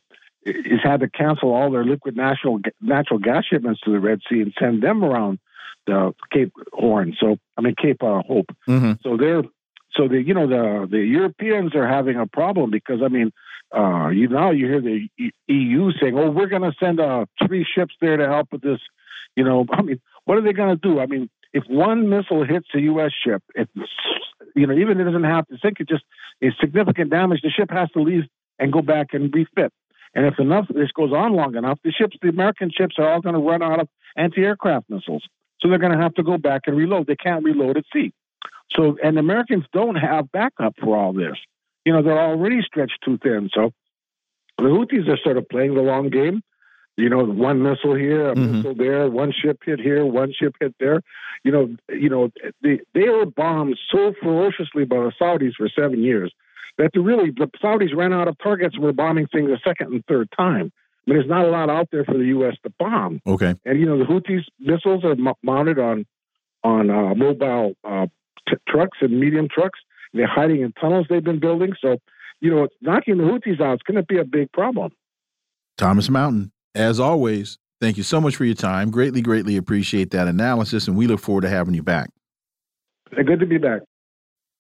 [0.46, 4.42] has had to cancel all their liquid natural natural gas shipments to the Red Sea
[4.42, 5.38] and send them around
[5.86, 7.16] the Cape Horn.
[7.18, 8.54] So I mean Cape uh, Hope.
[8.68, 8.92] Mm-hmm.
[9.02, 9.42] So they're
[9.96, 13.32] so the you know the the Europeans are having a problem because I mean
[13.76, 15.08] uh, you now you hear the
[15.48, 18.80] EU saying, "Oh, we're going to send uh, three ships there to help with this."
[19.36, 21.00] You know, I mean, what are they going to do?
[21.00, 23.12] I mean, if one missile hits a U.S.
[23.24, 23.70] ship, it's
[24.56, 26.04] you know even if it doesn't have to sink; it just
[26.40, 27.40] is significant damage.
[27.42, 28.24] The ship has to leave
[28.58, 29.72] and go back and refit.
[30.14, 33.20] And if enough this goes on long enough, the ships, the American ships, are all
[33.20, 35.22] going to run out of anti-aircraft missiles.
[35.60, 37.06] So they're going to have to go back and reload.
[37.06, 38.12] They can't reload at sea.
[38.74, 41.36] So, and Americans don't have backup for all this.
[41.84, 43.48] You know, they're already stretched too thin.
[43.54, 43.72] So
[44.58, 46.42] the Houthis are sort of playing the long game.
[46.96, 48.56] You know, one missile here, a Mhm.
[48.56, 51.00] missile there, one ship hit here, one ship hit there.
[51.44, 52.30] You know, you know,
[52.62, 56.32] they they were bombed so ferociously by the Saudis for seven years
[56.76, 59.92] that the really the Saudis ran out of targets and were bombing things a second
[59.94, 60.70] and third time.
[61.06, 62.56] I mean, there's not a lot out there for the U.S.
[62.64, 63.22] to bomb.
[63.26, 63.54] Okay.
[63.64, 66.04] And you know, the Houthis missiles are mo- mounted on
[66.62, 68.06] on uh, mobile uh,
[68.46, 69.80] t- trucks and medium trucks.
[70.12, 71.74] They're hiding in tunnels they've been building.
[71.80, 71.96] So,
[72.40, 74.92] you know, knocking the Houthis out is going to be a big problem.
[75.78, 78.90] Thomas Mountain, as always, thank you so much for your time.
[78.90, 82.10] Greatly, greatly appreciate that analysis, and we look forward to having you back.
[83.14, 83.82] Good to be back.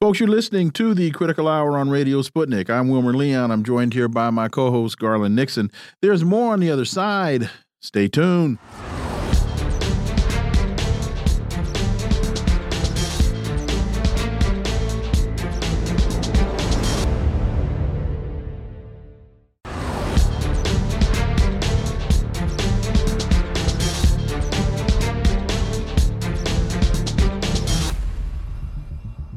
[0.00, 2.70] Folks, you're listening to the Critical Hour on Radio Sputnik.
[2.70, 3.50] I'm Wilmer Leon.
[3.50, 5.70] I'm joined here by my co host, Garland Nixon.
[6.00, 7.50] There's more on the other side.
[7.82, 8.58] Stay tuned.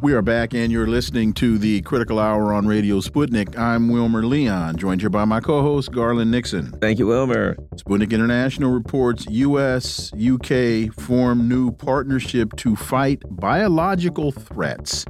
[0.04, 3.58] We are back, and you're listening to the Critical Hour on Radio Sputnik.
[3.58, 6.74] I'm Wilmer Leon, joined here by my co host, Garland Nixon.
[6.82, 7.56] Thank you, Wilmer.
[7.76, 10.12] Sputnik International reports U.S.
[10.12, 15.06] UK form new partnership to fight biological threats.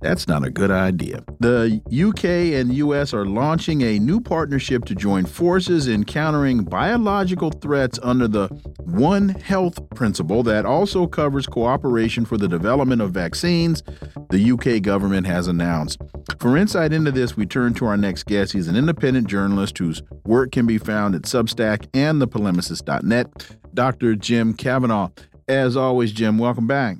[0.00, 1.24] That's not a good idea.
[1.40, 7.50] The UK and US are launching a new partnership to join forces in countering biological
[7.50, 8.48] threats under the
[8.80, 13.82] One Health principle that also covers cooperation for the development of vaccines,
[14.30, 16.00] the UK government has announced.
[16.40, 18.52] For insight into this, we turn to our next guest.
[18.52, 24.14] He's an independent journalist whose work can be found at Substack and thepolemicist.net, Dr.
[24.16, 25.08] Jim Kavanagh.
[25.48, 26.96] As always, Jim, welcome back.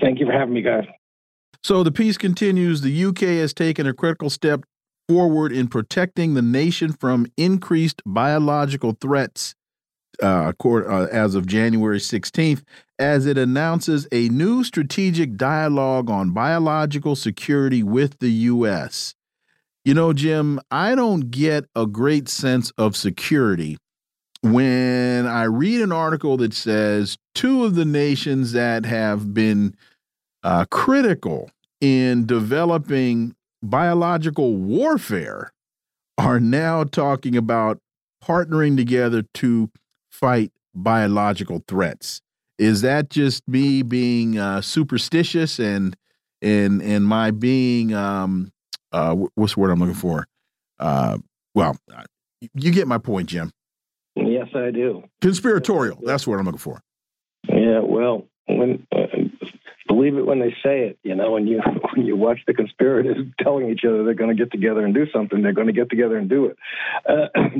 [0.00, 0.84] Thank you for having me, guys.
[1.64, 2.82] So the piece continues.
[2.82, 4.64] The UK has taken a critical step
[5.08, 9.54] forward in protecting the nation from increased biological threats
[10.22, 12.62] uh, uh, as of January 16th,
[12.98, 19.14] as it announces a new strategic dialogue on biological security with the U.S.
[19.86, 23.78] You know, Jim, I don't get a great sense of security
[24.42, 29.74] when I read an article that says two of the nations that have been
[30.44, 31.50] uh, critical
[31.80, 35.52] in developing biological warfare
[36.18, 37.78] are now talking about
[38.22, 39.70] partnering together to
[40.10, 42.20] fight biological threats.
[42.58, 45.96] Is that just me being uh, superstitious and
[46.40, 48.52] and and my being um,
[48.92, 50.26] uh, what's the word I'm looking for?
[50.78, 51.18] Uh,
[51.54, 51.76] well,
[52.54, 53.50] you get my point, Jim.
[54.14, 55.02] Yes, I do.
[55.20, 55.98] Conspiratorial.
[56.04, 56.80] That's what I'm looking for.
[57.48, 57.80] Yeah.
[57.80, 59.06] Well, when uh,
[59.86, 60.98] believe it when they say it.
[61.02, 61.60] You know, when you
[61.94, 65.06] when you watch the conspirators telling each other they're going to get together and do
[65.12, 66.56] something, they're going to get together and do it.
[67.08, 67.40] Uh,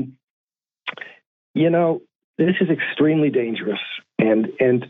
[1.53, 2.01] you know,
[2.37, 3.79] this is extremely dangerous,
[4.19, 4.87] and and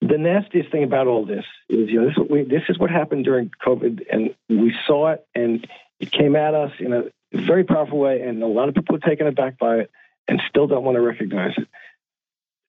[0.00, 3.24] the nastiest thing about all this is, you know, this, we, this is what happened
[3.24, 5.66] during COVID, and we saw it, and
[5.98, 7.04] it came at us in a
[7.34, 9.90] very powerful way, and a lot of people are taken aback by it,
[10.26, 11.68] and still don't want to recognize it.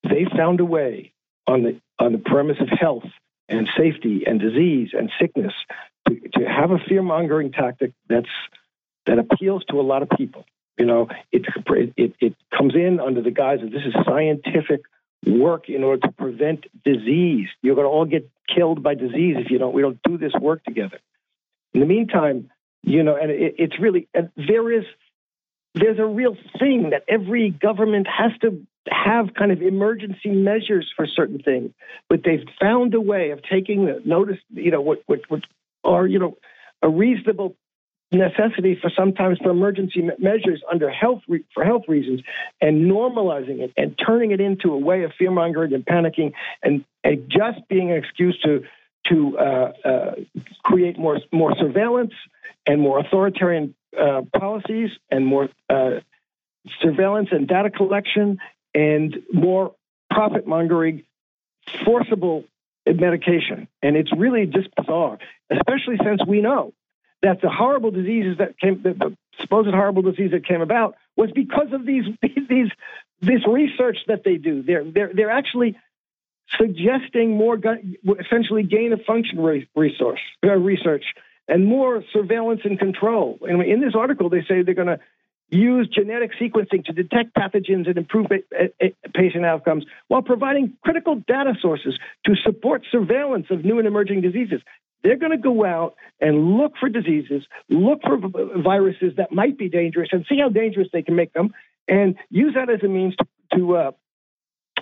[0.03, 1.13] They found a way
[1.47, 3.03] on the on the premise of health
[3.47, 5.53] and safety and disease and sickness
[6.07, 8.29] to, to have a fear mongering tactic that's
[9.05, 10.45] that appeals to a lot of people.
[10.77, 11.45] You know, it,
[11.97, 14.81] it it comes in under the guise of this is scientific
[15.25, 17.47] work in order to prevent disease.
[17.61, 19.73] You're going to all get killed by disease if you don't.
[19.73, 20.99] We don't do this work together.
[21.73, 22.49] In the meantime,
[22.83, 24.85] you know, and it, it's really and there is
[25.75, 31.05] there's a real thing that every government has to have kind of emergency measures for
[31.05, 31.71] certain things,
[32.09, 35.41] but they've found a way of taking the notice, you know, what, what, what
[35.83, 36.37] are, you know,
[36.81, 37.55] a reasonable
[38.11, 42.21] necessity for sometimes for emergency measures under health re- for health reasons
[42.59, 46.83] and normalizing it and turning it into a way of fear mongering and panicking and,
[47.05, 48.63] and just being an excuse to
[49.07, 50.15] to uh, uh,
[50.63, 52.11] create more more surveillance
[52.67, 56.01] and more authoritarian uh, policies and more uh,
[56.81, 58.37] surveillance and data collection
[58.73, 59.73] and more
[60.09, 61.03] profit mongering,
[61.85, 62.45] forcible
[62.85, 63.67] medication.
[63.81, 65.17] And it's really just bizarre,
[65.49, 66.73] especially since we know
[67.21, 71.71] that the horrible diseases that came, the supposed horrible disease that came about was because
[71.71, 72.69] of these these
[73.21, 74.63] this research that they do.
[74.63, 75.77] They're they're they're actually
[76.57, 77.57] suggesting more
[78.19, 79.39] essentially gain of function
[79.75, 81.05] resource uh, research
[81.47, 83.39] and more surveillance and control.
[83.41, 84.99] And in this article, they say they're going to
[85.51, 88.27] use genetic sequencing to detect pathogens and improve
[89.13, 94.61] patient outcomes while providing critical data sources to support surveillance of new and emerging diseases.
[95.03, 99.67] They're going to go out and look for diseases, look for viruses that might be
[99.67, 101.53] dangerous, and see how dangerous they can make them,
[101.87, 103.25] and use that as a means to,
[103.55, 103.91] to uh,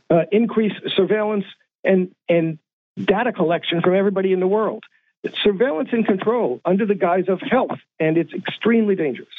[0.09, 1.45] uh, increase surveillance
[1.83, 2.59] and, and
[2.97, 4.83] data collection from everybody in the world.
[5.23, 9.29] It's surveillance and control under the guise of health, and it's extremely dangerous.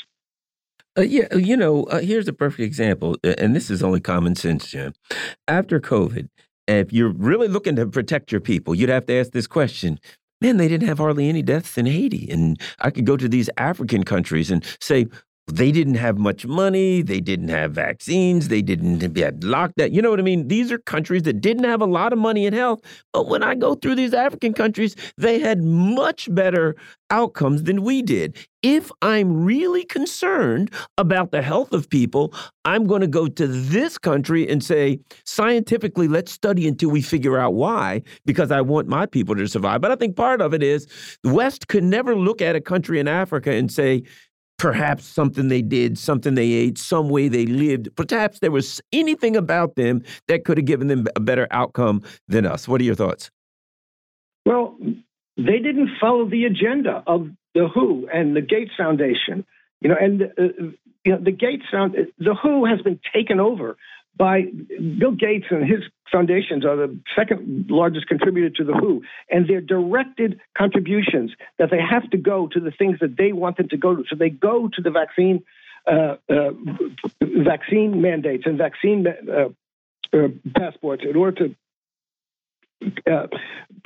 [1.01, 4.35] Uh, yeah, uh, you know, uh, here's a perfect example, and this is only common
[4.35, 4.93] sense, Jim.
[5.49, 6.29] After COVID,
[6.69, 9.99] if you're really looking to protect your people, you'd have to ask this question.
[10.43, 12.29] Man, they didn't have hardly any deaths in Haiti.
[12.31, 15.07] And I could go to these African countries and say,
[15.55, 17.03] they didn't have much money.
[17.03, 18.49] They didn't have vaccines.
[18.49, 19.93] They didn't have lockdown.
[19.93, 20.49] You know what I mean?
[20.49, 22.81] These are countries that didn't have a lot of money in health.
[23.13, 26.77] But when I go through these African countries, they had much better
[27.11, 28.37] outcomes than we did.
[28.63, 33.99] If I'm really concerned about the health of people, I'm going to go to this
[33.99, 39.07] country and say, scientifically, let's study until we figure out why, because I want my
[39.07, 39.81] people to survive.
[39.81, 40.87] But I think part of it is
[41.23, 44.03] the West could never look at a country in Africa and say,
[44.61, 47.89] perhaps something they did, something they ate, some way they lived.
[47.97, 52.45] Perhaps there was anything about them that could have given them a better outcome than
[52.45, 52.69] us.
[52.69, 53.31] What are your thoughts?
[54.45, 54.77] Well,
[55.39, 59.47] they didn't follow the agenda of the WHO and the Gates Foundation.
[59.81, 60.63] You know, and uh,
[61.05, 63.79] you know, the Gates Found the WHO has been taken over
[64.21, 64.43] by
[64.99, 65.81] Bill Gates and his
[66.13, 71.81] foundations are the second largest contributor to the WHO, and they're directed contributions that they
[71.81, 74.05] have to go to the things that they want them to go to.
[74.11, 75.43] So they go to the vaccine,
[75.87, 76.51] uh, uh,
[77.23, 79.49] vaccine mandates and vaccine uh,
[80.13, 81.55] uh passports in order to
[83.07, 83.27] uh,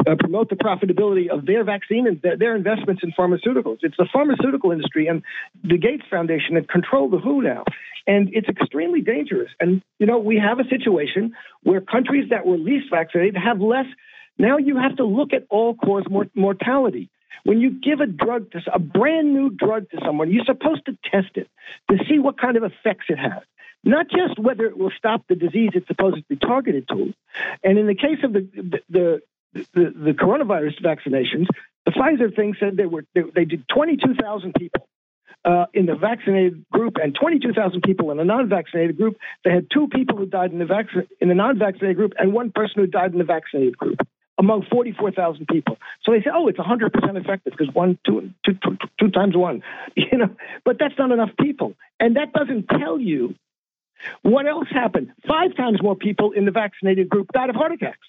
[0.06, 3.78] uh, promote the profitability of their vaccine and their, their, investments in pharmaceuticals.
[3.82, 5.22] It's the pharmaceutical industry and
[5.62, 7.64] the Gates Foundation that control the WHO now.
[8.06, 9.50] And it's extremely dangerous.
[9.60, 13.86] And, you know, we have a situation where countries that were least vaccinated have less.
[14.38, 17.08] Now you have to look at all cause mor- mortality.
[17.44, 20.96] When you give a drug to a brand new drug to someone, you're supposed to
[21.10, 21.48] test it
[21.90, 23.42] to see what kind of effects it has
[23.85, 27.12] not just whether it will stop the disease it's supposedly targeted to.
[27.62, 31.47] And in the case of the the the, the coronavirus vaccinations,
[31.85, 34.89] the Pfizer thing said they were they, they did 22,000 people
[35.44, 39.16] uh, in the vaccinated group and 22,000 people in the non-vaccinated group.
[39.44, 42.51] They had two people who died in the vac- in the non-vaccinated group and one
[42.51, 43.98] person who died in the vaccinated group
[44.39, 45.77] among 44,000 people.
[46.02, 49.62] So they say, oh, it's 100% effective because one, two, two, two, two times one,
[49.97, 50.31] you know.
[50.65, 53.35] But that's not enough people, and that doesn't tell you
[54.22, 55.12] what else happened?
[55.28, 58.06] Five times more people in the vaccinated group died of heart attacks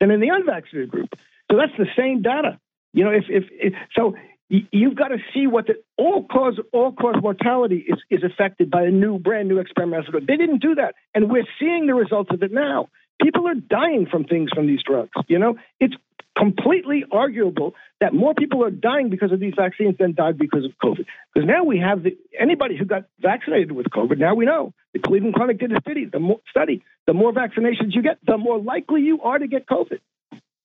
[0.00, 1.08] than in the unvaccinated group.
[1.50, 2.58] So that's the same data.
[2.92, 4.14] You know, if, if, if so,
[4.48, 8.82] you've got to see what the all cause all cause mortality is, is affected by
[8.82, 10.26] a new brand new experimental drug.
[10.26, 12.88] They didn't do that, and we're seeing the results of it now.
[13.22, 15.12] People are dying from things from these drugs.
[15.28, 15.94] You know, it's
[16.36, 20.72] completely arguable that more people are dying because of these vaccines than died because of
[20.82, 21.04] COVID.
[21.34, 24.18] Because now we have the, anybody who got vaccinated with COVID.
[24.18, 26.06] Now we know the Cleveland Clinic did a study.
[26.06, 29.66] The more study, the more vaccinations you get, the more likely you are to get
[29.66, 30.00] COVID.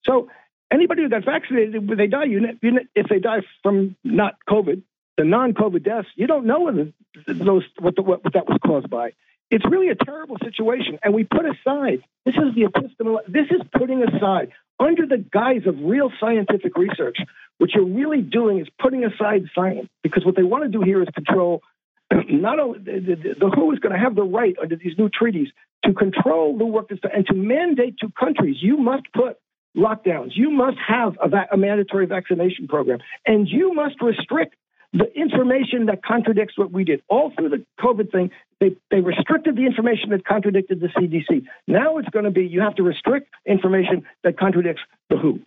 [0.06, 0.30] So
[0.72, 4.82] anybody who got vaccinated, when they die, you, you, if they die from not COVID,
[5.18, 6.94] the non-COVID deaths, you don't know whether
[7.26, 9.14] those what, the, what, what that was caused by.
[9.50, 12.04] It's really a terrible situation, and we put aside.
[12.26, 13.32] This is the epistemology.
[13.32, 17.18] This is putting aside under the guise of real scientific research.
[17.58, 21.02] What you're really doing is putting aside science because what they want to do here
[21.02, 21.62] is control.
[22.30, 25.10] Not only the, the, the WHO is going to have the right under these new
[25.10, 25.48] treaties
[25.86, 29.38] to control the work that's done and to mandate to countries you must put
[29.76, 30.32] lockdowns.
[30.34, 34.56] You must have a, va- a mandatory vaccination program, and you must restrict
[34.98, 37.02] the information that contradicts what we did.
[37.08, 41.46] All through the COVID thing, they, they restricted the information that contradicted the CDC.
[41.68, 45.40] Now it's going to be you have to restrict information that contradicts the WHO.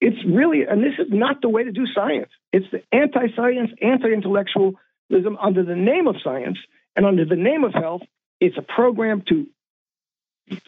[0.00, 2.30] It's really, and this is not the way to do science.
[2.52, 6.58] It's the anti science, anti intellectualism under the name of science
[6.94, 8.02] and under the name of health.
[8.40, 9.46] It's a program to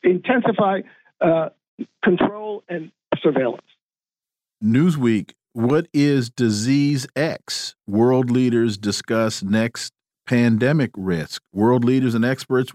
[0.02, 0.80] intensify
[1.20, 1.50] uh,
[2.02, 2.90] control and
[3.22, 3.62] surveillance.
[4.64, 7.74] Newsweek, what is disease X?
[7.84, 9.92] World leaders discuss next
[10.24, 11.42] pandemic risk.
[11.52, 12.70] World leaders and experts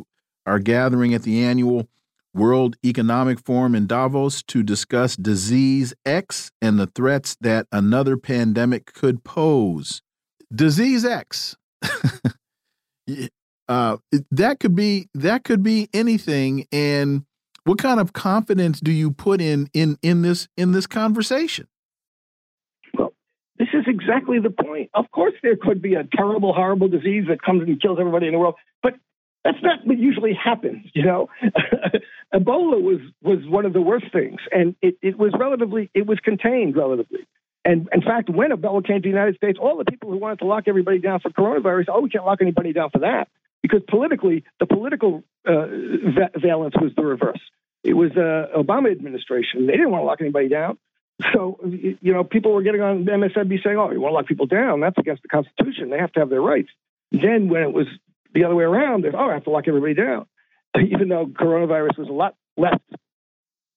[0.45, 1.87] are gathering at the annual
[2.33, 8.91] World Economic Forum in Davos to discuss disease X and the threats that another pandemic
[8.93, 10.01] could pose.
[10.53, 11.55] Disease X.
[13.69, 13.95] uh,
[14.29, 16.67] that could be that could be anything.
[16.73, 17.23] And
[17.63, 21.67] what kind of confidence do you put in in in this in this conversation?
[23.83, 24.89] Is exactly the point.
[24.93, 28.33] Of course, there could be a terrible, horrible disease that comes and kills everybody in
[28.33, 28.93] the world, but
[29.43, 31.29] that's not what usually happens, you know.
[32.33, 36.19] Ebola was was one of the worst things, and it, it was relatively it was
[36.19, 37.27] contained relatively.
[37.65, 40.39] And in fact, when Ebola came to the United States, all the people who wanted
[40.39, 43.27] to lock everybody down for coronavirus, oh, we can't lock anybody down for that,
[43.61, 45.67] because politically, the political uh,
[46.41, 47.41] valence was the reverse.
[47.83, 50.77] It was the uh, Obama administration; they didn't want to lock anybody down.
[51.31, 54.45] So, you know, people were getting on MSNBC saying, "Oh, you want to lock people
[54.45, 54.79] down?
[54.79, 55.89] That's against the Constitution.
[55.89, 56.69] They have to have their rights."
[57.11, 57.87] Then, when it was
[58.33, 60.25] the other way around, they oh, I have to lock everybody down,
[60.77, 62.79] even though coronavirus was a lot less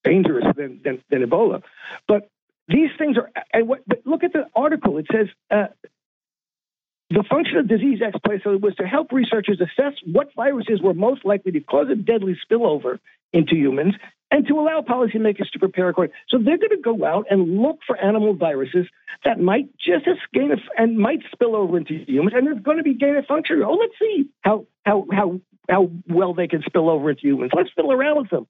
[0.05, 1.63] dangerous than, than, than Ebola.
[2.07, 2.31] But
[2.69, 4.99] these things are, and what, look at the article.
[4.99, 5.67] It says uh,
[7.11, 11.25] the function of disease X place was to help researchers assess what viruses were most
[11.25, 12.99] likely to cause a deadly spillover
[13.33, 13.95] into humans
[14.31, 16.17] and to allow policymakers to prepare accordingly.
[16.29, 18.87] So they're going to go out and look for animal viruses
[19.25, 22.83] that might just gain a, and might spill over into humans, and there's going to
[22.83, 23.63] be gain of function.
[23.65, 27.53] Oh, let's see how how how how well they can spill over into humans.
[27.55, 28.47] Let's fiddle around with them.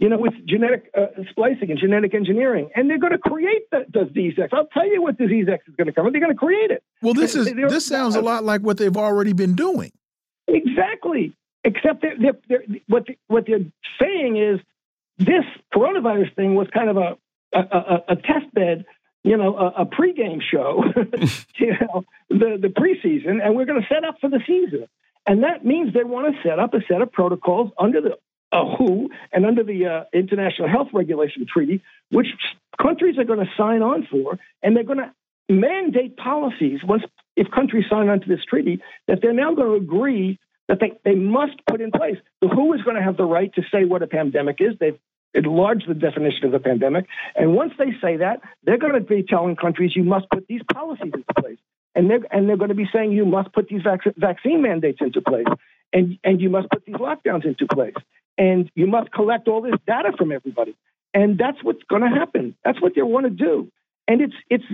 [0.00, 3.84] You know, with genetic uh, splicing and genetic engineering, and they're going to create the,
[3.90, 4.52] disease X.
[4.52, 6.06] I'll tell you what disease X is going to come.
[6.12, 6.84] They're going to create it.
[7.02, 9.90] Well, this is this sounds a lot like what they've already been doing.
[10.46, 11.34] Exactly.
[11.64, 13.66] Except they're, they're, they're, what what they're
[14.00, 14.60] saying is
[15.18, 17.16] this coronavirus thing was kind of a
[17.52, 18.84] a, a, a test bed,
[19.24, 20.84] you know, a, a pregame show,
[21.58, 24.86] you know, the the preseason, and we're going to set up for the season.
[25.26, 28.16] And that means they want to set up a set of protocols under the
[28.50, 32.28] uh, WHO and under the uh, International Health Regulation Treaty, which
[32.80, 35.12] countries are going to sign on for, and they're going to
[35.50, 37.02] mandate policies once
[37.36, 40.38] if countries sign on to this treaty that they're now going to agree
[40.68, 42.16] that they, they must put in place.
[42.40, 44.74] The WHO is going to have the right to say what a pandemic is.
[44.78, 44.98] They've
[45.34, 47.06] enlarged the definition of the pandemic.
[47.36, 50.62] And once they say that, they're going to be telling countries you must put these
[50.72, 51.58] policies into place.
[51.94, 54.98] And they're, and they're going to be saying you must put these vac- vaccine mandates
[55.00, 55.46] into place.
[55.92, 57.94] And, and you must put these lockdowns into place.
[58.36, 60.76] And you must collect all this data from everybody.
[61.14, 62.54] And that's what's going to happen.
[62.64, 63.70] That's what they want to do.
[64.06, 64.64] And it's, it's,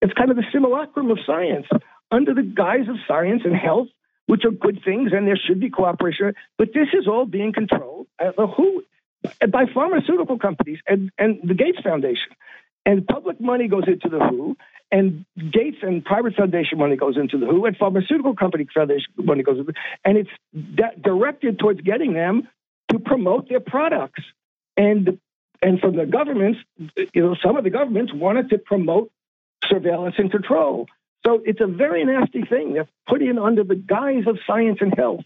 [0.00, 1.66] it's kind of the simulacrum of science
[2.10, 3.88] under the guise of science and health
[4.26, 6.32] which are good things, and there should be cooperation.
[6.56, 8.82] But this is all being controlled the WHO
[9.50, 12.30] by pharmaceutical companies and, and the Gates Foundation.
[12.84, 14.56] And public money goes into the WHO,
[14.90, 19.42] and Gates and private foundation money goes into the WHO, and pharmaceutical company foundation money
[19.42, 19.72] goes into,
[20.04, 20.30] and it's
[21.00, 22.48] directed towards getting them
[22.90, 24.22] to promote their products.
[24.76, 25.18] And
[25.62, 26.58] and from the governments,
[27.14, 29.12] you know, some of the governments wanted to promote
[29.68, 30.88] surveillance and control.
[31.24, 32.72] So it's a very nasty thing.
[32.72, 35.24] They're put in under the guise of science and health,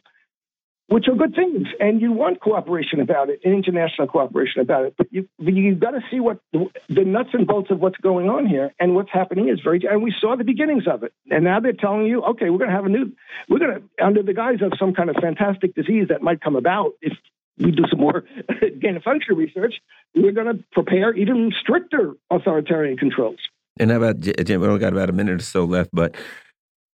[0.88, 1.66] which are good things.
[1.80, 4.94] And you want cooperation about it, international cooperation about it.
[4.96, 8.46] But you, you've got to see what the, nuts and bolts of what's going on
[8.46, 8.72] here.
[8.78, 11.12] And what's happening is very, and we saw the beginnings of it.
[11.30, 13.12] And now they're telling you, okay, we're going to have a new,
[13.48, 16.56] we're going to, under the guise of some kind of fantastic disease that might come
[16.56, 17.12] about if
[17.58, 18.24] we do some more
[18.80, 19.74] gain of function research,
[20.14, 23.38] we're going to prepare even stricter authoritarian controls.
[23.78, 24.60] And how about Jim?
[24.60, 26.14] We only got about a minute or so left, but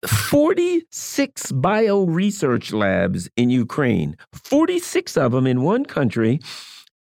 [0.06, 6.40] 46 bio research labs in Ukraine, 46 of them in one country,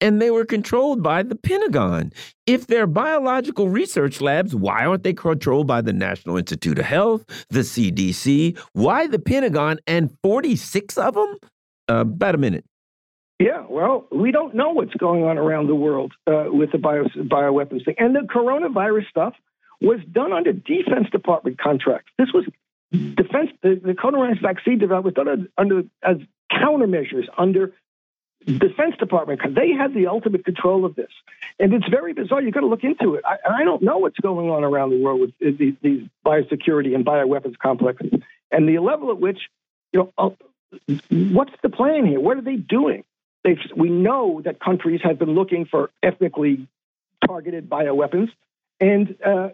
[0.00, 2.12] and they were controlled by the Pentagon.
[2.46, 7.24] If they're biological research labs, why aren't they controlled by the National Institute of Health,
[7.50, 8.58] the CDC?
[8.72, 11.36] Why the Pentagon and 46 of them?
[11.88, 12.64] Uh, about a minute.
[13.38, 17.04] Yeah, well, we don't know what's going on around the world uh, with the bio,
[17.04, 17.94] bioweapons thing.
[17.98, 19.34] And the coronavirus stuff,
[19.80, 22.12] was done under Defense Department contracts.
[22.18, 22.44] This was
[22.90, 23.51] defense.
[23.62, 26.16] The, the coronavirus vaccine development was done under as
[26.51, 27.73] countermeasures under
[28.47, 31.10] Defense Department, they had the ultimate control of this.
[31.59, 32.40] And it's very bizarre.
[32.40, 33.24] You've got to look into it.
[33.27, 37.05] I, I don't know what's going on around the world with these, these biosecurity and
[37.05, 38.12] bioweapons complexes
[38.51, 39.39] and the level at which,
[39.93, 40.31] you know, uh,
[41.10, 42.20] what's the plan here?
[42.20, 43.05] What are they doing?
[43.44, 46.66] They've, we know that countries have been looking for ethnically
[47.27, 48.31] targeted bioweapons,
[48.81, 49.51] and uh,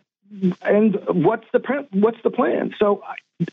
[0.62, 2.74] and what's the what's the plan?
[2.78, 3.02] So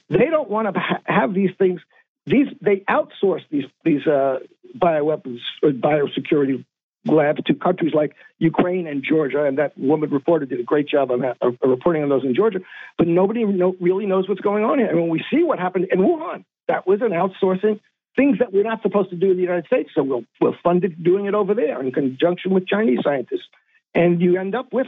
[0.09, 1.81] they don't want to ha- have these things.
[2.25, 4.39] These they outsource these these uh,
[4.77, 6.63] bioweapons or biosecurity
[7.05, 11.11] labs to countries like Ukraine and Georgia, and that woman reporter did a great job
[11.11, 12.59] on that, of reporting on those in Georgia.
[12.97, 14.87] But nobody know, really knows what's going on here.
[14.87, 17.79] And when we see what happened in Wuhan, that was an outsourcing
[18.15, 19.89] things that we're not supposed to do in the United States.
[19.95, 23.47] So we'll fund it doing it over there in conjunction with Chinese scientists,
[23.95, 24.87] and you end up with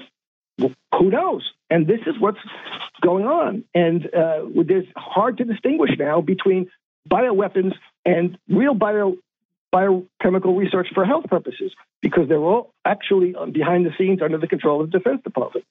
[0.60, 1.52] well, who knows.
[1.74, 2.38] And this is what's
[3.02, 3.64] going on.
[3.74, 6.70] And uh, there's hard to distinguish now between
[7.10, 7.74] bioweapons
[8.06, 9.16] and real bio
[9.72, 14.84] biochemical research for health purposes because they're all actually behind the scenes under the control
[14.84, 15.66] of the Defense Department.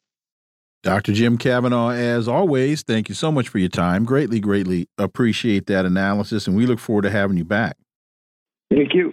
[0.83, 1.13] Dr.
[1.13, 4.05] Jim Kavanagh, as always, thank you so much for your time.
[4.05, 7.77] Greatly, greatly appreciate that analysis, and we look forward to having you back.
[8.73, 9.13] Thank you.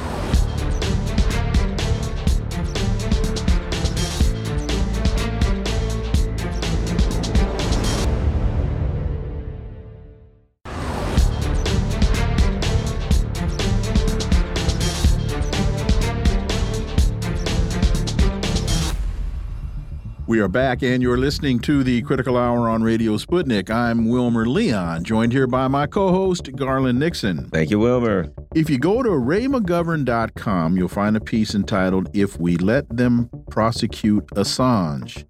[20.41, 23.69] Are back, and you're listening to the Critical Hour on Radio Sputnik.
[23.69, 27.47] I'm Wilmer Leon, joined here by my co host, Garland Nixon.
[27.49, 28.31] Thank you, Wilmer.
[28.55, 34.25] If you go to raymcgovern.com, you'll find a piece entitled If We Let Them Prosecute
[34.29, 35.25] Assange.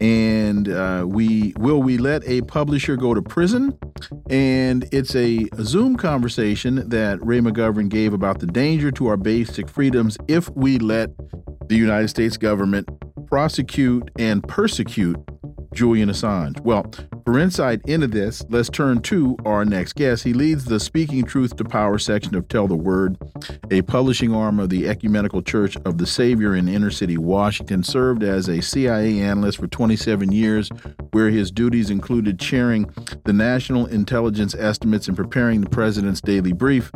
[0.00, 3.76] And uh, we will we let a publisher go to prison?
[4.30, 9.68] And it's a Zoom conversation that Ray McGovern gave about the danger to our basic
[9.68, 11.10] freedoms if we let
[11.68, 12.88] the United States government
[13.30, 15.16] prosecute and persecute
[15.72, 16.60] Julian Assange.
[16.62, 16.90] Well,
[17.24, 20.24] for insight into this, let's turn to our next guest.
[20.24, 23.16] He leads the Speaking Truth to Power section of Tell the Word,
[23.70, 27.84] a publishing arm of the Ecumenical Church of the Savior in inner city Washington.
[27.84, 30.68] Served as a CIA analyst for 27 years,
[31.12, 32.92] where his duties included chairing
[33.24, 36.90] the national intelligence estimates and preparing the president's daily brief.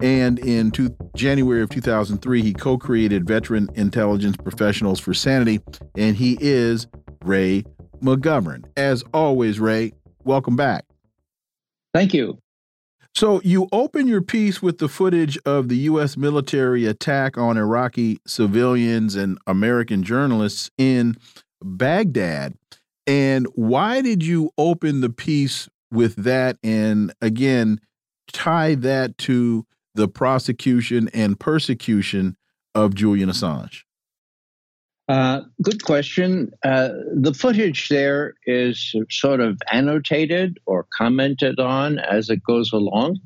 [0.00, 5.60] And in two, January of 2003, he co created Veteran Intelligence Professionals for Sanity,
[5.96, 6.86] and he is
[7.22, 7.64] Ray
[8.02, 8.64] McGovern.
[8.76, 9.92] As always, Ray,
[10.24, 10.84] welcome back.
[11.92, 12.38] Thank you.
[13.14, 16.16] So, you open your piece with the footage of the U.S.
[16.16, 21.16] military attack on Iraqi civilians and American journalists in
[21.62, 22.54] Baghdad.
[23.06, 26.56] And why did you open the piece with that?
[26.62, 27.80] And again,
[28.32, 32.36] tie that to the prosecution and persecution
[32.74, 33.82] of Julian Assange?
[35.08, 36.52] Uh, good question.
[36.64, 43.18] Uh, the footage there is sort of annotated or commented on as it goes along.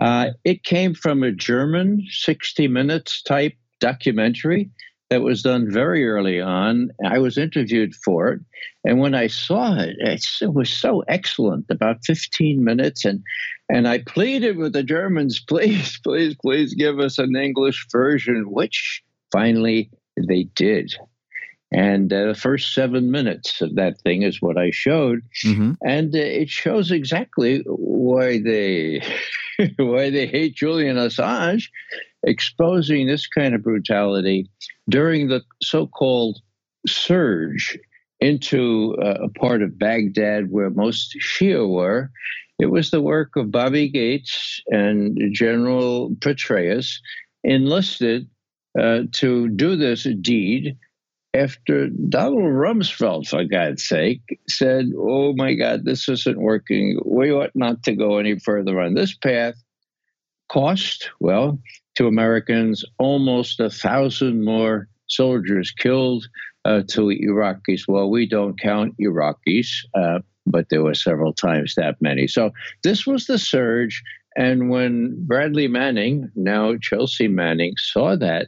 [0.00, 4.70] Uh, it came from a German 60 Minutes type documentary
[5.10, 6.90] that was done very early on.
[7.06, 8.40] I was interviewed for it.
[8.84, 13.04] And when I saw it, it was so excellent, about 15 minutes.
[13.04, 13.22] And,
[13.70, 19.02] and I pleaded with the Germans, please, please, please give us an English version, which
[19.32, 20.94] finally they did.
[21.70, 25.72] And uh, the first seven minutes of that thing is what I showed, mm-hmm.
[25.84, 29.02] and uh, it shows exactly why they
[29.76, 31.68] why they hate Julian Assange,
[32.24, 34.50] exposing this kind of brutality
[34.88, 36.38] during the so-called
[36.86, 37.78] surge
[38.20, 42.10] into uh, a part of Baghdad where most Shia were.
[42.58, 46.98] It was the work of Bobby Gates and General Petraeus
[47.44, 48.28] enlisted
[48.78, 50.76] uh, to do this deed
[51.34, 56.98] after Donald Rumsfeld, for God's sake, said, Oh my God, this isn't working.
[57.04, 59.54] We ought not to go any further on this path.
[60.48, 61.58] Cost, well,
[61.98, 66.28] to Americans, almost a thousand more soldiers killed
[66.64, 67.82] uh, to Iraqis.
[67.88, 72.28] Well, we don't count Iraqis, uh, but there were several times that many.
[72.28, 72.52] So
[72.84, 74.00] this was the surge.
[74.36, 78.46] And when Bradley Manning, now Chelsea Manning, saw that,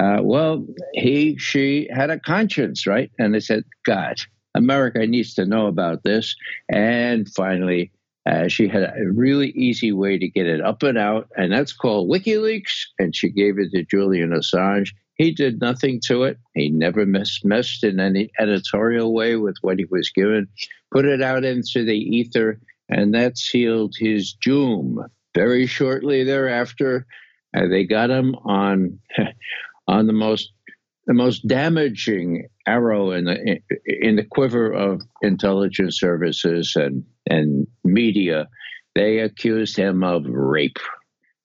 [0.00, 3.12] uh, well, he, she had a conscience, right?
[3.16, 4.16] And they said, God,
[4.56, 6.34] America needs to know about this.
[6.68, 7.92] And finally,
[8.24, 11.72] uh, she had a really easy way to get it up and out, and that's
[11.72, 12.86] called WikiLeaks.
[12.98, 14.90] And she gave it to Julian Assange.
[15.16, 16.38] he did nothing to it.
[16.54, 20.46] He never mess, messed in any editorial way with what he was given,
[20.92, 25.04] put it out into the ether, and that sealed his doom.
[25.34, 27.06] Very shortly thereafter,
[27.56, 28.98] uh, they got him on
[29.88, 30.52] on the most
[31.06, 38.48] the most damaging arrow in the in the quiver of intelligence services and and media.
[38.94, 40.78] They accused him of rape.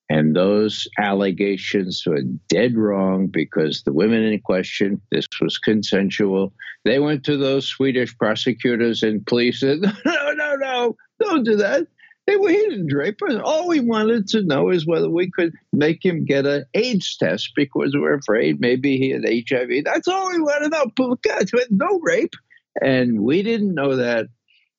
[0.10, 6.54] And those allegations were dead wrong because the women in question, this was consensual.
[6.86, 11.88] They went to those Swedish prosecutors and police said, no, no, no, don't do that.
[12.26, 13.36] They were hidden drapers.
[13.42, 17.52] All we wanted to know is whether we could make him get an AIDS test
[17.56, 19.86] because we're afraid maybe he had HIV.
[19.86, 21.16] That's all we wanted to know.
[21.22, 22.34] God, no rape.
[22.82, 24.28] And we didn't know that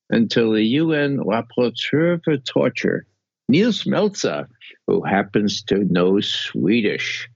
[0.09, 3.05] until the UN rapporteur for torture,
[3.49, 4.47] Nils Melzer,
[4.87, 7.27] who happens to know Swedish,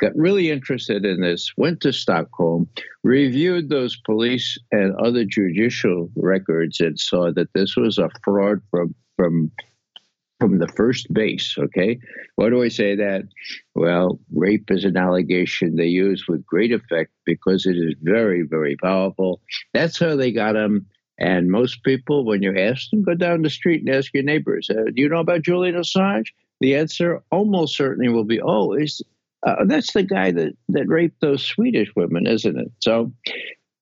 [0.00, 2.68] got really interested in this, went to Stockholm,
[3.02, 8.94] reviewed those police and other judicial records, and saw that this was a fraud from
[9.16, 9.50] from
[10.40, 11.56] from the first base.
[11.58, 11.98] Okay,
[12.36, 13.24] why do I say that?
[13.74, 18.76] Well, rape is an allegation they use with great effect because it is very, very
[18.76, 19.40] powerful.
[19.74, 20.86] That's how they got him.
[21.18, 24.70] And most people, when you ask them, go down the street and ask your neighbors,
[24.70, 26.26] uh, "Do you know about Julian Assange?"
[26.60, 29.02] The answer almost certainly will be, "Oh, is
[29.46, 33.12] uh, that's the guy that that raped those Swedish women, isn't it?" So,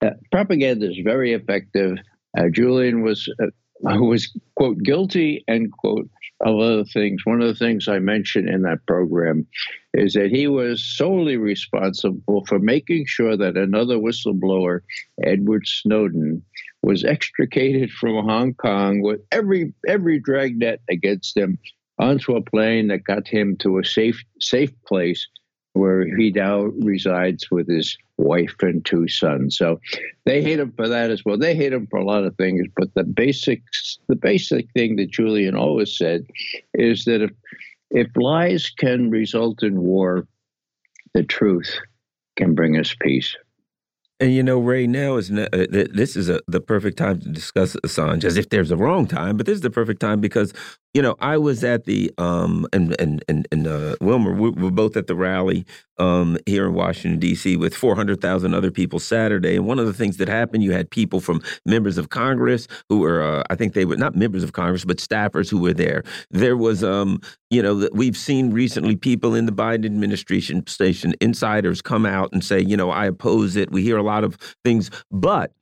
[0.03, 1.99] uh, propaganda is very effective.
[2.37, 3.47] Uh, Julian was uh,
[3.83, 6.09] who was, quote, guilty, end quote,
[6.41, 7.25] of other things.
[7.25, 9.47] One of the things I mentioned in that program
[9.95, 14.81] is that he was solely responsible for making sure that another whistleblower,
[15.23, 16.43] Edward Snowden,
[16.87, 21.59] was extricated from Hong Kong with every every dragnet against him
[21.99, 25.27] onto a plane that got him to a safe safe place
[25.73, 29.59] where he now resides with his wife and two sons.
[29.59, 29.81] So
[30.27, 31.37] they hate him for that as well.
[31.37, 35.11] They hate him for a lot of things, but the basics, the basic thing that
[35.11, 36.25] Julian always said
[36.73, 37.33] is that if
[37.91, 40.29] if lies can result in war,
[41.15, 41.81] the truth
[42.37, 43.35] can bring us peace.
[44.19, 47.77] And you know, Ray, now is uh, this is a, the perfect time to discuss
[47.85, 50.55] Assange, as if there's a wrong time, but this is the perfect time because
[50.97, 54.71] you know I was at the um and and and, and uh, Wilmer, we were
[54.71, 55.67] both at the rally
[55.99, 57.59] um here in Washington D.C.
[57.59, 61.21] with 400,000 other people Saturday, and one of the things that happened, you had people
[61.21, 64.87] from members of Congress who were, uh, I think they were not members of Congress,
[64.87, 66.03] but staffers who were there.
[66.31, 67.21] There was um
[67.51, 72.43] you know we've seen recently people in the Biden administration station insiders come out and
[72.43, 73.71] say, you know, I oppose it.
[73.71, 74.91] We hear a lot of things.
[75.11, 75.53] But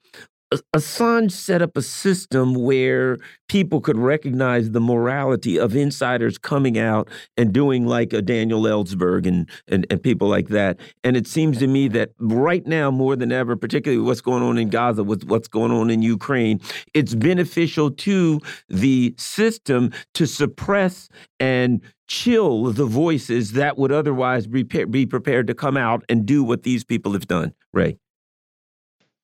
[0.75, 3.19] Assange set up a system where
[3.49, 9.27] people could recognize the morality of insiders coming out and doing like a Daniel Ellsberg
[9.27, 10.79] and, and, and people like that.
[11.03, 14.59] And it seems to me that right now, more than ever, particularly what's going on
[14.59, 16.61] in Gaza, with what's going on in Ukraine,
[16.95, 21.09] it's beneficial to the system to suppress
[21.41, 26.45] and chill the voices that would otherwise be, be prepared to come out and do
[26.45, 27.55] what these people have done.
[27.73, 27.99] Ray.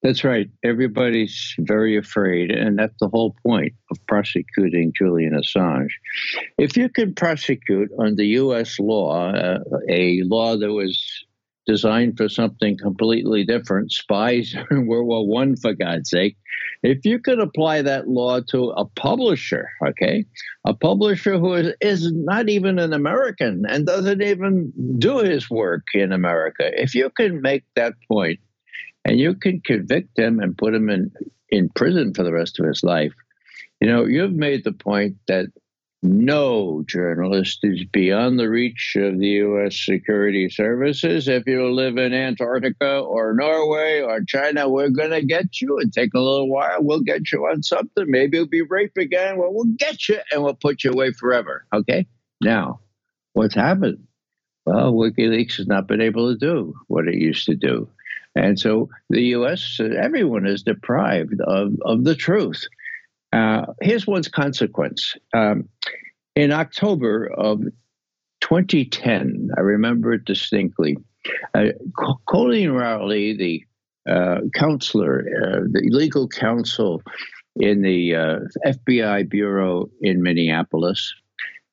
[0.02, 0.48] That's right.
[0.64, 5.90] Everybody's very afraid, and that's the whole point of prosecuting Julian Assange.
[6.56, 8.78] If you could prosecute under U.S.
[8.78, 9.58] law uh,
[9.90, 10.98] a law that was
[11.66, 16.38] designed for something completely different, spies in World War One, for God's sake,
[16.82, 20.24] if you could apply that law to a publisher, okay,
[20.64, 25.82] a publisher who is, is not even an American and doesn't even do his work
[25.92, 28.40] in America, if you can make that point
[29.04, 31.12] and you can convict him and put him in,
[31.48, 33.12] in prison for the rest of his life.
[33.80, 35.46] You know, you've made the point that
[36.02, 39.76] no journalist is beyond the reach of the U.S.
[39.76, 41.28] security services.
[41.28, 45.78] If you live in Antarctica or Norway or China, we're going to get you.
[45.78, 46.78] It take a little while.
[46.80, 48.04] We'll get you on something.
[48.06, 49.36] Maybe it'll be rape again.
[49.36, 51.66] Well, we'll get you and we'll put you away forever.
[51.72, 52.06] Okay.
[52.40, 52.80] Now,
[53.34, 54.06] what's happened?
[54.64, 57.88] Well, WikiLeaks has not been able to do what it used to do.
[58.36, 62.66] And so the U.S., everyone is deprived of, of the truth.
[63.32, 65.14] Uh, here's one's consequence.
[65.34, 65.68] Um,
[66.36, 67.62] in October of
[68.40, 70.96] 2010, I remember it distinctly,
[71.54, 71.66] uh,
[72.28, 73.64] Colleen Rowley, the
[74.10, 77.02] uh, counselor, uh, the legal counsel
[77.56, 81.12] in the uh, FBI bureau in Minneapolis,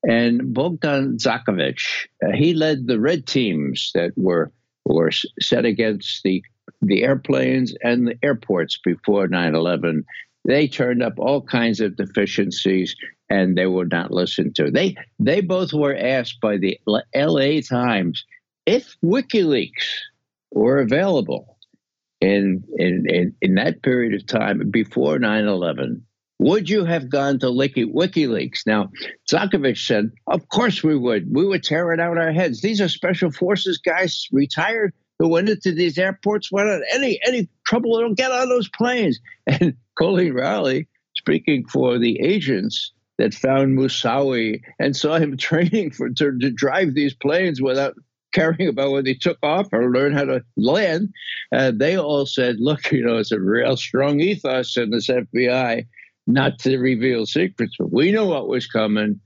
[0.03, 4.51] and Bogdan Dzakovic, uh, he led the red teams that were
[4.87, 6.43] were set against the
[6.81, 10.03] the airplanes and the airports before 9/11.
[10.45, 12.95] They turned up all kinds of deficiencies,
[13.29, 14.71] and they were not listened to.
[14.71, 16.79] They they both were asked by the
[17.13, 17.61] L.A.
[17.61, 18.23] Times
[18.65, 19.99] if WikiLeaks
[20.51, 21.57] were available.
[22.19, 26.03] And in, in, in that period of time, before 9 11,
[26.39, 28.65] would you have gone to WikiLeaks?
[28.65, 28.91] Now,
[29.29, 31.33] Dzakovic said, Of course we would.
[31.33, 32.61] We would tear it out our heads.
[32.61, 37.95] These are special forces guys retired who went into these airports without any any trouble.
[37.95, 39.19] They don't get on those planes.
[39.47, 46.09] And Colleen Rowley, speaking for the agents that found Moussaoui and saw him training for
[46.09, 47.95] to, to drive these planes without
[48.33, 51.09] caring about when they took off or learn how to land.
[51.51, 55.87] Uh, they all said, look, you know, it's a real strong ethos in this FBI
[56.27, 59.19] not to reveal secrets, but we know what was coming.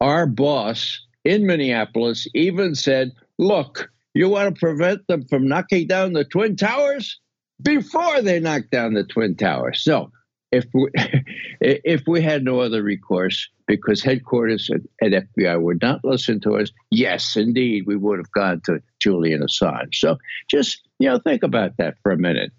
[0.00, 6.12] Our boss in Minneapolis even said, look, you want to prevent them from knocking down
[6.12, 7.18] the Twin Towers
[7.60, 9.82] before they knock down the Twin Towers.
[9.82, 10.12] So
[10.52, 10.88] if we,
[11.60, 14.80] if we had no other recourse because headquarters at,
[15.12, 19.42] at, FBI would not listen to us, yes, indeed, we would have gone to Julian
[19.42, 19.94] Assange.
[19.94, 20.18] So
[20.48, 22.52] just you know think about that for a minute.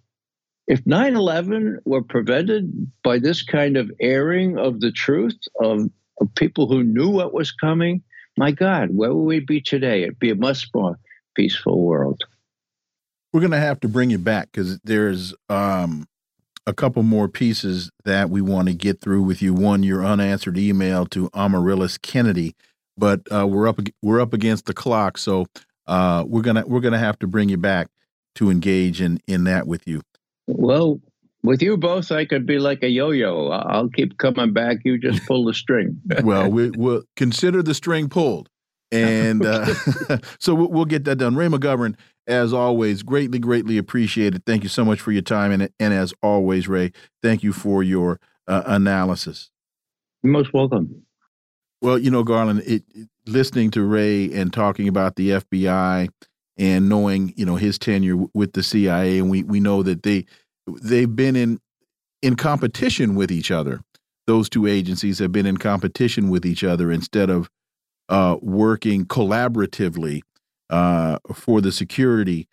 [0.68, 5.90] If 9/11 were prevented by this kind of airing of the truth of,
[6.20, 8.02] of people who knew what was coming,
[8.38, 10.04] my God, where would we be today?
[10.04, 10.98] It'd be a much more
[11.36, 12.22] peaceful world.
[13.32, 16.08] We're going to have to bring you back because there's um,
[16.66, 19.54] a couple more pieces that we want to get through with you.
[19.54, 22.56] One, your unanswered email to Amaryllis Kennedy,
[22.98, 25.46] but uh, we're up we're up against the clock, so
[25.86, 27.90] uh, we're gonna we're gonna have to bring you back
[28.36, 30.02] to engage in in that with you.
[30.48, 31.00] Well,
[31.44, 33.50] with you both, I could be like a yo-yo.
[33.50, 34.78] I'll keep coming back.
[34.84, 36.02] You just pull the string.
[36.24, 38.50] well, we, will consider the string pulled
[38.92, 39.74] and uh,
[40.40, 41.36] so we'll get that done.
[41.36, 41.96] Ray McGovern,
[42.28, 44.46] as always, greatly, greatly appreciated.
[44.46, 46.92] Thank you so much for your time, and and as always, Ray,
[47.22, 49.50] thank you for your uh, analysis.
[50.24, 51.04] You're most welcome.
[51.82, 56.10] Well, you know, Garland, it, it, listening to Ray and talking about the FBI
[56.58, 60.26] and knowing, you know, his tenure with the CIA, and we we know that they
[60.82, 61.60] they've been in
[62.22, 63.82] in competition with each other.
[64.28, 67.50] Those two agencies have been in competition with each other instead of
[68.10, 70.22] uh, working collaboratively
[70.70, 72.48] uh, for the security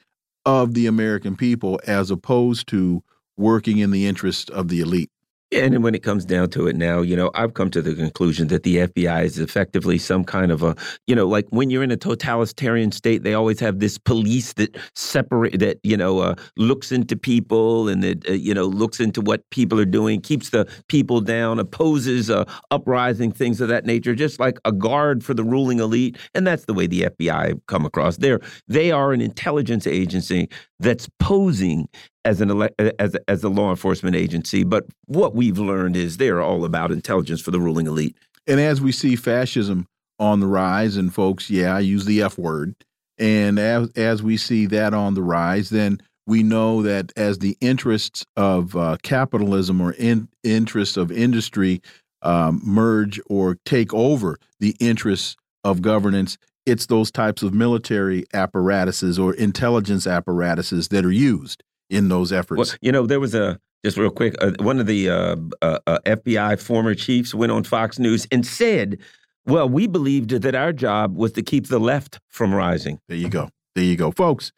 [0.44, 3.02] of the American people as opposed to
[3.36, 5.10] working in the interest of the elite.
[5.52, 8.48] And when it comes down to it now, you know, I've come to the conclusion
[8.48, 10.74] that the FBI is effectively some kind of a,
[11.06, 14.74] you know, like when you're in a totalitarian state, they always have this police that
[14.94, 19.20] separate, that, you know, uh, looks into people and that, uh, you know, looks into
[19.20, 24.14] what people are doing, keeps the people down, opposes uh, uprising, things of that nature,
[24.14, 26.16] just like a guard for the ruling elite.
[26.34, 28.16] And that's the way the FBI come across.
[28.16, 30.48] They're, they are an intelligence agency
[30.80, 31.88] that's posing
[32.24, 32.68] as an
[32.98, 34.64] as a, as a law enforcement agency.
[34.64, 38.16] But what we've learned is they're all about intelligence for the ruling elite.
[38.46, 39.86] And as we see fascism
[40.18, 42.74] on the rise, and folks, yeah, I use the F word.
[43.18, 47.56] And as as we see that on the rise, then we know that as the
[47.60, 51.82] interests of uh, capitalism or in interests of industry
[52.22, 59.18] um, merge or take over the interests of governance, it's those types of military apparatuses
[59.18, 62.59] or intelligence apparatuses that are used in those efforts.
[62.59, 64.35] Well, you know, there was a just real quick.
[64.40, 68.47] Uh, one of the uh, uh, uh FBI former chiefs went on Fox News and
[68.47, 68.98] said,
[69.47, 73.28] "Well, we believed that our job was to keep the left from rising." There you
[73.28, 73.51] go.
[73.74, 74.52] There you go, folks.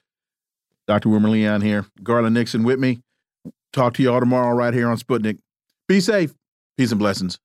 [0.87, 1.09] Dr.
[1.09, 1.87] Wilmer Leon here.
[2.03, 3.01] Garland Nixon with me.
[3.73, 5.39] Talk to you all tomorrow right here on Sputnik.
[5.89, 6.35] Be safe.
[6.77, 7.39] Peace and blessings.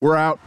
[0.00, 0.40] We're out.